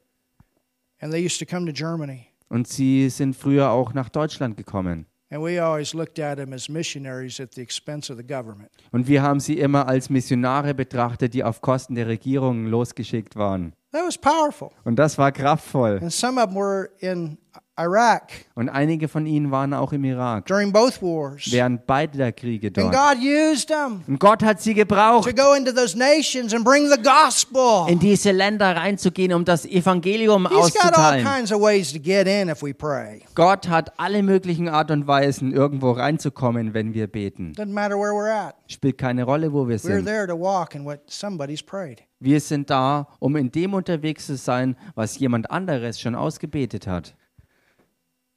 and 0.99 1.13
they 1.13 1.25
used 1.25 1.39
to 1.39 1.45
come 1.45 1.65
to 1.65 1.71
Germany. 1.71 2.27
und 2.49 2.67
sie 2.67 3.07
sind 3.07 3.33
früher 3.33 3.69
auch 3.69 3.93
nach 3.93 4.09
Deutschland 4.09 4.57
gekommen. 4.57 5.05
And 5.29 5.41
we 5.41 5.63
always 5.63 5.93
looked 5.93 6.19
at 6.19 6.37
them 6.37 6.51
as 6.51 6.67
missionaries 6.67 7.39
at 7.39 7.53
the 7.53 7.61
expense 7.61 8.11
of 8.11 8.17
the 8.17 8.27
government. 8.27 8.71
Und 8.91 9.07
wir 9.07 9.21
haben 9.21 9.39
sie 9.39 9.57
immer 9.57 9.87
als 9.87 10.09
Missionare 10.09 10.73
betrachtet, 10.73 11.33
die 11.33 11.45
auf 11.45 11.61
Kosten 11.61 11.95
der 11.95 12.07
Regierung 12.07 12.65
losgeschickt 12.65 13.37
waren. 13.37 13.71
That 13.93 14.05
was 14.05 14.17
powerful. 14.17 14.71
Und 14.83 14.97
das 14.97 15.17
war 15.17 15.31
kraftvoll. 15.31 15.99
And 16.01 16.11
some 16.11 16.41
of 16.41 16.49
them 16.49 16.55
were 16.55 16.89
in 16.99 17.37
Iraq 17.79 18.31
Und 18.55 18.69
einige 18.69 19.07
von 19.07 19.25
ihnen 19.25 19.51
waren 19.51 19.73
auch 19.73 19.93
im 19.93 20.03
Irak, 20.03 20.45
during 20.47 20.71
both 20.71 21.01
wars. 21.01 21.51
während 21.51 21.85
beide 21.85 22.17
der 22.17 22.31
Kriege 22.31 22.67
And 22.67 22.77
dort. 22.77 22.91
God 22.93 23.17
used 23.23 23.67
them 23.69 24.01
Und 24.07 24.19
Gott 24.19 24.43
hat 24.43 24.59
sie 24.61 24.73
gebraucht, 24.73 25.29
to 25.29 25.35
go 25.35 25.53
into 25.53 25.71
those 25.71 25.97
nations 25.97 26.53
and 26.53 26.63
bring 26.65 26.89
the 26.89 27.01
gospel. 27.01 27.85
in 27.87 27.99
diese 27.99 28.31
Länder 28.31 28.75
reinzugehen, 28.75 29.31
um 29.33 29.45
das 29.45 29.65
Evangelium 29.65 30.47
He's 30.49 30.73
got 30.73 30.93
all 30.95 31.15
auszuteilen. 31.15 31.25
kinds 31.25 31.51
of 31.51 31.61
ways 31.61 31.93
to 31.93 31.99
get 31.99 32.27
in 32.27 32.49
if 32.49 32.63
we 32.63 32.73
pray. 32.73 33.21
Gott 33.35 33.67
hat 33.69 33.91
alle 33.99 34.23
möglichen 34.23 34.67
Art 34.69 34.89
und 34.91 35.07
Weisen, 35.07 35.51
irgendwo 35.53 35.91
reinzukommen, 35.91 36.73
wenn 36.73 36.93
wir 36.93 37.07
beten. 37.07 37.53
Doesn't 37.55 37.71
matter 37.73 37.95
where 37.95 38.11
we're 38.13 38.31
at. 38.31 38.55
Spielt 38.67 38.97
keine 38.97 39.23
Rolle, 39.23 39.53
wo 39.53 39.67
wir 39.67 39.75
We're 39.77 39.79
sind. 39.97 40.05
there 40.05 40.25
to 40.27 40.33
walk 40.37 40.73
in 40.75 40.83
what 40.85 40.99
somebody's 41.07 41.61
prayed. 41.63 42.01
Wir 42.19 42.39
sind 42.39 42.69
da, 42.71 43.07
um 43.19 43.35
in 43.35 43.51
dem 43.51 43.75
unterwegs 43.75 44.25
zu 44.25 44.35
sein, 44.37 44.75
was 44.95 45.19
jemand 45.19 45.51
anderes 45.51 46.01
schon 46.01 46.15
ausgebetet 46.15 46.87
hat. 46.87 47.13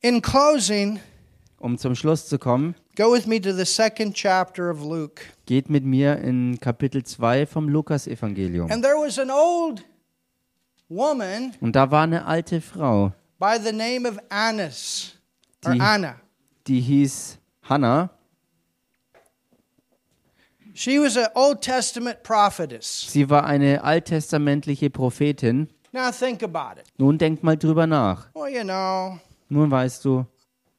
In 0.02 0.22
closing, 0.22 1.00
Um 1.58 1.76
zum 1.76 1.94
Schluss 1.94 2.26
zu 2.26 2.38
kommen, 2.38 2.74
go 2.96 3.12
with 3.12 3.26
me 3.26 3.38
to 3.40 3.52
the 3.52 3.66
second 3.66 4.14
chapter 4.14 4.70
of 4.70 4.80
Luke. 4.82 5.20
geht 5.46 5.68
mit 5.68 5.84
mir 5.84 6.16
in 6.18 6.58
Kapitel 6.58 7.04
2 7.04 7.44
vom 7.46 7.68
Lukas-Evangelium. 7.68 8.70
And 8.70 8.82
there 8.82 8.94
was 8.96 9.18
an 9.18 9.30
old 9.30 9.84
woman 10.88 11.52
Und 11.60 11.76
da 11.76 11.90
war 11.90 12.04
eine 12.04 12.24
alte 12.24 12.62
Frau, 12.62 13.12
by 13.38 13.58
the 13.62 13.72
name 13.72 14.08
of 14.08 14.16
Annas, 14.30 15.12
or 15.66 15.74
Die- 15.74 15.80
Anna. 15.80 16.16
die 16.66 16.80
hieß 16.80 17.36
Hannah. 17.68 18.08
She 20.72 20.98
was 20.98 21.16
an 21.18 21.26
Old 21.34 21.60
Testament 21.60 22.22
prophetess. 22.22 23.06
Sie 23.10 23.28
war 23.28 23.44
eine 23.44 23.84
alttestamentliche 23.84 24.88
Prophetin. 24.88 25.68
Now 25.92 26.10
think 26.10 26.42
about 26.42 26.80
it. 26.80 26.86
Nun 26.96 27.18
denk 27.18 27.42
mal 27.42 27.56
drüber 27.58 27.86
nach. 27.86 28.28
Well, 28.34 28.48
you 28.50 28.62
know, 28.62 29.18
Nun 29.52 29.70
weißt 29.70 30.04
du, 30.04 30.24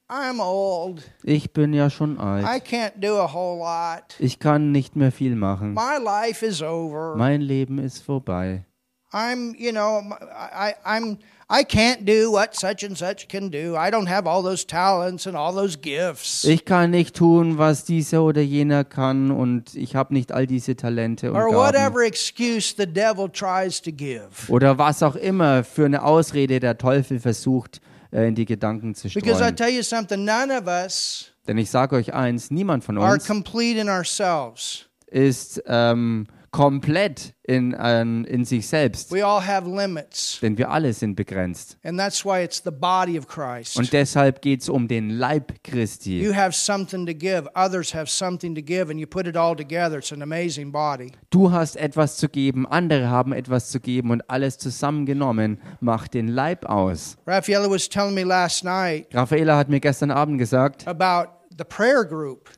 I'm 0.10 0.42
old. 0.42 1.04
ich 1.24 1.52
bin 1.52 1.74
ja 1.74 1.90
schon 1.90 2.18
alt. 2.18 2.46
I 2.46 2.60
can't 2.60 2.94
do 3.02 3.18
a 3.18 3.32
whole 3.32 3.60
lot. 3.60 4.16
Ich 4.18 4.40
kann 4.40 4.72
nicht 4.72 4.96
mehr 4.96 5.12
viel 5.12 5.36
machen. 5.36 5.74
My 5.74 6.02
life 6.02 6.46
is 6.46 6.62
over. 6.62 7.16
Mein 7.18 7.42
Leben 7.42 7.80
ist 7.80 8.02
vorbei. 8.02 8.66
I'm, 9.14 9.54
you 9.58 9.72
know, 9.72 10.02
I, 10.22 10.70
I, 10.70 10.74
I'm, 10.86 11.18
I 11.50 11.66
can't 11.66 12.06
do 12.06 12.32
what 12.32 12.56
such 12.56 12.86
and 12.86 12.98
such 12.98 13.28
can 13.28 13.50
do. 13.52 13.76
I 13.76 13.92
don't 13.92 14.08
have 14.08 14.26
all 14.26 14.42
those 14.42 14.66
talents 14.66 15.28
and 15.28 15.36
all 15.36 15.54
those 15.54 15.78
gifts. 15.78 16.46
Ich 16.46 16.64
kann 16.64 16.92
nicht 16.92 17.18
tun, 17.18 17.58
was 17.58 17.84
dieser 17.84 18.24
oder 18.24 18.42
jener 18.42 18.86
kann 18.86 19.32
und 19.32 19.76
ich 19.76 19.98
habe 19.98 20.14
nicht 20.14 20.32
all 20.32 20.48
diese 20.48 20.78
Talente 20.78 21.32
und 21.34 21.38
Or 21.38 21.54
whatever 21.54 22.06
excuse 22.06 22.74
the 22.78 22.86
devil 22.88 23.30
tries 23.30 23.82
to 23.82 23.92
give. 23.92 24.30
Oder 24.48 24.78
was 24.78 25.04
auch 25.04 25.18
immer 25.18 25.66
für 25.66 25.84
eine 25.84 26.04
Ausrede 26.04 26.62
der 26.62 26.78
Teufel 26.78 27.20
versucht, 27.20 27.82
äh, 28.12 28.28
in 28.28 28.36
die 28.36 28.46
Gedanken 28.46 28.94
zu 28.96 29.08
Because 29.10 29.42
I 29.42 29.48
streuen. 29.48 29.56
tell 29.56 29.70
you 29.70 29.84
something, 29.84 30.24
none 30.26 30.52
of 30.52 30.68
us 30.68 31.32
Denn 31.48 31.58
ich 31.58 31.70
sage 31.70 31.96
euch 31.96 32.14
eins, 32.14 32.52
niemand 32.52 32.84
von 32.84 32.98
are 32.98 33.14
uns 33.14 33.26
complete 33.26 33.80
in 33.80 33.90
ourselves. 33.90 34.86
ist 35.08 35.62
ähm, 35.68 36.28
komplett 36.52 37.34
in, 37.44 37.76
ähm, 37.82 38.26
in 38.26 38.46
sich 38.46 38.68
selbst. 38.68 39.12
We 39.12 39.26
all 39.26 39.46
have 39.46 39.68
limits. 39.68 40.40
Denn 40.42 40.58
wir 40.58 40.70
alle 40.70 40.94
sind 40.94 41.16
begrenzt. 41.16 41.78
And 41.84 41.98
that's 41.98 42.26
why 42.26 42.44
it's 42.44 42.62
the 42.64 42.72
body 42.72 43.18
of 43.18 43.28
Christ. 43.28 43.78
Und 43.78 43.92
deshalb 43.94 44.42
geht 44.42 44.62
es 44.62 44.70
um 44.70 44.88
den 44.88 45.10
Leib 45.10 45.64
Christi. 45.64 46.22
You 46.22 46.36
have 46.36 46.54
something 46.54 47.06
to 47.06 47.14
give, 47.14 47.50
others 47.56 47.94
have 47.94 48.08
something 48.08 48.54
to 48.54 48.62
give, 48.62 48.92
and 48.92 49.00
you 49.00 49.08
put 49.08 49.28
it 49.28 49.38
all 49.38 49.56
together. 49.56 49.98
It's 49.98 50.12
an 50.12 50.22
amazing 50.22 50.72
body. 50.72 51.12
Du 51.30 51.52
hast 51.52 51.78
etwas 51.78 52.18
zu 52.18 52.28
geben, 52.28 52.68
andere 52.68 53.10
haben 53.10 53.34
etwas 53.34 53.70
zu 53.70 53.80
geben 53.80 54.12
und 54.12 54.30
alles 54.30 54.58
zusammengenommen 54.58 55.60
macht 55.80 56.14
den 56.14 56.28
Leib 56.28 56.66
aus. 56.66 57.18
Raffaella 57.26 57.70
was 57.70 57.88
telling 57.88 58.14
me 58.14 58.24
last 58.24 58.64
night 58.64 59.08
Raffaela 59.14 59.58
hat 59.58 59.70
mir 59.70 59.80
gestern 59.80 60.12
Abend 60.12 60.38
gesagt 60.38 60.88
about 60.88 61.41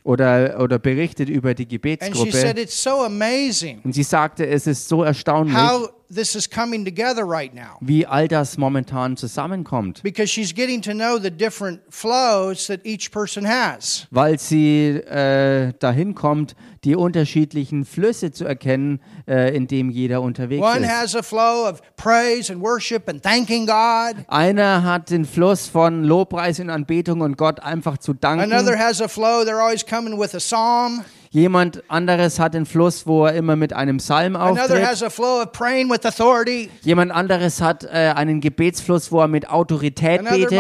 oder, 0.04 0.60
oder 0.60 0.80
berichtet 0.80 1.30
über 1.30 1.54
die 1.54 1.64
and 2.00 2.16
she 2.16 2.32
said 2.32 2.56
Gebetsgruppe 2.56 2.62
it's 2.62 2.84
so 2.84 3.04
amazing 3.04 3.82
und 3.84 3.94
sie 3.94 4.04
sagte, 4.04 4.46
es 4.48 4.68
ist 4.68 4.88
so 4.88 5.04
erstaunlich, 5.04 5.56
how 5.56 5.90
this 6.14 6.36
is 6.36 6.50
coming 6.50 6.86
together 6.86 7.24
right 7.26 7.54
now. 7.54 7.78
wie 7.82 8.06
all 8.06 8.28
das 8.28 8.58
momentan 8.58 9.18
zusammenkommt, 9.18 10.02
weil 14.12 14.40
sie 14.40 14.88
äh, 14.90 15.74
dahin 15.80 16.16
kommt, 16.16 16.56
die 16.84 16.96
unterschiedlichen 16.96 17.86
Flüsse 17.86 18.32
zu 18.32 18.46
erkennen, 18.46 19.00
äh, 19.28 19.56
in 19.56 19.68
dem 19.68 19.90
jeder 19.90 20.22
unterwegs 20.22 20.64
One 20.66 20.80
ist. 20.86 20.90
has 20.90 21.16
a 21.16 21.22
flow 21.22 21.70
of 21.70 21.82
praise 21.96 22.52
and 22.52 22.62
worship 22.62 23.08
and 23.10 23.22
thanking 23.24 23.66
God. 23.66 24.16
Einer 24.28 24.84
hat 24.84 25.10
den 25.10 25.26
Fluss 25.26 25.68
von 25.68 26.04
Lobpreis 26.04 26.60
und 26.60 26.70
Anbetung 26.70 27.22
und 27.22 27.38
Gott 27.38 27.60
einfach 27.62 27.98
zu 27.98 28.14
danken. 28.14 28.52
Another 28.52 28.78
has 28.78 29.02
a 29.02 29.08
flow, 29.08 29.44
they're 29.44 29.62
always 29.62 29.86
coming 29.86 30.20
with 30.20 30.36
a 30.36 30.40
psalm. 30.40 31.04
Jemand 31.34 31.84
anderes 31.90 32.38
hat 32.38 32.54
den 32.54 32.68
Fluss, 32.68 33.08
wo 33.08 33.26
er 33.26 33.34
immer 33.34 33.56
mit 33.56 33.74
einem 33.74 33.98
Psalm 33.98 34.36
auftritt. 34.36 34.88
Jemand 36.84 37.12
anderes 37.12 37.60
hat 37.60 37.84
äh, 37.86 38.14
einen 38.16 38.40
Gebetsfluss, 38.40 39.12
wo 39.12 39.20
er 39.20 39.28
mit 39.28 39.50
Autorität 39.50 40.24
betet. 40.24 40.52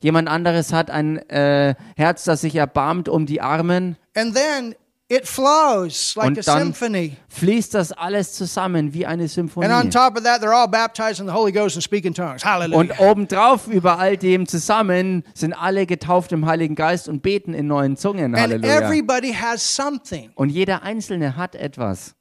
Jemand 0.00 0.28
anderes 0.28 0.72
hat 0.72 0.90
ein 0.92 1.28
äh, 1.28 1.74
Herz, 1.96 2.22
das 2.22 2.40
sich 2.42 2.54
erbarmt 2.54 3.08
um 3.08 3.26
die 3.26 3.40
Armen. 3.40 3.96
And 4.14 4.32
then 4.32 4.76
it 5.08 5.26
flows 5.26 6.14
like 6.16 6.26
Und 6.28 6.38
a 6.38 6.42
dann 6.42 6.58
symphony. 6.74 7.16
fließt 7.28 7.74
das 7.74 7.92
alles 7.92 8.32
zusammen 8.32 8.92
wie 8.92 9.06
eine 9.06 9.22
And 9.22 9.22
on 9.22 9.28
Symphonie. 9.28 9.90
top 9.90 10.16
of 10.16 10.24
that, 10.24 10.42
they're 10.42 10.52
all 10.54 10.66
baptized 10.68 11.20
in 11.20 11.26
the 11.26 11.32
Holy 11.32 11.52
Ghost 11.52 11.76
and 11.76 11.82
speak 11.84 12.04
in 12.04 12.12
tongues. 12.14 12.44
Hallelujah. 12.44 12.78
Und 12.80 12.98
obendrauf 13.00 13.68
über 13.68 13.98
all 13.98 14.16
dem 14.16 14.46
zusammen 14.46 15.22
sind 15.34 15.52
alle 15.52 15.86
getauft 15.86 16.32
im 16.32 16.46
Heiligen 16.46 16.74
Geist 16.74 17.08
und 17.08 17.22
beten 17.22 17.54
in 17.54 17.66
neuen 17.68 17.96
Zungen. 17.96 18.34
and 18.34 18.38
Halleluja. 18.40 18.80
everybody 18.80 19.32
has 19.32 19.62
something. 19.62 20.30
Und 20.34 20.50
jeder 20.50 20.82
Einzelne 20.82 21.36
hat 21.36 21.54
etwas. 21.54 22.14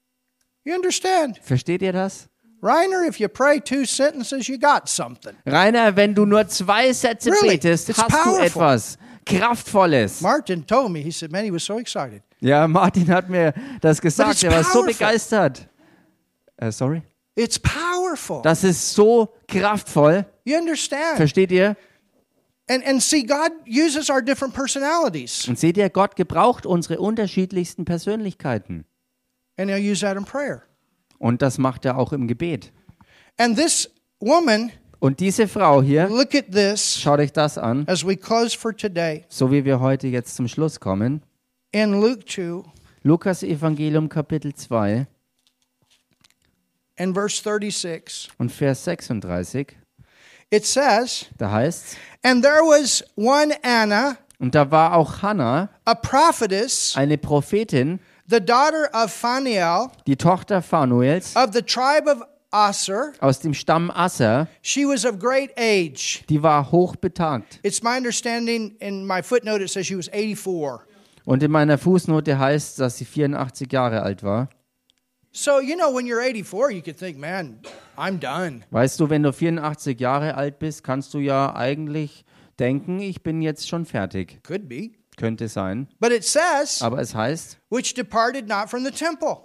You 0.63 0.75
understand? 0.75 1.39
Versteht 1.41 1.81
ihr 1.81 1.93
das? 1.93 2.27
Reiner, 2.61 3.07
if 3.07 3.19
you 3.19 3.27
pray 3.27 3.59
two 3.59 3.85
sentences, 3.85 4.47
you 4.47 4.57
got 4.57 4.87
something. 4.89 5.33
Rainer, 5.45 5.95
wenn 5.95 6.15
du 6.15 6.25
nur 6.25 6.47
zwei 6.47 6.91
Sätze 6.93 7.29
Really? 7.31 7.57
betest, 7.57 7.89
hast 7.89 7.99
du 8.11 8.15
powerful. 8.17 8.43
etwas 8.45 8.97
Kraftvolles. 9.25 10.21
Martin 10.21 10.65
told 10.65 10.91
me, 10.91 11.01
he 11.01 11.11
said, 11.11 11.31
man, 11.31 11.43
he 11.45 11.51
was 11.51 11.63
so 11.65 11.77
excited. 11.79 12.21
Ja, 12.39 12.67
Martin 12.67 13.07
hat 13.09 13.27
mir 13.29 13.53
das 13.81 13.99
gesagt. 13.99 14.43
Er 14.43 14.51
war 14.51 14.63
so 14.63 14.81
powerful. 14.81 14.93
begeistert. 14.93 15.67
Äh, 16.57 16.71
sorry? 16.71 17.01
It's 17.35 17.59
powerful. 17.59 18.41
Das 18.43 18.63
ist 18.63 18.93
so 18.93 19.33
kraftvoll. 19.47 20.25
you 20.45 20.55
understand? 20.57 21.17
Versteht 21.17 21.51
ihr? 21.51 21.75
And, 22.67 22.85
and 22.85 23.01
see, 23.01 23.23
God 23.23 23.51
uses 23.67 24.09
our 24.09 24.21
different 24.21 24.53
personalities, 24.53 25.47
Und 25.47 25.59
seht 25.59 25.77
ihr, 25.77 25.89
Gott 25.89 26.15
gebraucht 26.15 26.65
unsere 26.65 26.99
unterschiedlichsten 26.99 27.85
Persönlichkeiten. 27.85 28.85
and 29.57 29.69
He'll 29.69 29.77
use 29.91 30.01
that 30.01 30.17
in 30.17 30.25
prayer. 30.25 30.63
Und 31.19 31.41
das 31.41 31.57
macht 31.57 31.85
er 31.85 31.97
auch 31.97 32.11
im 32.13 32.27
Gebet. 32.27 32.71
And 33.37 33.57
this 33.57 33.89
woman, 34.19 34.71
Und 35.05 35.19
diese 35.19 35.47
Frau 35.47 35.83
hier, 35.83 36.07
look 36.09 36.33
at 36.33 36.51
this 36.51 36.99
schaut 36.99 37.19
euch 37.19 37.31
das 37.31 37.59
an, 37.59 37.83
as 37.87 38.03
we 38.03 38.17
close 38.17 38.57
for 38.57 38.75
today 38.75 39.23
so 39.29 39.51
wie 39.51 39.63
wir 39.63 39.79
heute 39.79 40.07
jetzt 40.07 40.35
zum 40.35 40.47
Schluss 40.47 40.79
kommen. 40.79 41.21
in 41.71 42.01
Luke 42.01 42.25
2 42.25 42.63
Lukas 43.03 43.43
Evangelium 43.43 44.09
Kapitel 44.09 44.55
2 44.55 45.05
and 46.97 47.13
verse 47.13 47.39
36. 47.39 48.29
und 48.39 48.51
Vers 48.51 48.83
36. 48.83 49.77
It 50.49 50.65
says, 50.65 51.27
Da 51.37 51.51
heißt's, 51.51 51.97
And 52.23 52.41
there 52.41 52.61
was 52.63 53.03
one 53.15 53.53
Anna, 53.61 54.17
und 54.39 54.55
da 54.55 54.71
war 54.71 54.95
auch 54.95 55.21
Hannah, 55.21 55.69
a 55.85 55.93
prophetess, 55.93 56.95
eine 56.97 57.19
Prophetin, 57.19 57.99
the 58.27 58.39
daughter 58.39 58.89
of 58.91 59.11
Phanuel 59.13 59.91
die 60.07 60.15
Tochter 60.15 60.63
Phanuels, 60.63 61.35
of 61.35 61.53
the 61.53 61.61
tribe 61.61 62.09
of 62.09 62.23
Aser. 62.55 63.11
aus 63.19 63.39
dem 63.39 63.53
Stamm 63.53 63.91
Asser, 63.91 64.47
She 64.61 64.85
was 64.85 65.05
of 65.05 65.19
great 65.19 65.51
age. 65.57 66.23
die 66.29 66.41
war 66.41 66.71
hochbetagt. 66.71 67.59
It's 67.63 67.83
my 67.83 67.97
understanding 67.97 68.75
in 68.79 69.05
my 69.05 69.21
footnote 69.21 69.61
it 69.63 69.69
says 69.69 69.85
she 69.85 69.97
was 69.97 70.07
84. 70.09 70.79
Und 71.25 71.43
in 71.43 71.51
meiner 71.51 71.77
Fußnote 71.77 72.37
heißt, 72.39 72.79
dass 72.79 72.97
sie 72.97 73.05
84 73.05 73.71
Jahre 73.71 74.03
alt 74.03 74.23
war. 74.23 74.49
So, 75.31 75.59
you 75.59 75.75
know, 75.75 75.93
when 75.93 76.05
you're 76.05 76.21
84, 76.21 76.71
you 76.71 76.81
could 76.81 76.97
think, 76.97 77.17
man, 77.17 77.59
I'm 77.97 78.19
done. 78.19 78.61
Weißt 78.71 78.99
du, 79.01 79.09
wenn 79.09 79.21
du 79.23 79.33
84 79.33 79.99
Jahre 79.99 80.35
alt 80.35 80.59
bist, 80.59 80.83
kannst 80.83 81.13
du 81.13 81.19
ja 81.19 81.53
eigentlich 81.55 82.23
denken, 82.57 83.01
ich 83.01 83.21
bin 83.21 83.41
jetzt 83.41 83.67
schon 83.67 83.85
fertig. 83.85 84.41
Could 84.43 84.69
be. 84.69 84.91
Könnte 85.17 85.49
sein. 85.49 85.87
But 85.99 86.11
it 86.13 86.23
says, 86.23 86.81
Aber 86.81 86.99
es 86.99 87.13
heißt, 87.15 87.57
which 87.69 87.93
departed 87.95 88.47
not 88.47 88.69
from 88.69 88.85
the 88.85 88.91
temple. 88.91 89.37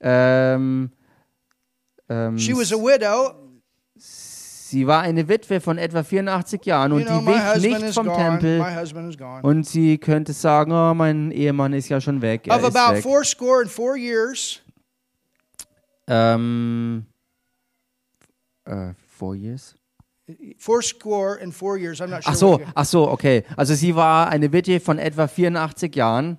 ähm, 0.00 0.90
ähm, 2.10 2.38
She 2.38 2.52
was 2.54 2.72
a 2.72 2.76
widow. 2.76 3.34
sie 3.96 4.86
war 4.86 5.00
eine 5.02 5.26
Witwe 5.28 5.60
von 5.60 5.78
etwa 5.78 6.02
84 6.02 6.64
Jahren 6.66 6.92
You 6.92 6.98
und 6.98 7.06
know, 7.06 7.20
die 7.20 7.26
wich 7.62 7.78
nicht 7.82 7.94
vom 7.94 8.06
gone. 8.06 8.38
Tempel. 8.38 8.64
Und 9.42 9.66
sie 9.66 9.96
könnte 9.98 10.32
sagen, 10.32 10.72
oh, 10.72 10.92
mein 10.94 11.30
Ehemann 11.32 11.72
ist 11.72 11.88
ja 11.88 12.00
schon 12.00 12.20
weg. 12.22 12.46
Er 12.46 12.56
Of 12.56 12.68
ist 12.68 12.76
about 12.76 12.96
weg. 12.96 13.02
four 13.02 13.24
score 13.24 13.62
and 13.62 13.70
four 13.70 13.96
years. 13.96 14.60
Ähm, 16.08 17.06
äh, 18.64 18.92
four 19.16 19.34
years? 19.34 19.76
Four 20.58 20.82
score 20.82 21.38
and 21.42 21.52
four 21.52 21.76
years. 21.76 22.00
I'm 22.00 22.08
not 22.08 22.22
sure. 22.24 22.32
Ach 22.32 22.36
so, 22.36 22.58
you- 22.60 22.66
ach 22.74 22.84
so, 22.86 23.10
okay. 23.10 23.44
Also 23.56 23.74
sie 23.74 23.94
war 23.96 24.28
eine 24.28 24.52
Witwe 24.52 24.78
von 24.80 24.98
etwa 24.98 25.26
84 25.26 25.94
Jahren. 25.96 26.38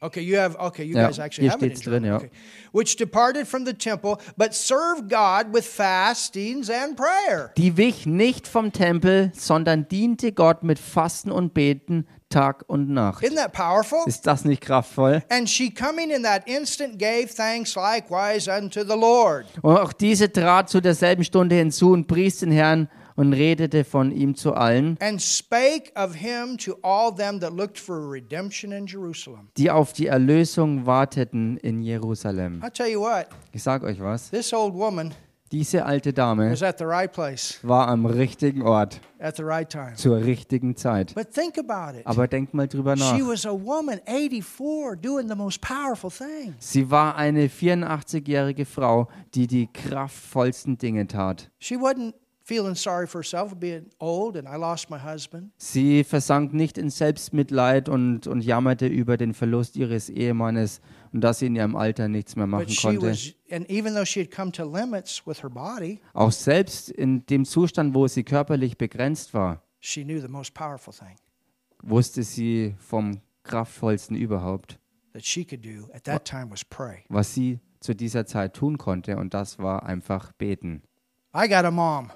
Okay, 0.00 0.20
you 0.20 0.38
have 0.38 0.56
okay. 0.60 0.84
You 0.84 0.96
Ja, 0.96 1.06
guys 1.08 1.18
actually 1.18 1.48
hier 1.48 1.52
have 1.54 1.66
it 1.66 1.84
drin, 1.84 2.04
ja. 2.04 2.16
Okay. 2.16 2.30
Which 2.72 2.94
departed 2.96 3.48
from 3.48 3.66
the 3.66 3.74
temple, 3.74 4.18
but 4.36 4.54
served 4.54 5.08
God 5.10 5.52
with 5.52 5.64
fastings 5.64 6.70
and 6.70 6.96
prayer. 6.96 7.52
Die 7.56 7.76
wich 7.76 8.06
nicht 8.06 8.46
vom 8.46 8.72
Tempel, 8.72 9.32
sondern 9.34 9.88
diente 9.88 10.30
Gott 10.32 10.62
mit 10.62 10.78
Fasten 10.78 11.32
und 11.32 11.52
Beten 11.52 12.06
Tag 12.30 12.62
und 12.68 12.90
Nacht. 12.90 13.24
Isn't 13.24 13.36
that 13.36 13.52
powerful? 13.52 14.00
Ist 14.06 14.26
das 14.26 14.44
nicht 14.44 14.60
kraftvoll? 14.60 15.22
And 15.30 15.48
she 15.50 15.68
coming 15.68 16.10
in 16.10 16.22
that 16.22 16.46
instant 16.46 16.98
gave 17.00 17.34
thanks 17.34 17.74
likewise 17.74 18.48
unto 18.48 18.82
the 18.84 18.96
Lord. 18.96 19.46
Und 19.62 19.78
auch 19.78 19.92
diese 19.92 20.30
trat 20.30 20.68
zu 20.68 20.80
derselben 20.80 21.24
Stunde 21.24 21.56
hinzu 21.56 21.90
und 21.90 22.06
pries 22.06 22.38
den 22.38 22.52
Herrn 22.52 22.88
und 23.18 23.32
redete 23.32 23.84
von 23.84 24.12
ihm 24.12 24.34
zu 24.34 24.54
allen, 24.54 24.96
and 25.00 25.20
spake 25.20 25.92
of 25.96 26.14
him 26.14 26.56
to 26.56 26.76
all 26.82 27.14
them 27.14 27.40
that 27.40 27.52
looked 27.52 27.78
for 27.78 28.10
redemption 28.10 28.72
in 28.72 28.86
Jerusalem. 28.86 29.48
die 29.56 29.70
auf 29.70 29.92
die 29.92 30.06
Erlösung 30.06 30.86
warteten 30.86 31.56
in 31.58 31.82
Jerusalem. 31.82 32.62
I 32.64 32.70
tell 32.70 32.88
you 32.88 33.00
what, 33.00 33.26
Ich 33.52 33.62
sag 33.62 33.82
euch 33.82 34.00
was, 34.00 34.30
this 34.30 34.52
old 34.52 34.72
woman 34.74 35.12
diese 35.50 35.86
alte 35.86 36.12
Dame 36.12 36.50
was 36.50 36.62
at 36.62 36.76
the 36.78 36.84
right 36.84 37.10
place 37.10 37.58
war 37.62 37.88
am 37.88 38.04
richtigen 38.04 38.60
Ort 38.62 39.00
at 39.18 39.36
the 39.38 39.42
right 39.42 39.68
time. 39.70 39.94
zur 39.94 40.18
richtigen 40.18 40.76
Zeit. 40.76 41.14
But 41.14 41.32
think 41.32 41.58
about 41.58 41.98
it. 41.98 42.06
Aber 42.06 42.28
denkt 42.28 42.52
mal 42.52 42.68
drüber 42.68 42.96
She 42.98 43.02
nach. 43.18 43.26
was 43.28 43.46
a 43.46 43.50
woman, 43.52 43.98
84, 44.06 44.94
doing 45.00 45.26
the 45.26 45.34
most 45.34 45.62
powerful 45.62 46.10
thing. 46.10 46.54
Sie 46.58 46.90
war 46.90 47.16
eine 47.16 47.48
84-jährige 47.48 48.66
Frau, 48.66 49.08
die 49.34 49.46
die 49.46 49.68
kraftvollsten 49.72 50.76
Dinge 50.78 51.06
tat. 51.06 51.50
She 51.58 51.76
wasn't 51.76 52.12
feeling 52.48 52.74
sorry 52.74 53.06
for 53.06 53.18
herself 53.20 53.50
for 53.50 53.58
being 53.58 53.90
old 54.00 54.36
and 54.36 54.48
I 54.48 54.56
lost 54.56 54.88
my 54.88 54.98
husband. 54.98 55.50
Sie 55.58 56.02
versank 56.02 56.54
nicht 56.54 56.78
in 56.78 56.88
Selbstmitleid 56.88 57.90
und, 57.90 58.26
und 58.26 58.40
jammerte 58.40 58.86
über 58.86 59.18
den 59.18 59.34
Verlust 59.34 59.76
ihres 59.76 60.08
Ehemannes 60.08 60.80
und 61.12 61.20
dass 61.20 61.40
sie 61.40 61.46
in 61.46 61.56
ihrem 61.56 61.76
Alter 61.76 62.08
nichts 62.08 62.36
mehr 62.36 62.46
machen 62.46 62.74
konnte. 62.80 63.10
was, 63.10 63.34
and 63.50 63.68
even 63.70 63.94
though 63.94 64.06
she 64.06 64.20
had 64.20 64.30
come 64.30 64.50
to 64.52 64.64
limits 64.64 65.26
with 65.26 65.42
her 65.42 65.50
body, 65.50 66.00
Auch 66.14 66.32
selbst 66.32 66.90
in 66.90 67.26
dem 67.26 67.44
Zustand, 67.44 67.94
wo 67.94 68.08
sie 68.08 68.24
körperlich 68.24 68.78
begrenzt 68.78 69.34
war, 69.34 69.62
she 69.80 70.02
knew 70.02 70.20
the 70.20 70.28
most 70.28 70.54
powerful 70.54 70.92
thing 70.94 71.16
wusste 71.82 72.22
sie 72.22 72.74
vom 72.78 73.20
kraftvollsten 73.44 74.16
überhaupt, 74.16 74.78
that 75.12 75.24
she 75.24 75.44
could 75.44 75.64
do 75.64 75.88
at 75.92 76.04
that 76.04 76.24
time 76.24 76.50
was 76.50 76.64
pray. 76.64 77.04
was 77.08 77.34
sie 77.34 77.60
zu 77.80 77.94
dieser 77.94 78.26
Zeit 78.26 78.54
tun 78.54 78.78
konnte 78.78 79.16
und 79.16 79.34
das 79.34 79.58
war 79.58 79.84
einfach 79.84 80.32
beten. 80.32 80.82
I 81.34 81.46
got 81.46 81.64
a 81.64 81.70
mom. 81.70 82.10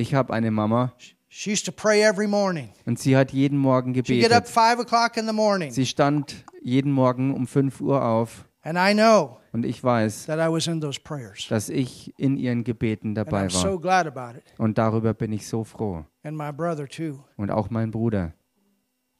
Ich 0.00 0.14
habe 0.14 0.32
eine 0.32 0.50
Mama 0.52 0.92
She 1.30 1.50
used 1.52 1.66
to 1.66 1.72
pray 1.72 2.02
every 2.02 2.26
morning. 2.28 2.70
und 2.86 2.98
sie 2.98 3.16
hat 3.16 3.32
jeden 3.32 3.58
Morgen 3.58 3.94
She'd 3.94 4.06
get 4.06 4.32
up 4.32 4.44
gebetet. 4.44 4.48
five 4.48 4.78
o'clock 4.80 5.16
in 5.16 5.26
the 5.26 5.32
morning. 5.32 5.70
Sie 5.72 5.84
stand 5.86 6.44
jeden 6.62 6.92
Morgen 6.92 7.34
um 7.34 7.46
5 7.46 7.80
Uhr 7.80 8.02
auf 8.04 8.44
And 8.62 8.78
I 8.78 8.94
know 8.94 9.38
und 9.52 9.64
ich 9.66 9.82
weiß, 9.82 10.26
that 10.26 10.38
I 10.38 10.52
was 10.52 10.66
in 10.68 10.80
those 10.80 11.00
prayers. 11.00 11.46
dass 11.48 11.68
ich 11.68 12.14
in 12.18 12.36
ihren 12.36 12.62
Gebeten 12.64 13.08
And 13.08 13.18
dabei 13.18 13.46
I'm 13.46 13.50
so 13.50 13.72
war. 13.72 13.80
glad 13.80 14.06
about 14.06 14.38
it. 14.38 14.44
Und 14.58 14.78
darüber 14.78 15.14
bin 15.14 15.32
ich 15.32 15.46
so 15.48 15.64
froh. 15.64 16.04
And 16.22 16.36
my 16.36 16.52
brother 16.52 16.86
too. 16.86 17.18
Und 17.36 17.50
auch 17.50 17.68
mein 17.70 17.90
Bruder. 17.90 18.32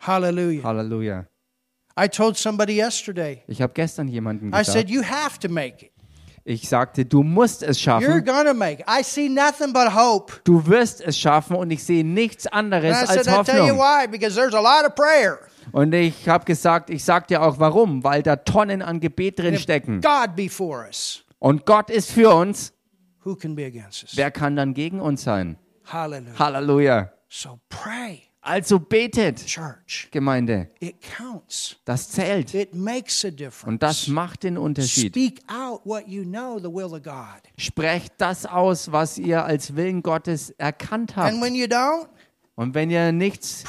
Hallelujah. 0.00 0.62
Halleluja. 0.62 1.26
I 2.00 2.08
told 2.08 2.36
somebody 2.36 2.76
yesterday, 2.80 3.42
Ich 3.48 3.60
habe 3.60 3.72
gestern 3.74 4.06
jemandem 4.06 4.50
I 4.52 4.62
said, 4.64 4.86
gesagt, 4.86 4.90
You 4.90 5.02
have 5.02 5.38
to 5.40 5.48
make 5.48 5.84
it. 5.86 5.92
Ich 6.48 6.68
sagte, 6.68 7.04
du 7.04 7.22
musst 7.22 7.62
es 7.62 7.78
You're 7.78 8.00
schaffen. 8.00 8.24
to 8.46 8.54
make 8.54 8.80
it. 8.80 8.86
I 8.88 9.02
see 9.02 9.28
nothing 9.28 9.72
but 9.72 9.94
hope. 9.94 10.32
Du 10.44 10.66
wirst 10.66 11.00
es 11.02 11.18
schaffen 11.18 11.56
und 11.56 11.70
ich 11.70 11.84
sehe 11.84 12.02
nichts 12.04 12.46
And 12.46 12.72
anderes 12.72 12.96
als 12.96 13.24
said, 13.24 13.26
I 13.26 13.42
tell 13.44 13.66
you 13.66 13.74
Hoffnung. 13.74 13.78
why, 13.78 14.06
because 14.08 14.34
there's 14.34 14.54
a 14.54 14.60
lot 14.60 14.86
of 14.88 14.94
prayer. 14.94 15.38
Und 15.72 15.92
ich 15.94 16.26
habe 16.28 16.44
gesagt, 16.46 16.88
ich 16.88 17.04
sag 17.04 17.28
dir 17.28 17.42
auch 17.42 17.58
warum, 17.58 18.02
weil 18.02 18.22
da 18.22 18.36
Tonnen 18.36 18.80
an 18.80 19.00
Gebet 19.00 19.38
drin 19.38 19.58
stecken. 19.58 20.00
God 20.00 20.34
be 20.34 20.48
for 20.48 20.84
us, 20.86 21.22
Und 21.38 21.66
Gott 21.66 21.90
ist 21.90 22.10
für 22.10 22.34
uns. 22.34 22.72
who 23.24 23.34
can 23.36 23.54
be 23.54 23.66
against 23.66 24.04
us? 24.04 24.16
Wer 24.16 24.30
kann 24.30 24.56
dann 24.56 24.72
gegen 24.72 25.00
uns 25.00 25.22
sein? 25.24 25.58
Hallelujah. 25.84 26.38
Halleluja. 26.38 27.12
So 27.28 27.60
pray, 27.68 28.22
Also 28.48 28.80
betet, 28.80 29.44
church. 29.44 30.08
Gemeinde. 30.10 30.70
It 30.80 30.96
counts. 31.02 31.76
Das 31.84 32.08
zählt. 32.08 32.54
It 32.54 32.74
makes 32.74 33.22
a 33.22 33.28
Und 33.66 33.82
das 33.82 34.08
macht 34.08 34.42
den 34.42 34.56
Unterschied. 34.56 35.12
Speak 35.12 35.42
out 35.52 35.82
what 35.84 36.08
you 36.08 36.24
know 36.24 36.58
the 36.58 36.72
will 36.72 36.94
of 36.94 37.02
God. 37.02 37.42
Sprecht 37.58 38.14
das 38.16 38.46
aus, 38.46 38.90
was 38.90 39.18
ihr 39.18 39.44
als 39.44 39.76
Willen 39.76 40.02
Gottes 40.02 40.48
erkannt 40.56 41.14
habt. 41.14 41.30
And 41.30 41.42
when 41.42 41.54
you 41.54 41.66
don't, 41.66 42.06
Und 42.54 42.74
wenn 42.74 42.90
ihr 42.90 43.12
nichts, 43.12 43.64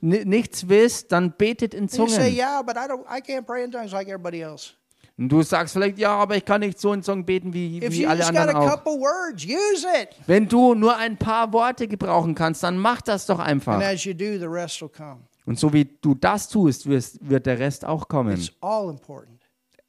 nichts 0.00 0.68
wisst, 0.68 1.10
dann 1.10 1.34
betet 1.36 1.74
in 1.74 1.82
you 1.82 1.88
say, 1.88 2.06
Zungen. 2.06 2.34
yeah, 2.36 2.62
but 2.62 2.76
I 2.76 2.86
don't 2.88 3.04
I 3.10 3.20
can't 3.20 3.42
pray 3.44 3.64
in 3.64 3.72
tongues 3.72 3.90
like 3.90 4.06
everybody 4.06 4.40
else. 4.40 4.74
Und 5.18 5.30
du 5.30 5.42
sagst 5.42 5.72
vielleicht, 5.74 5.98
ja, 5.98 6.10
aber 6.16 6.36
ich 6.36 6.44
kann 6.44 6.60
nicht 6.60 6.78
so 6.80 6.92
in 6.92 7.02
Zungen 7.02 7.24
beten 7.26 7.52
wie, 7.52 7.78
If 7.82 7.90
wie 7.92 8.02
you 8.02 8.08
alle 8.08 8.20
just 8.20 8.30
got 8.30 8.38
a 8.38 8.42
anderen 8.42 8.62
auch. 8.62 8.70
couple 8.70 8.92
words, 9.00 9.44
use 9.44 9.84
it. 10.00 10.10
Wenn 10.28 10.48
du 10.48 10.74
nur 10.74 10.96
ein 10.96 11.16
paar 11.16 11.52
Worte 11.52 11.88
gebrauchen 11.88 12.34
kannst, 12.36 12.62
dann 12.62 12.78
mach 12.78 13.00
das 13.02 13.26
doch 13.26 13.40
And 13.40 13.48
einfach. 13.48 13.82
as 13.82 14.04
you 14.04 14.14
do, 14.14 14.38
the 14.38 14.46
rest 14.46 14.80
will 14.80 14.88
come. 14.88 15.22
Und 15.44 15.58
so 15.58 15.72
wie 15.72 15.86
du 15.86 16.14
das 16.14 16.48
tust, 16.48 16.86
wirst, 16.86 17.18
wird 17.28 17.46
der 17.46 17.58
Rest 17.58 17.84
auch 17.84 18.06
kommen. 18.06 18.34
It's 18.36 18.52
all 18.60 18.88
important. 18.90 19.40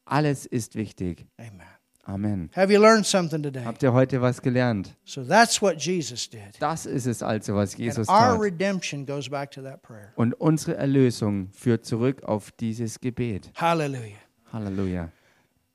Alles 0.06 0.46
ist 0.48 0.76
wichtig. 0.76 1.28
Amen. 1.38 1.62
Amen. 2.06 2.50
Have 2.56 2.74
you 2.74 2.82
learned 2.82 3.06
something 3.06 3.44
today? 3.44 3.64
Habt 3.66 3.84
ihr 3.84 3.94
heute 3.94 4.20
was 4.20 4.42
gelernt? 4.42 4.96
So 5.06 5.24
that's 5.24 5.62
what 5.62 5.76
Jesus 5.80 6.28
did. 6.28 6.42
Das 6.60 6.88
ist 6.88 7.06
es 7.06 7.22
also, 7.22 7.54
was 7.54 7.74
And 7.74 7.80
Jesus 7.82 8.10
our 8.10 8.16
tat. 8.32 8.40
redemption 8.42 9.06
goes 9.06 9.30
back 9.30 9.52
to 9.52 9.62
that 9.62 9.84
prayer. 9.84 10.12
Und 10.16 10.34
unsere 10.34 10.76
Erlösung 10.76 11.50
führt 11.52 11.86
zurück 11.86 12.24
auf 12.24 12.50
dieses 12.52 13.00
Gebet. 13.00 13.52
Hallelujah. 13.56 14.16
Halleluja. 14.52 15.10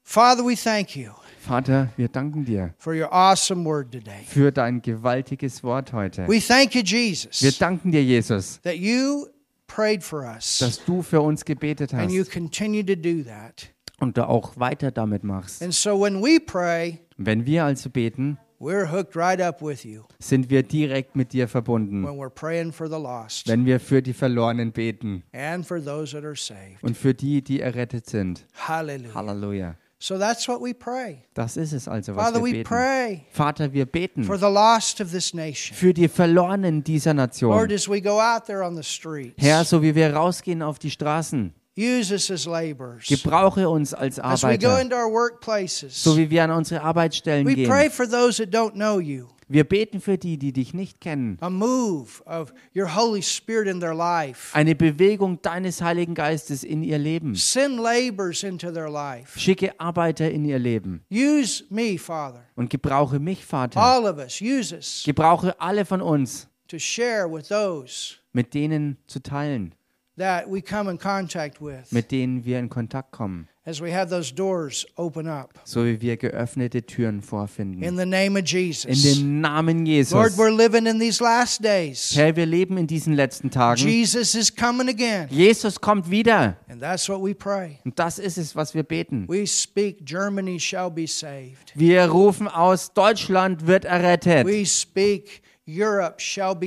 Father, 0.07 0.44
we 0.44 0.55
thank 0.55 0.94
you 0.96 1.12
Vater, 1.40 1.88
wir 1.96 2.09
danken 2.09 2.44
dir 2.44 2.74
for 2.78 2.94
your 2.94 3.11
awesome 3.12 3.64
word 3.64 3.90
today. 3.90 4.22
für 4.26 4.52
dein 4.52 4.80
gewaltiges 4.82 5.62
Wort 5.64 5.92
heute. 5.92 6.26
We 6.28 6.40
thank 6.40 6.74
you, 6.74 6.82
Wir 6.82 7.09
Jesus, 7.09 7.59
danken 7.59 7.90
dir, 7.90 8.02
Jesus, 8.05 8.61
that 8.62 8.76
you 8.76 9.26
prayed 9.66 10.02
for 10.05 10.20
us 10.24 10.59
dass 10.59 10.84
du 10.84 11.02
für 11.02 11.20
uns 11.22 11.44
gebetet 11.44 11.92
and 11.94 12.11
you 12.12 12.20
hast 12.22 12.32
continue 12.32 12.84
to 12.84 12.94
do 12.94 13.22
that. 13.24 13.68
und 13.98 14.16
du 14.18 14.28
auch 14.28 14.59
weiter 14.59 14.90
damit 14.90 15.24
machst. 15.24 15.62
And 15.62 15.72
so 15.74 15.98
when 16.00 16.22
we 16.22 16.38
pray, 16.38 17.00
Wenn 17.16 17.46
wir 17.46 17.64
also 17.64 17.88
beten, 17.90 18.38
we're 18.61 18.90
hooked 18.90 19.16
right 19.16 19.40
up 19.40 19.62
with 19.62 19.84
you 19.84 20.02
sind 20.18 20.48
wir 20.50 20.62
direkt 20.62 21.16
mit 21.16 21.32
dir 21.32 21.48
verbunden. 21.48 22.05
when 22.05 22.16
we're 22.18 22.30
praying 22.30 22.72
for 22.72 22.86
the 22.88 22.96
lost 22.98 23.48
Wenn 23.48 23.64
wir 23.66 23.80
für 23.80 24.00
die 24.02 24.12
Verlorenen 24.12 24.70
beten 24.72 25.24
and 25.32 25.66
for 25.66 25.82
those 25.82 26.12
that 26.14 26.24
are 26.24 26.36
saved. 26.36 26.82
und 26.82 26.94
für 26.96 27.14
die, 27.14 27.42
die 27.42 27.61
errettet 27.61 28.07
sind. 28.07 28.46
Hallelujah. 28.68 29.14
Halleluja. 29.14 29.76
So 30.07 30.18
that's 30.18 30.46
what 30.46 30.61
we 30.61 30.74
pray. 30.74 31.24
Das 31.32 31.57
ist 31.57 31.72
es 31.72 31.88
also, 31.88 32.14
was 32.14 32.24
Father, 32.26 32.40
wir 32.40 32.44
we 32.44 32.52
beten. 32.52 32.64
pray 32.68 33.22
Vater, 33.30 33.72
wir 33.72 33.86
beten 33.86 34.22
for 34.24 34.36
the 34.36 34.50
lost 34.50 35.00
of 35.00 35.11
this 35.11 35.32
nation. 35.32 35.74
für 35.74 35.94
die 35.94 36.09
Verlorenen 36.09 36.84
dieser 36.84 37.14
Lord, 37.14 37.30
Nation. 37.32 37.72
as 37.72 37.88
we 37.88 38.02
go 38.02 38.20
out 38.20 38.44
there 38.44 38.62
on 38.62 38.76
the 38.76 38.82
streets, 38.82 39.42
Herr, 39.42 39.64
so 39.64 39.80
wie 39.82 39.94
wir 39.94 40.14
rausgehen 40.14 40.61
auf 40.61 40.78
die 40.78 40.90
Straßen, 40.90 41.55
use 41.76 42.12
us 42.12 42.30
as 42.30 42.46
laborers. 42.46 43.06
gebrauche 43.06 43.68
uns 43.68 43.92
als 43.94 44.18
As 44.20 44.42
we 44.42 44.58
go 44.58 44.68
Arbeiter, 44.68 44.80
into 44.82 44.96
our 44.96 45.10
workplaces, 45.12 46.02
so 46.02 46.16
wie 46.16 46.30
wir 46.30 46.44
an 46.44 46.50
unsere 46.50 46.82
Arbeitsstellen 46.82 47.46
we 47.46 47.66
pray 47.66 47.82
gehen. 47.88 47.90
for 47.90 48.08
those 48.08 48.36
that 48.44 48.54
don't 48.54 48.72
know 48.74 48.98
you. 49.00 49.28
Wir 49.46 49.64
beten 49.64 50.00
für 50.00 50.16
die, 50.16 50.38
die 50.38 50.54
dich 50.54 50.72
nicht 50.72 51.02
kennen. 51.02 51.36
A 51.42 51.50
move 51.50 52.22
of 52.24 52.54
your 52.74 52.96
Holy 52.96 53.20
Spirit 53.22 53.68
in 53.68 53.78
their 53.78 53.92
life. 53.94 54.56
Eine 54.56 54.74
Bewegung 54.74 55.40
deines 55.42 55.82
Heiligen 55.82 56.14
Geistes 56.14 56.64
in 56.64 56.82
ihr 56.82 56.96
Leben. 56.96 57.34
Send 57.34 57.78
laborers 57.78 58.42
into 58.42 58.70
their 58.72 58.88
life. 58.88 59.38
Schicke 59.38 59.78
Arbeiter 59.78 60.30
in 60.30 60.46
ihr 60.46 60.58
Leben 60.58 61.04
Use 61.12 61.62
me, 61.68 61.98
Father. 61.98 62.42
und 62.56 62.70
gebrauche 62.70 63.18
mich, 63.18 63.44
Vater. 63.44 63.78
All 63.78 64.06
of 64.06 64.16
us, 64.16 64.40
use 64.40 64.74
us 64.74 65.02
Gebrauche 65.04 65.54
alle 65.60 65.84
von 65.84 66.00
uns, 66.00 66.48
to 66.68 66.78
share 66.78 67.30
with 67.30 67.48
those 67.48 68.14
mit 68.32 68.54
denen 68.54 68.96
zu 69.06 69.20
teilen, 69.22 69.74
that 70.16 70.48
we 70.48 70.60
come 70.62 70.88
in 70.90 70.98
contact 70.98 71.60
with 71.60 71.90
mit 71.92 72.10
denen 72.10 72.44
wir 72.44 72.58
in 72.58 72.68
Kontakt 72.68 73.10
kommen, 73.12 73.48
as 73.66 73.80
we 73.80 73.90
have 73.92 74.10
those 74.10 74.32
doors 74.32 74.86
open 74.96 75.26
up. 75.26 75.58
so 75.64 75.84
wie 75.84 76.00
wir 76.00 76.16
geöffnete 76.16 76.82
Türen 76.86 77.16
In 77.16 77.22
vorfinden. 77.22 77.96
the 77.96 78.06
name 78.06 78.34
of 78.38 78.40
In 78.40 78.44
Jesus. 78.46 79.02
dem 79.02 79.40
Namen 79.40 79.78
Lord, 79.78 79.88
Jesus. 79.88 80.36
we're 80.38 80.50
living 80.54 80.86
in 80.86 81.00
these 81.00 81.22
last 81.22 81.62
days. 81.64 82.12
Herr, 82.14 82.36
wir 82.36 82.46
leben 82.46 82.76
in 82.76 82.86
diesen 82.86 83.14
letzten 83.14 83.50
Tagen. 83.50 83.80
Jesus 83.80 84.34
is 84.34 84.54
coming 84.54 84.88
again. 84.88 85.26
Jesus 85.30 85.80
kommt 85.80 86.09
wieder. 86.10 86.56
And 86.68 86.80
that's 86.80 87.09
what 87.09 87.20
we 87.20 87.34
pray. 87.34 87.78
Und 87.84 87.98
das 87.98 88.18
ist 88.20 88.39
es, 88.39 88.55
was 88.55 88.74
wir 88.74 88.82
beten. 88.84 89.26
We 89.28 89.47
speak, 89.47 90.05
Germany 90.06 90.60
shall 90.60 90.90
be 90.90 91.06
saved. 91.09 91.72
Wir 91.74 92.05
rufen 92.06 92.47
aus, 92.47 92.93
Deutschland 92.93 93.66
wird 93.66 93.84
errettet. 93.84 94.47
We 94.47 94.64
speak, 94.64 95.43
Wir 95.66 96.12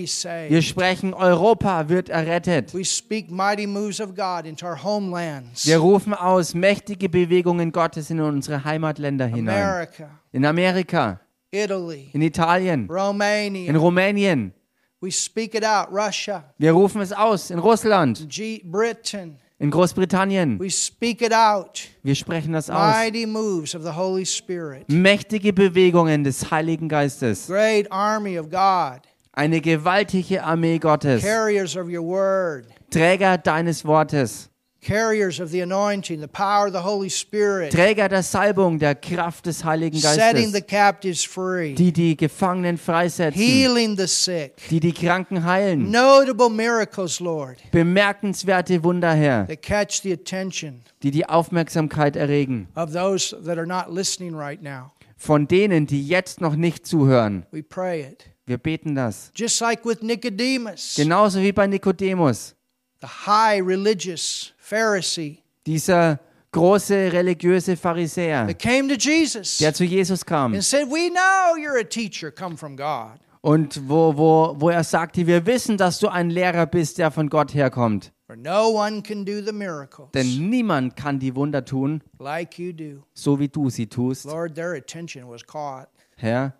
saved. 0.07 0.63
sprechen, 0.63 1.13
Europa 1.13 1.87
wird 1.87 2.09
errettet. 2.09 2.73
We 2.73 2.83
speak 2.83 3.29
mighty 3.29 3.67
moves 3.67 4.01
of 4.01 4.15
God 4.15 4.45
into 4.45 4.65
our 4.65 4.83
homelands. 4.83 5.67
Wir 5.67 5.77
rufen 5.77 6.15
aus, 6.15 6.55
mächtige 6.55 7.07
Bewegungen 7.07 7.71
Gottes 7.71 8.09
in 8.09 8.19
unsere 8.19 8.63
Heimatländer 8.65 9.27
hinein. 9.27 9.55
America, 9.61 10.09
In 10.31 10.45
Amerika, 10.45 11.19
Italy, 11.51 12.09
in 12.13 12.21
Italien, 12.23 12.87
in. 12.87 13.67
Rumänien. 13.75 14.51
We 14.99 15.11
speak 15.11 15.53
it 15.53 15.63
out. 15.63 15.89
Russia, 15.91 16.43
Wir 16.57 16.71
rufen 16.71 16.99
es 17.01 17.13
aus, 17.13 17.51
in 17.51 17.59
Russland, 17.59 18.27
Britain. 18.63 19.37
In 19.59 19.71
Großbritannien. 19.71 20.59
We 20.59 20.69
speak 20.69 21.21
it 21.21 21.33
out. 21.33 21.81
Wir 22.03 22.15
sprechen 22.15 22.53
das 22.53 22.69
aus. 22.69 22.95
Mighty 22.95 23.25
moves 23.25 23.75
of 23.75 23.83
the 23.83 23.95
Holy 23.95 24.25
Spirit. 24.25 24.89
Mächtige 24.89 25.53
Bewegungen 25.53 26.23
des 26.23 26.51
Heiligen 26.51 26.89
Geistes. 26.89 27.47
Great 27.47 27.91
army 27.91 28.37
of 28.39 28.49
God. 28.49 29.01
Eine 29.33 29.61
gewaltige 29.61 30.43
Armee 30.43 30.79
Gottes. 30.79 31.23
Carriers 31.23 31.75
of 31.75 31.87
your 31.87 32.03
word. 32.03 32.65
Träger 32.89 33.37
deines 33.37 33.85
Wortes. 33.85 34.49
Carriers 34.81 35.39
of 35.39 35.49
the 35.51 35.61
anointing, 35.61 36.19
the 36.21 36.27
power 36.27 36.67
of 36.67 36.73
the 36.73 36.81
Holy 36.81 37.09
Spirit, 37.09 37.71
Träger 37.73 38.07
der 38.09 38.23
Salbung, 38.23 38.79
der 38.79 38.95
Kraft 38.95 39.45
des 39.45 39.63
Heiligen 39.63 39.99
setting 39.99 40.51
the 40.51 40.61
Geistes, 40.61 40.67
captives 40.67 41.23
free, 41.23 41.73
die 41.73 41.91
die 41.91 42.15
Gefangenen 42.15 42.77
freisetzen, 42.77 43.41
healing 43.41 43.97
the 43.97 44.07
sick, 44.07 44.55
die 44.69 44.79
die 44.79 44.93
Kranken 44.93 45.43
heilen. 45.43 45.89
notable 45.91 46.49
miracles, 46.49 47.19
Lord, 47.19 47.57
Bemerkenswerte 47.71 48.83
Wunder, 48.83 49.13
Herr, 49.13 49.45
that 49.47 49.61
catch 49.61 50.01
the 50.01 50.13
attention 50.13 50.81
die 51.03 51.11
die 51.11 51.25
Aufmerksamkeit 51.27 52.15
erregen. 52.15 52.67
of 52.75 52.93
those 52.93 53.35
that 53.43 53.57
are 53.57 53.67
not 53.67 53.91
listening 53.93 54.35
right 54.35 54.61
now. 54.61 54.91
Von 55.19 55.47
denen, 55.47 55.87
die 55.87 56.07
jetzt 56.07 56.41
noch 56.41 56.55
nicht 56.55 56.85
zuhören. 56.85 57.45
We 57.51 57.63
pray 57.63 58.01
it. 58.03 58.25
Wir 58.45 58.57
beten 58.59 58.95
das. 58.95 59.31
Just 59.35 59.59
like 59.59 59.83
with 59.83 60.01
Nicodemus, 60.01 60.93
Genauso 60.95 61.41
wie 61.41 61.51
bei 61.51 61.67
Nikodemus. 61.67 62.53
the 63.01 63.07
high 63.25 63.57
religious 63.59 64.53
Pharisee 64.69 65.39
Dieser 65.65 66.19
große 66.51 67.11
religiöse 67.13 67.77
Pharisäer, 67.77 68.47
that 68.47 68.59
came 68.59 68.87
to 68.89 68.95
Jesus 68.95 69.57
der 69.59 69.73
zu 69.73 69.83
Jesus 69.85 70.25
kam 70.25 70.53
and 70.53 70.63
said, 70.63 70.87
We 70.89 71.09
know 71.09 71.55
you're 71.57 71.79
a 71.79 71.83
teacher 71.83 72.31
come 72.31 72.57
from 72.57 72.75
God. 72.75 73.19
und 73.41 73.87
wo, 73.87 74.17
wo, 74.17 74.55
wo 74.59 74.69
er 74.69 74.83
sagte, 74.83 75.25
wir 75.25 75.45
wissen, 75.45 75.77
dass 75.77 75.99
du 75.99 76.09
ein 76.09 76.29
Lehrer 76.29 76.65
bist, 76.65 76.97
der 76.97 77.11
von 77.11 77.29
Gott 77.29 77.53
herkommt. 77.53 78.11
For 78.25 78.35
no 78.35 78.69
one 78.73 79.01
can 79.01 79.23
do 79.23 79.41
the 79.41 79.53
miracles 79.53 80.09
Denn 80.13 80.49
niemand 80.49 80.97
kann 80.97 81.17
die 81.19 81.33
Wunder 81.33 81.63
tun, 81.63 82.03
like 82.19 82.59
you 82.59 82.73
do. 82.73 83.03
so 83.13 83.39
wie 83.39 83.47
du 83.47 83.69
sie 83.69 83.87
tust. 83.87 84.25
Lord, 84.25 84.55
their 84.55 84.73
attention 84.73 85.29
was 85.29 85.45
caught. 85.45 85.87
Herr, 86.17 86.53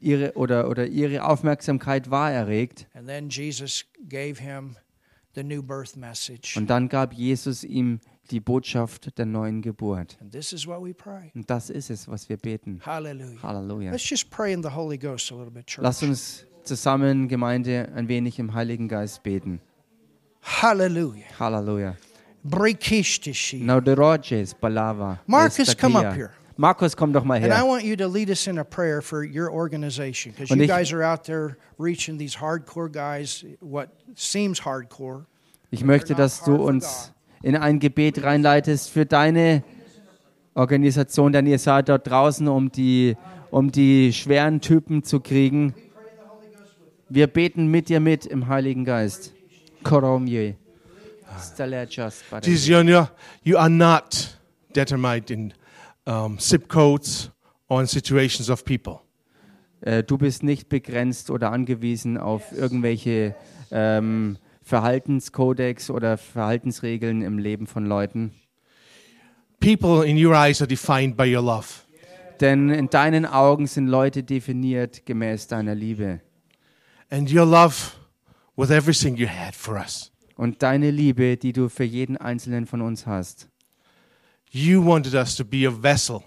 ihre, 0.00 0.32
oder, 0.36 0.70
oder 0.70 0.86
ihre 0.86 1.24
Aufmerksamkeit 1.24 2.10
war 2.10 2.32
erregt. 2.32 2.86
And 2.94 3.06
then 3.06 3.28
Jesus 3.28 3.84
gave 4.08 4.40
him 4.40 4.76
the 5.34 5.42
new 5.42 5.62
birth 5.62 5.96
message. 5.96 6.56
Und 6.56 6.68
dann 6.68 6.88
gab 6.88 7.12
Jesus 7.12 7.64
ihm 7.64 8.00
die 8.30 8.40
Botschaft 8.40 9.18
der 9.18 9.26
neuen 9.26 9.62
Geburt. 9.62 10.16
And 10.20 10.32
this 10.32 10.52
is 10.52 10.66
what 10.66 10.82
we 10.82 10.94
pray. 10.94 11.30
Und 11.34 11.48
das 11.50 11.70
ist 11.70 11.90
es, 11.90 12.08
was 12.08 12.28
wir 12.28 12.36
beten. 12.36 12.80
Hallelujah. 12.84 13.42
Halleluja. 13.42 13.90
Let's 13.90 14.08
just 14.08 14.30
pray 14.30 14.52
in 14.52 14.62
the 14.62 14.70
Holy 14.70 14.98
Ghost 14.98 15.30
a 15.32 15.34
little 15.34 15.50
bit, 15.50 15.66
church. 15.66 15.82
Lass 15.82 16.02
uns 16.02 16.46
zusammen, 16.64 17.28
Gemeinde, 17.28 17.90
ein 17.94 18.08
wenig 18.08 18.38
im 18.38 18.54
Heiligen 18.54 18.88
Geist 18.88 19.22
beten. 19.22 19.60
Hallelujah. 20.42 21.24
Halleluja. 21.38 21.96
Brikishtishi. 22.44 23.62
Naudoroges 23.62 24.54
Balava. 24.54 25.20
Marcus, 25.26 25.76
come 25.76 25.96
up 25.96 26.14
here. 26.14 26.30
Markus, 26.62 26.96
komm 26.96 27.12
doch 27.12 27.24
mal 27.24 27.42
And 27.42 27.46
I 27.52 27.56
her. 27.56 27.66
want 27.66 27.82
you 27.82 27.96
to 27.96 28.06
lead 28.06 28.30
us 28.30 28.46
in 28.46 28.56
a 28.56 28.62
prayer 28.64 29.02
for 29.02 29.24
your 29.24 29.50
organization 29.50 30.30
because 30.30 30.54
you 30.54 30.62
ich- 30.62 30.68
guys 30.68 30.92
are 30.92 31.02
out 31.02 31.24
there 31.24 31.56
reaching 31.76 32.16
these 32.18 32.38
hardcore 32.38 32.88
guys, 32.88 33.44
what 33.60 33.88
seems 34.14 34.64
hardcore. 34.64 35.26
Ich 35.72 35.82
möchte, 35.84 36.14
dass 36.14 36.44
du 36.44 36.54
uns 36.54 37.12
in 37.42 37.56
ein 37.56 37.80
Gebet 37.80 38.22
reinleitest 38.22 38.90
für 38.90 39.04
deine 39.04 39.64
Organisation, 40.54 41.32
denn 41.32 41.46
ihr 41.48 41.58
seid 41.58 41.88
dort 41.88 42.06
draußen, 42.08 42.46
um 42.46 42.70
die, 42.70 43.16
um 43.50 43.72
die 43.72 44.12
schweren 44.12 44.60
Typen 44.60 45.02
zu 45.02 45.18
kriegen. 45.18 45.74
Wir 47.08 47.26
beten 47.26 47.66
mit 47.72 47.88
dir 47.88 47.98
mit 47.98 48.24
im 48.24 48.46
Heiligen 48.46 48.84
Geist. 48.84 49.32
Koromje. 49.82 50.54
You 52.44 52.76
are, 52.76 53.10
you 53.42 53.56
are 53.58 53.68
not 53.70 54.38
determined 54.76 55.28
in 55.32 55.52
um, 56.06 56.38
zip 56.38 56.68
codes 56.68 57.30
in 57.70 57.86
situations 57.86 58.50
of 58.50 58.64
people. 58.64 59.00
Äh, 59.80 60.02
Du 60.02 60.18
bist 60.18 60.42
nicht 60.42 60.68
begrenzt 60.68 61.30
oder 61.30 61.52
angewiesen 61.52 62.18
auf 62.18 62.52
irgendwelche 62.52 63.34
ähm, 63.70 64.38
Verhaltenskodex 64.62 65.90
oder 65.90 66.18
Verhaltensregeln 66.18 67.22
im 67.22 67.38
Leben 67.38 67.66
von 67.66 67.86
Leuten. 67.86 68.32
People 69.60 70.06
in 70.06 70.24
your 70.24 70.34
eyes 70.34 70.60
are 70.60 70.68
defined 70.68 71.16
by 71.16 71.24
your 71.24 71.42
love. 71.42 71.66
Denn 72.40 72.70
in 72.70 72.90
deinen 72.90 73.24
Augen 73.24 73.66
sind 73.66 73.86
Leute 73.86 74.24
definiert 74.24 75.06
gemäß 75.06 75.46
deiner 75.46 75.74
Liebe. 75.74 76.20
And 77.10 77.32
your 77.32 77.46
love 77.46 77.92
with 78.56 78.70
everything 78.70 79.16
you 79.16 79.28
had 79.28 79.54
for 79.54 79.76
us. 79.76 80.10
Und 80.36 80.62
deine 80.62 80.90
Liebe, 80.90 81.36
die 81.36 81.52
du 81.52 81.68
für 81.68 81.84
jeden 81.84 82.16
einzelnen 82.16 82.66
von 82.66 82.80
uns 82.80 83.06
hast. 83.06 83.48
You 84.54 84.84
wanted 84.84 85.14
us 85.14 85.34
to 85.36 85.44
be 85.44 85.66
a 85.66 85.70
vessel, 85.70 86.22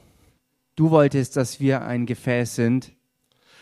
Du 0.75 0.89
wolltest, 0.89 1.37
dass 1.37 1.59
wir 1.59 1.83
ein 1.83 2.05
Gefäß 2.05 2.55
sind, 2.55 2.91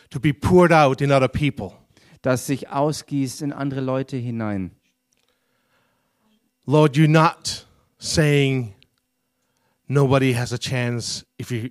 to 0.09 0.19
be 0.19 0.33
poured 0.33 0.71
out 0.71 1.01
in 1.01 1.11
other 1.11 1.27
people. 1.27 1.73
das 2.21 2.47
sich 2.47 2.69
ausgießt 2.69 3.41
in 3.41 3.51
andere 3.51 3.81
Leute 3.81 4.15
hinein. 4.15 4.71
Lord, 6.65 6.95
you're 6.95 7.09
not 7.09 7.67
saying 7.99 8.73
nobody 9.89 10.33
has 10.33 10.53
a 10.53 10.57
chance 10.57 11.25
if 11.37 11.51
you 11.51 11.69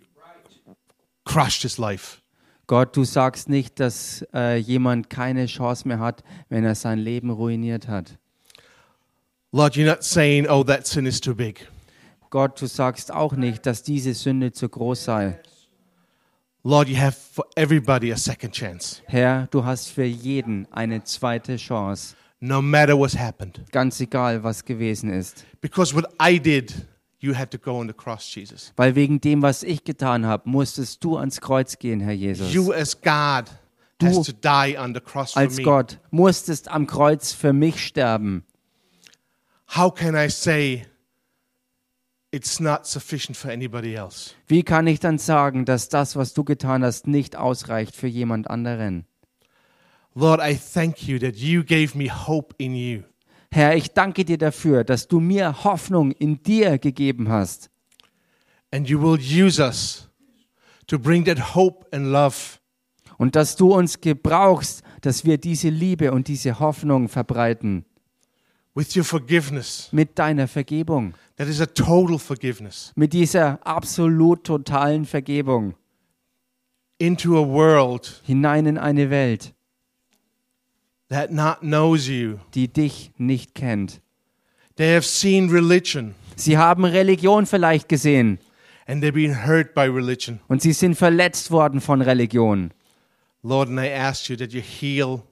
crushed 1.25 1.63
his 1.63 1.79
life. 1.79 2.21
Gott, 2.67 2.95
du 2.95 3.05
sagst 3.05 3.49
nicht, 3.49 3.81
dass 3.81 4.25
äh, 4.35 4.57
jemand 4.59 5.09
keine 5.09 5.47
Chance 5.47 5.89
mehr 5.89 5.99
hat, 5.99 6.23
wenn 6.51 6.65
er 6.65 6.75
sein 6.75 6.99
Leben 6.99 7.31
ruiniert 7.31 7.89
hat. 7.89 8.19
Lord, 9.51 9.75
you're 9.77 9.87
not 9.87 10.05
saying, 10.05 10.47
oh, 10.47 10.63
that 10.65 10.87
sin 10.87 11.07
is 11.07 11.21
too 11.21 11.35
big. 11.35 11.67
Gott, 12.33 12.63
du 12.63 12.67
sagst 12.67 13.13
auch 13.13 13.35
nicht, 13.35 13.67
dass 13.67 13.83
diese 13.83 14.15
Sünde 14.15 14.53
zu 14.53 14.67
groß 14.67 15.05
sei. 15.05 15.39
Lord, 16.65 16.89
you 16.89 16.97
have 16.97 17.13
for 17.13 17.45
everybody 17.57 18.11
a 18.11 18.17
second 18.17 18.55
chance, 18.55 19.03
Herr, 19.05 19.49
du 19.51 19.67
hast 19.67 19.89
für 19.89 20.05
jeden 20.05 20.67
eine 20.73 21.05
zweite 21.05 21.57
Chance, 21.57 22.17
no 22.41 22.63
matter 22.63 22.97
what's 22.97 23.19
happened. 23.19 23.61
ganz 23.71 24.01
egal, 24.01 24.43
was 24.43 24.65
gewesen 24.65 25.13
ist. 25.13 25.45
Because 25.61 25.95
what 25.95 26.07
I 26.19 26.41
did, 26.41 26.73
you 27.19 27.37
had 27.37 27.51
to 27.51 27.59
go 27.59 27.79
on 27.79 27.87
the 27.87 27.93
cross, 27.93 28.35
Jesus. 28.35 28.73
Weil 28.77 28.95
wegen 28.95 29.21
dem, 29.21 29.43
was 29.43 29.63
ich 29.63 29.85
getan 29.85 30.25
habe, 30.25 30.49
musstest 30.49 31.05
du 31.05 31.19
ans 31.19 31.39
Kreuz 31.39 31.79
gehen, 31.79 32.01
Herr 32.01 32.15
Jesus. 32.15 32.51
You, 32.55 32.73
as 32.73 32.99
God, 32.99 33.45
Du 33.99 34.07
has 34.07 34.23
to 34.23 34.33
die 34.33 34.79
on 34.79 34.95
the 34.95 35.01
cross 35.01 35.35
for 35.35 35.43
Als 35.43 35.59
me. 35.59 35.65
Gott 35.65 35.99
musstest 36.11 36.71
am 36.71 36.87
Kreuz 36.87 37.35
für 37.35 37.53
mich 37.53 37.85
sterben. 37.85 38.43
How 39.77 39.93
can 39.95 40.15
I 40.15 40.31
say 40.31 40.87
it's 42.33 42.61
not 42.61 42.87
sufficient 42.87 43.37
for 43.37 43.51
anybody 43.51 43.95
else? 43.95 44.35
Wie 44.47 44.63
kann 44.63 44.87
ich 44.87 45.01
dann 45.01 45.19
sagen, 45.19 45.65
dass 45.65 45.89
das, 45.89 46.17
was 46.17 46.35
du 46.35 46.45
getan 46.45 46.83
hast, 46.83 47.07
nicht 47.07 47.37
ausreicht 47.37 47.95
für 47.95 48.09
jemand 48.09 48.49
anderen? 48.51 49.05
Lord, 50.15 50.41
I 50.43 50.57
thank 50.57 51.07
you 51.07 51.19
that 51.19 51.37
you 51.37 51.63
gave 51.65 51.97
me 51.97 52.11
hope 52.11 52.55
in 52.59 52.75
you. 52.75 53.03
Herr, 53.51 53.77
ich 53.77 53.93
danke 53.93 54.25
dir 54.25 54.39
dafür, 54.39 54.85
dass 54.85 55.09
du 55.09 55.21
mir 55.21 55.65
Hoffnung 55.65 56.11
in 56.13 56.43
dir 56.43 56.79
gegeben 56.79 57.29
hast 57.29 57.69
And 58.75 58.89
you 58.89 58.99
will 58.99 59.19
use 59.21 59.61
us 59.61 60.09
to 60.87 60.99
bring 60.99 61.27
that 61.27 61.55
hope 61.55 61.87
and 61.93 62.07
love 62.07 62.59
und 63.19 63.37
dass 63.37 63.57
du 63.57 63.75
uns 63.75 64.01
gebrauchst, 64.01 64.83
dass 65.03 65.27
wir 65.27 65.37
diese 65.37 65.69
Liebe 65.69 66.11
und 66.13 66.27
diese 66.29 66.59
Hoffnung 66.59 67.09
verbreiten 67.11 67.85
with 68.75 68.97
your 68.97 69.05
forgiveness. 69.05 69.91
mit 69.93 70.19
deiner 70.19 70.49
Vergebung, 70.49 71.13
That 71.43 71.49
is 71.49 71.61
a 71.61 71.67
total 71.67 72.21
forgiveness 72.21 72.93
mit 72.95 73.13
dieser 73.13 73.59
absolut 73.67 74.45
totalen 74.45 75.05
Vergebung 75.05 75.75
into 76.99 77.37
a 77.37 77.45
world 77.45 78.23
hinein 78.25 78.65
in 78.65 78.79
eine 78.79 79.11
Welt, 79.11 79.53
that 81.09 81.33
not 81.33 81.63
knows 81.63 82.07
you. 82.07 82.39
die 82.55 82.69
dich 82.69 83.11
nicht 83.19 83.57
kennt. 83.57 84.01
They 84.77 84.95
have 84.95 85.05
seen 85.05 85.51
religion 85.51 86.15
Sie 86.37 86.57
haben 86.59 86.85
Religion 86.85 87.45
vielleicht 87.47 87.89
gesehen 87.89 88.39
and 88.87 89.03
they've 89.03 89.13
been 89.13 89.45
hurt 89.45 89.75
by 89.75 89.87
religion. 89.89 90.39
und 90.47 90.63
sie 90.63 90.73
sind 90.73 90.95
verletzt 90.95 91.51
worden 91.51 91.81
von 91.81 92.03
Religion. 92.03 92.73
Lord, 93.43 93.69
and 93.69 93.81
I 93.81 93.89
ask 93.89 94.29
you 94.29 94.37
that 94.37 94.53
you 94.53 94.61
heal 94.61 95.25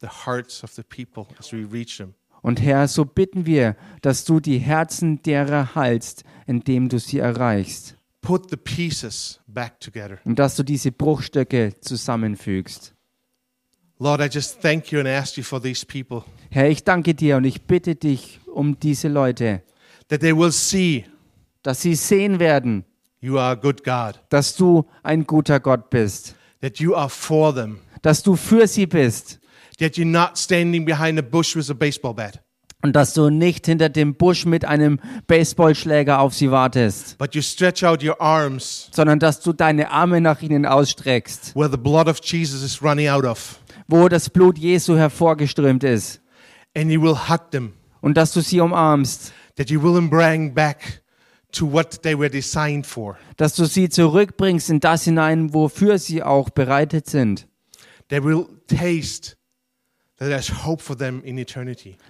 the 0.00 0.08
hearts 0.26 0.64
of 0.64 0.72
the 0.72 0.82
people 0.82 1.28
as 1.38 1.52
we 1.52 1.62
reach 1.62 1.98
them. 1.98 2.14
Und 2.44 2.60
Herr, 2.60 2.88
so 2.88 3.06
bitten 3.06 3.46
wir, 3.46 3.74
dass 4.02 4.26
du 4.26 4.38
die 4.38 4.58
Herzen 4.58 5.22
derer 5.22 5.74
heilst, 5.74 6.24
indem 6.46 6.90
du 6.90 6.98
sie 6.98 7.18
erreichst. 7.18 7.96
Put 8.20 8.50
the 8.50 8.58
pieces 8.58 9.40
back 9.46 9.80
together. 9.80 10.18
Und 10.26 10.38
dass 10.38 10.54
du 10.54 10.62
diese 10.62 10.92
Bruchstücke 10.92 11.72
zusammenfügst. 11.80 12.94
Lord, 13.98 14.20
I 14.20 14.28
just 14.30 14.60
thank 14.60 14.92
you 14.92 14.98
and 14.98 15.08
ask 15.08 15.38
you 15.38 15.42
for 15.42 15.62
these 15.62 15.86
people 15.86 16.24
Herr, 16.50 16.68
ich 16.68 16.84
danke 16.84 17.14
dir 17.14 17.38
und 17.38 17.44
ich 17.44 17.62
bitte 17.62 17.94
dich 17.94 18.40
um 18.46 18.78
diese 18.78 19.08
Leute, 19.08 19.62
that 20.08 20.20
they 20.20 20.36
will 20.36 20.52
see 20.52 21.06
dass 21.62 21.80
sie 21.80 21.94
sehen 21.94 22.40
werden, 22.40 22.84
you 23.20 23.38
are 23.38 23.52
a 23.52 23.54
good 23.54 23.84
God, 23.84 24.20
dass 24.28 24.54
du 24.54 24.84
ein 25.02 25.26
guter 25.26 25.60
Gott 25.60 25.88
bist, 25.88 26.34
that 26.60 26.78
you 26.78 26.94
are 26.94 27.08
for 27.08 27.54
them, 27.54 27.78
dass 28.02 28.22
du 28.22 28.36
für 28.36 28.66
sie 28.66 28.84
bist 28.84 29.40
that 29.78 29.96
you're 29.96 30.04
not 30.04 30.38
standing 30.38 30.84
behind 30.84 31.18
a 31.18 31.22
bush 31.22 31.56
with 31.56 31.70
a 31.70 31.74
baseball 31.74 32.14
bat, 32.14 32.40
und 32.82 32.94
dass 32.94 33.14
du 33.14 33.30
nicht 33.30 33.64
hinter 33.64 33.88
dem 33.88 34.14
Busch 34.14 34.44
mit 34.44 34.66
einem 34.66 35.00
Baseballschläger 35.26 36.20
auf 36.20 36.34
sie 36.34 36.50
wartest, 36.50 37.16
but 37.18 37.34
you 37.34 37.40
stretch 37.40 37.82
out 37.82 38.04
your 38.04 38.20
arms 38.20 38.90
sondern 38.92 39.18
dass 39.18 39.40
du 39.40 39.52
deine 39.52 39.90
Arme 39.90 40.20
nach 40.20 40.42
ihnen 40.42 40.66
ausstreckst, 40.66 41.56
where 41.56 41.70
the 41.70 41.78
blood 41.78 42.08
of 42.08 42.20
Jesus 42.22 42.62
is 42.62 42.82
running 42.82 43.08
out 43.08 43.24
of, 43.24 43.58
wo 43.88 44.08
das 44.08 44.28
Blut 44.28 44.58
Jesu 44.58 44.96
hervorgeströmt 44.96 45.82
ist. 45.82 46.20
And 46.76 46.90
you 46.90 47.00
will 47.00 47.16
hug 47.28 47.50
them, 47.52 47.72
und 48.00 48.16
dass 48.16 48.32
du 48.32 48.40
sie 48.42 48.60
umarmst, 48.60 49.32
that 49.56 49.70
you 49.70 49.82
will 49.82 50.00
bring 50.08 50.52
back 50.52 51.02
to 51.52 51.70
what 51.70 52.02
they 52.02 52.18
were 52.18 52.28
designed 52.28 52.86
for. 52.86 53.16
dass 53.36 53.54
du 53.54 53.64
sie 53.64 53.88
zurückbringst 53.88 54.68
in 54.68 54.80
das 54.80 55.04
hinein, 55.04 55.54
wofür 55.54 55.98
sie 55.98 56.22
auch 56.22 56.50
bereitet 56.50 57.06
sind, 57.06 57.46
They 58.08 58.22
will 58.22 58.46
taste 58.66 59.36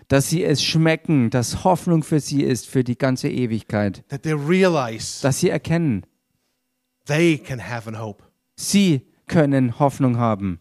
dass 0.09 0.28
sie 0.28 0.45
es 0.45 0.62
schmecken, 0.62 1.31
dass 1.31 1.65
Hoffnung 1.65 2.03
für 2.03 2.20
sie 2.20 2.43
ist 2.43 2.69
für 2.69 2.85
die 2.85 2.97
ganze 2.99 3.28
Ewigkeit, 3.28 4.05
That 4.09 4.23
they 4.23 4.32
realize 4.32 5.20
dass 5.23 5.41
sie 5.41 5.51
erkennen, 5.51 6.05
they 7.07 7.39
can 7.39 7.69
have 7.69 7.89
an 7.89 7.99
hope. 7.99 8.23
sie 8.57 9.07
können 9.27 9.78
Hoffnung 9.78 10.19
haben, 10.19 10.61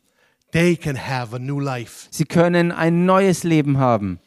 They 0.51 0.75
can 0.75 0.95
have 1.07 1.35
a 1.35 1.39
new 1.39 1.59
life. 1.59 2.07
sie 2.11 2.25
können 2.25 2.71
ein 2.71 3.05
neues 3.05 3.43
Leben 3.43 3.77
haben, 3.77 4.19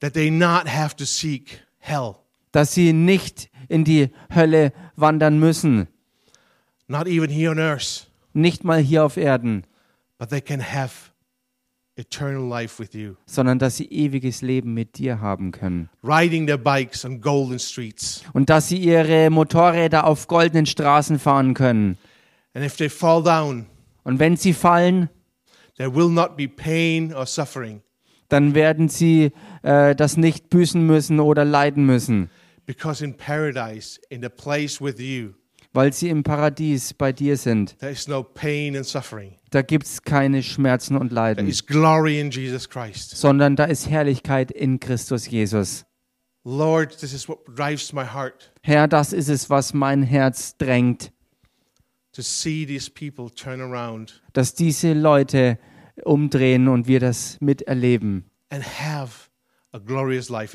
That 0.00 0.14
they 0.14 0.30
not 0.30 0.68
have 0.68 0.96
to 0.96 1.04
seek 1.04 1.60
hell. 1.78 2.14
dass 2.52 2.74
sie 2.74 2.92
nicht 2.92 3.50
in 3.68 3.84
die 3.84 4.10
Hölle 4.34 4.72
wandern 4.96 5.38
müssen, 5.38 5.88
Not 6.86 7.06
even 7.06 7.28
here 7.28 7.50
on 7.50 7.58
earth, 7.58 8.10
nicht 8.32 8.64
mal 8.64 8.80
hier 8.80 9.04
auf 9.04 9.16
Erden, 9.18 9.66
but 10.18 10.30
they 10.30 10.40
can 10.40 10.60
have 10.72 10.92
eternal 10.92 11.06
life 11.06 11.06
with 11.06 11.06
you. 11.10 11.86
Sondern 13.26 13.58
dass 13.58 13.76
sie 13.76 13.86
ewiges 13.86 14.42
Leben 14.42 14.74
mit 14.74 14.98
dir 14.98 15.20
haben 15.20 15.50
können. 15.50 15.88
Riding 16.02 16.46
their 16.46 16.58
bikes 16.58 17.04
on 17.04 17.20
golden 17.20 17.58
streets. 17.58 18.22
Und 18.32 18.50
dass 18.50 18.68
sie 18.68 18.78
ihre 18.78 19.30
Motorräder 19.30 20.06
auf 20.06 20.26
goldenen 20.28 20.66
Straßen 20.66 21.18
fahren 21.18 21.54
können. 21.54 21.98
And 22.54 22.64
if 22.64 22.76
they 22.76 22.88
fall 22.88 23.22
down, 23.22 23.66
Und 24.04 24.18
wenn 24.18 24.36
sie 24.36 24.52
fallen, 24.52 25.08
there 25.76 25.94
will 25.94 26.08
not 26.08 26.36
be 26.36 26.48
pain 26.48 27.14
or 27.14 27.26
suffering 27.26 27.82
dann 28.28 28.54
werden 28.54 28.88
sie 28.88 29.32
äh, 29.62 29.94
das 29.94 30.16
nicht 30.16 30.50
büßen 30.50 30.86
müssen 30.86 31.20
oder 31.20 31.44
leiden 31.44 31.86
müssen, 31.86 32.30
because 32.66 33.02
in 33.02 33.14
paradise, 33.14 33.98
in 34.10 34.22
the 34.22 34.28
place 34.28 34.80
with 34.80 35.00
you, 35.00 35.32
weil 35.78 35.92
sie 35.92 36.08
im 36.08 36.24
Paradies 36.24 36.92
bei 36.92 37.12
dir 37.12 37.36
sind. 37.36 37.78
there 37.78 37.92
is 37.92 38.08
no 38.08 38.24
pain 38.24 38.74
and 38.74 38.84
suffering. 38.84 39.36
Da 39.50 39.62
gibt 39.62 39.86
es 39.86 40.02
keine 40.02 40.42
Schmerzen 40.42 40.96
und 40.96 41.12
Leiden, 41.12 41.48
sondern 42.96 43.54
da 43.54 43.64
ist 43.64 43.88
Herrlichkeit 43.88 44.50
in 44.50 44.80
Christus 44.80 45.30
Jesus. 45.30 45.84
Lord, 46.42 46.98
this 46.98 47.12
is 47.12 47.28
what 47.28 47.38
drives 47.46 47.92
my 47.92 48.04
heart 48.04 48.52
Herr, 48.62 48.88
das 48.88 49.12
ist 49.12 49.28
es, 49.28 49.50
was 49.50 49.72
mein 49.72 50.02
Herz 50.02 50.56
drängt, 50.56 51.12
to 52.10 52.22
see 52.22 52.66
these 52.66 52.90
people 52.90 53.32
turn 53.32 53.60
around 53.60 54.20
dass 54.32 54.54
diese 54.54 54.94
Leute 54.94 55.60
umdrehen 56.02 56.66
und 56.66 56.88
wir 56.88 56.98
das 56.98 57.36
miterleben 57.40 58.24
and 58.50 58.64
have 58.64 59.27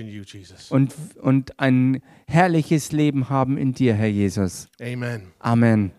you, 0.10 0.24
Jesus. 0.24 0.72
und, 0.72 0.94
und 1.22 1.60
ein 1.60 2.02
herrliches 2.28 2.92
Leben 2.92 3.30
haben 3.30 3.58
in 3.58 3.74
dir, 3.74 3.94
Herr 3.94 4.08
Jesus. 4.08 4.68
Amen. 4.82 5.32
Amen. 5.40 5.92